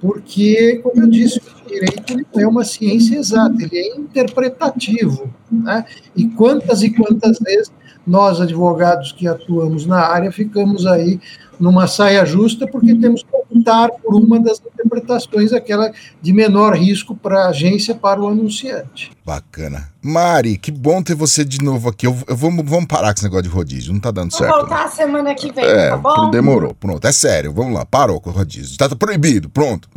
porque, 0.00 0.80
como 0.82 1.04
eu 1.04 1.08
disse, 1.08 1.38
o 1.38 1.68
direito 1.68 2.16
não 2.34 2.42
é 2.42 2.46
uma 2.46 2.64
ciência 2.64 3.16
exata, 3.16 3.54
ele 3.62 3.78
é 3.78 3.96
interpretativo. 3.96 5.32
Né? 5.50 5.84
E 6.16 6.26
quantas 6.26 6.82
e 6.82 6.90
quantas 6.90 7.38
vezes 7.38 7.70
nós, 8.04 8.40
advogados 8.40 9.12
que 9.12 9.28
atuamos 9.28 9.86
na 9.86 10.00
área, 10.00 10.32
ficamos 10.32 10.86
aí 10.86 11.20
numa 11.62 11.86
saia 11.86 12.26
justa, 12.26 12.66
porque 12.66 12.92
temos 12.92 13.22
que 13.22 13.28
optar 13.32 13.88
por 14.02 14.16
uma 14.16 14.40
das 14.40 14.60
interpretações, 14.60 15.52
aquela 15.52 15.92
de 16.20 16.32
menor 16.32 16.76
risco 16.76 17.14
para 17.14 17.44
a 17.44 17.48
agência, 17.50 17.94
para 17.94 18.20
o 18.20 18.26
anunciante. 18.26 19.12
Bacana. 19.24 19.88
Mari, 20.02 20.58
que 20.58 20.72
bom 20.72 21.00
ter 21.00 21.14
você 21.14 21.44
de 21.44 21.62
novo 21.62 21.88
aqui. 21.88 22.04
Eu, 22.04 22.18
eu 22.26 22.36
vamos, 22.36 22.68
vamos 22.68 22.86
parar 22.86 23.12
com 23.12 23.18
esse 23.18 23.22
negócio 23.22 23.44
de 23.44 23.48
rodízio, 23.48 23.92
não 23.92 24.00
tá 24.00 24.10
dando 24.10 24.32
Vou 24.32 24.38
certo. 24.40 24.50
Vou 24.50 24.60
voltar 24.62 24.86
não. 24.86 24.90
semana 24.90 25.34
que 25.36 25.52
vem, 25.52 25.64
é, 25.64 25.90
tá 25.90 25.96
bom? 25.96 26.30
Demorou, 26.32 26.74
pronto. 26.74 27.06
É 27.06 27.12
sério, 27.12 27.52
vamos 27.52 27.74
lá, 27.74 27.86
parou 27.86 28.20
com 28.20 28.30
o 28.30 28.32
rodízio. 28.32 28.76
Tá, 28.76 28.88
tá 28.88 28.96
proibido, 28.96 29.48
pronto. 29.48 29.88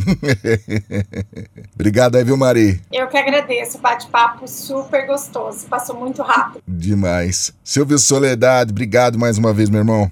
Obrigado 1.74 2.18
aí, 2.18 2.24
viu, 2.24 2.38
Mari? 2.38 2.80
Eu 2.94 3.08
que 3.08 3.18
agradeço, 3.18 3.80
bate-papo 3.80 4.48
super 4.48 5.08
gostoso, 5.08 5.66
passou 5.66 6.00
muito 6.00 6.22
rápido. 6.22 6.62
Demais. 6.68 7.52
Silvio 7.64 7.98
Soledade, 7.98 8.70
obrigado 8.70 9.18
mais 9.18 9.40
uma 9.40 9.52
vez, 9.52 9.68
meu 9.68 9.80
irmão. 9.80 10.12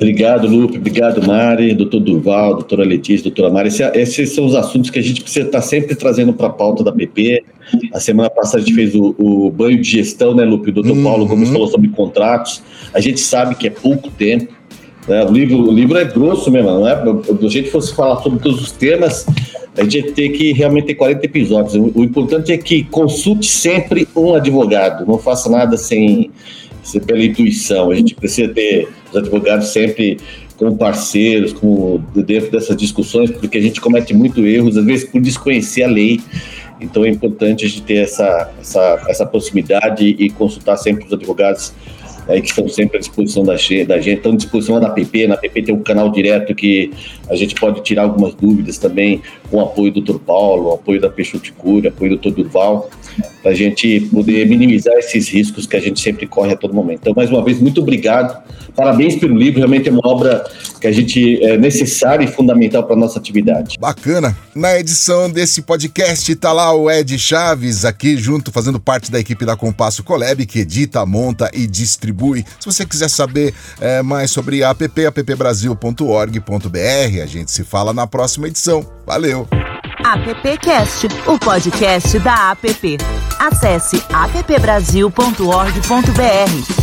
Obrigado, 0.00 0.48
Lupe. 0.48 0.78
Obrigado, 0.78 1.22
Mari, 1.26 1.74
doutor 1.74 2.00
Durval, 2.00 2.54
doutora 2.54 2.84
Letícia, 2.84 3.24
doutora 3.24 3.52
Mari. 3.52 3.68
Esse, 3.68 3.82
esses 3.82 4.30
são 4.30 4.46
os 4.46 4.54
assuntos 4.54 4.88
que 4.88 4.98
a 4.98 5.02
gente 5.02 5.20
precisa 5.20 5.44
estar 5.44 5.60
sempre 5.60 5.94
trazendo 5.94 6.32
para 6.32 6.46
a 6.46 6.50
pauta 6.50 6.82
da 6.82 6.90
PP. 6.90 7.44
A 7.92 8.00
semana 8.00 8.30
passada 8.30 8.62
a 8.62 8.66
gente 8.66 8.74
fez 8.74 8.94
o, 8.94 9.14
o 9.18 9.50
banho 9.50 9.78
de 9.78 9.90
gestão, 9.90 10.34
né, 10.34 10.42
Lupe? 10.42 10.70
O 10.70 10.72
doutor 10.72 10.96
uhum. 10.96 11.02
Paulo 11.04 11.26
Gomes 11.26 11.50
falou 11.50 11.68
sobre 11.68 11.88
contratos. 11.90 12.62
A 12.94 13.00
gente 13.00 13.20
sabe 13.20 13.54
que 13.54 13.66
é 13.66 13.70
pouco 13.70 14.08
tempo. 14.08 14.50
Né? 15.06 15.22
O, 15.22 15.30
livro, 15.30 15.68
o 15.68 15.70
livro 15.70 15.98
é 15.98 16.04
grosso 16.06 16.50
mesmo, 16.50 16.70
não 16.70 16.88
é? 16.88 16.96
Se 17.38 17.46
a 17.46 17.48
gente 17.50 17.70
fosse 17.70 17.94
falar 17.94 18.22
sobre 18.22 18.38
todos 18.38 18.58
os 18.58 18.72
temas, 18.72 19.26
a 19.76 19.82
gente 19.82 19.98
ia 19.98 20.12
ter 20.12 20.30
que 20.30 20.54
realmente 20.54 20.86
ter 20.86 20.94
40 20.94 21.26
episódios. 21.26 21.74
O, 21.74 21.92
o 21.94 22.04
importante 22.04 22.52
é 22.52 22.56
que 22.56 22.84
consulte 22.84 23.46
sempre 23.46 24.08
um 24.16 24.34
advogado. 24.34 25.06
Não 25.06 25.18
faça 25.18 25.50
nada 25.50 25.76
sem 25.76 26.30
pela 27.06 27.22
intuição. 27.22 27.90
A 27.90 27.94
gente 27.94 28.14
precisa 28.14 28.50
ter 28.52 28.88
os 29.10 29.16
advogados 29.16 29.68
sempre 29.68 30.18
como 30.56 30.76
parceiros, 30.76 31.52
como 31.52 31.98
dentro 32.14 32.50
dessas 32.50 32.76
discussões, 32.76 33.30
porque 33.30 33.56
a 33.56 33.62
gente 33.62 33.80
comete 33.80 34.12
muito 34.12 34.46
erros, 34.46 34.76
às 34.76 34.84
vezes 34.84 35.08
por 35.08 35.20
desconhecer 35.20 35.84
a 35.84 35.88
lei. 35.88 36.20
Então 36.80 37.04
é 37.04 37.08
importante 37.08 37.64
a 37.64 37.68
gente 37.68 37.82
ter 37.82 37.96
essa, 37.96 38.50
essa, 38.60 39.04
essa 39.08 39.26
proximidade 39.26 40.04
e 40.04 40.30
consultar 40.30 40.76
sempre 40.76 41.06
os 41.06 41.12
advogados 41.12 41.72
aí 42.30 42.40
que 42.40 42.48
estão 42.48 42.68
sempre 42.68 42.96
à 42.96 43.00
disposição 43.00 43.42
da, 43.42 43.54
da 43.54 44.00
gente, 44.00 44.16
estão 44.16 44.32
à 44.32 44.36
disposição 44.36 44.80
da 44.80 44.90
PP, 44.90 45.26
na 45.26 45.36
PP 45.36 45.62
tem 45.62 45.74
um 45.74 45.82
canal 45.82 46.10
direto 46.10 46.54
que 46.54 46.92
a 47.28 47.34
gente 47.34 47.54
pode 47.54 47.82
tirar 47.82 48.02
algumas 48.02 48.34
dúvidas 48.34 48.78
também, 48.78 49.20
com 49.50 49.56
o 49.56 49.60
apoio 49.60 49.92
do 49.92 50.00
Dr. 50.00 50.18
Paulo, 50.18 50.70
o 50.70 50.74
apoio 50.74 51.00
da 51.00 51.10
Peixoto 51.10 51.52
Cura, 51.54 51.88
apoio 51.88 52.16
do 52.16 52.30
Dr. 52.30 52.36
Durval, 52.36 52.88
para 53.42 53.50
a 53.50 53.54
gente 53.54 54.00
poder 54.12 54.46
minimizar 54.46 54.94
esses 54.94 55.28
riscos 55.28 55.66
que 55.66 55.76
a 55.76 55.80
gente 55.80 56.00
sempre 56.00 56.26
corre 56.26 56.52
a 56.52 56.56
todo 56.56 56.72
momento. 56.72 57.00
Então, 57.00 57.14
mais 57.16 57.30
uma 57.30 57.44
vez, 57.44 57.60
muito 57.60 57.80
obrigado, 57.80 58.40
parabéns 58.76 59.16
pelo 59.16 59.36
livro, 59.36 59.58
realmente 59.58 59.88
é 59.88 59.92
uma 59.92 60.06
obra 60.06 60.44
que 60.80 60.86
a 60.86 60.92
gente 60.92 61.42
é 61.44 61.56
necessária 61.56 62.24
e 62.24 62.28
fundamental 62.28 62.84
para 62.84 62.94
a 62.94 62.98
nossa 62.98 63.18
atividade. 63.18 63.76
Bacana. 63.78 64.36
Na 64.54 64.78
edição 64.78 65.30
desse 65.30 65.62
podcast 65.62 66.30
está 66.30 66.52
lá 66.52 66.72
o 66.74 66.90
Ed 66.90 67.18
Chaves, 67.18 67.84
aqui 67.84 68.16
junto, 68.16 68.52
fazendo 68.52 68.78
parte 68.78 69.10
da 69.10 69.18
equipe 69.18 69.44
da 69.44 69.56
Compasso 69.56 70.02
Colab, 70.04 70.44
que 70.46 70.60
edita, 70.60 71.04
monta 71.04 71.50
e 71.52 71.66
distribui 71.66 72.19
contribui. 72.20 72.44
Se 72.58 72.66
você 72.66 72.84
quiser 72.84 73.08
saber 73.08 73.54
é, 73.80 74.02
mais 74.02 74.30
sobre 74.30 74.62
a 74.62 74.68
app, 74.70 75.06
appbrasil.org.br, 75.06 77.22
a 77.22 77.26
gente 77.26 77.50
se 77.50 77.64
fala 77.64 77.94
na 77.94 78.06
próxima 78.06 78.46
edição. 78.46 78.86
Valeu! 79.06 79.48
AppCast, 80.04 81.08
o 81.26 81.38
podcast 81.38 82.18
da 82.20 82.52
app. 82.52 82.98
Acesse 83.38 84.02
appbrasil.org.br. 84.12 86.79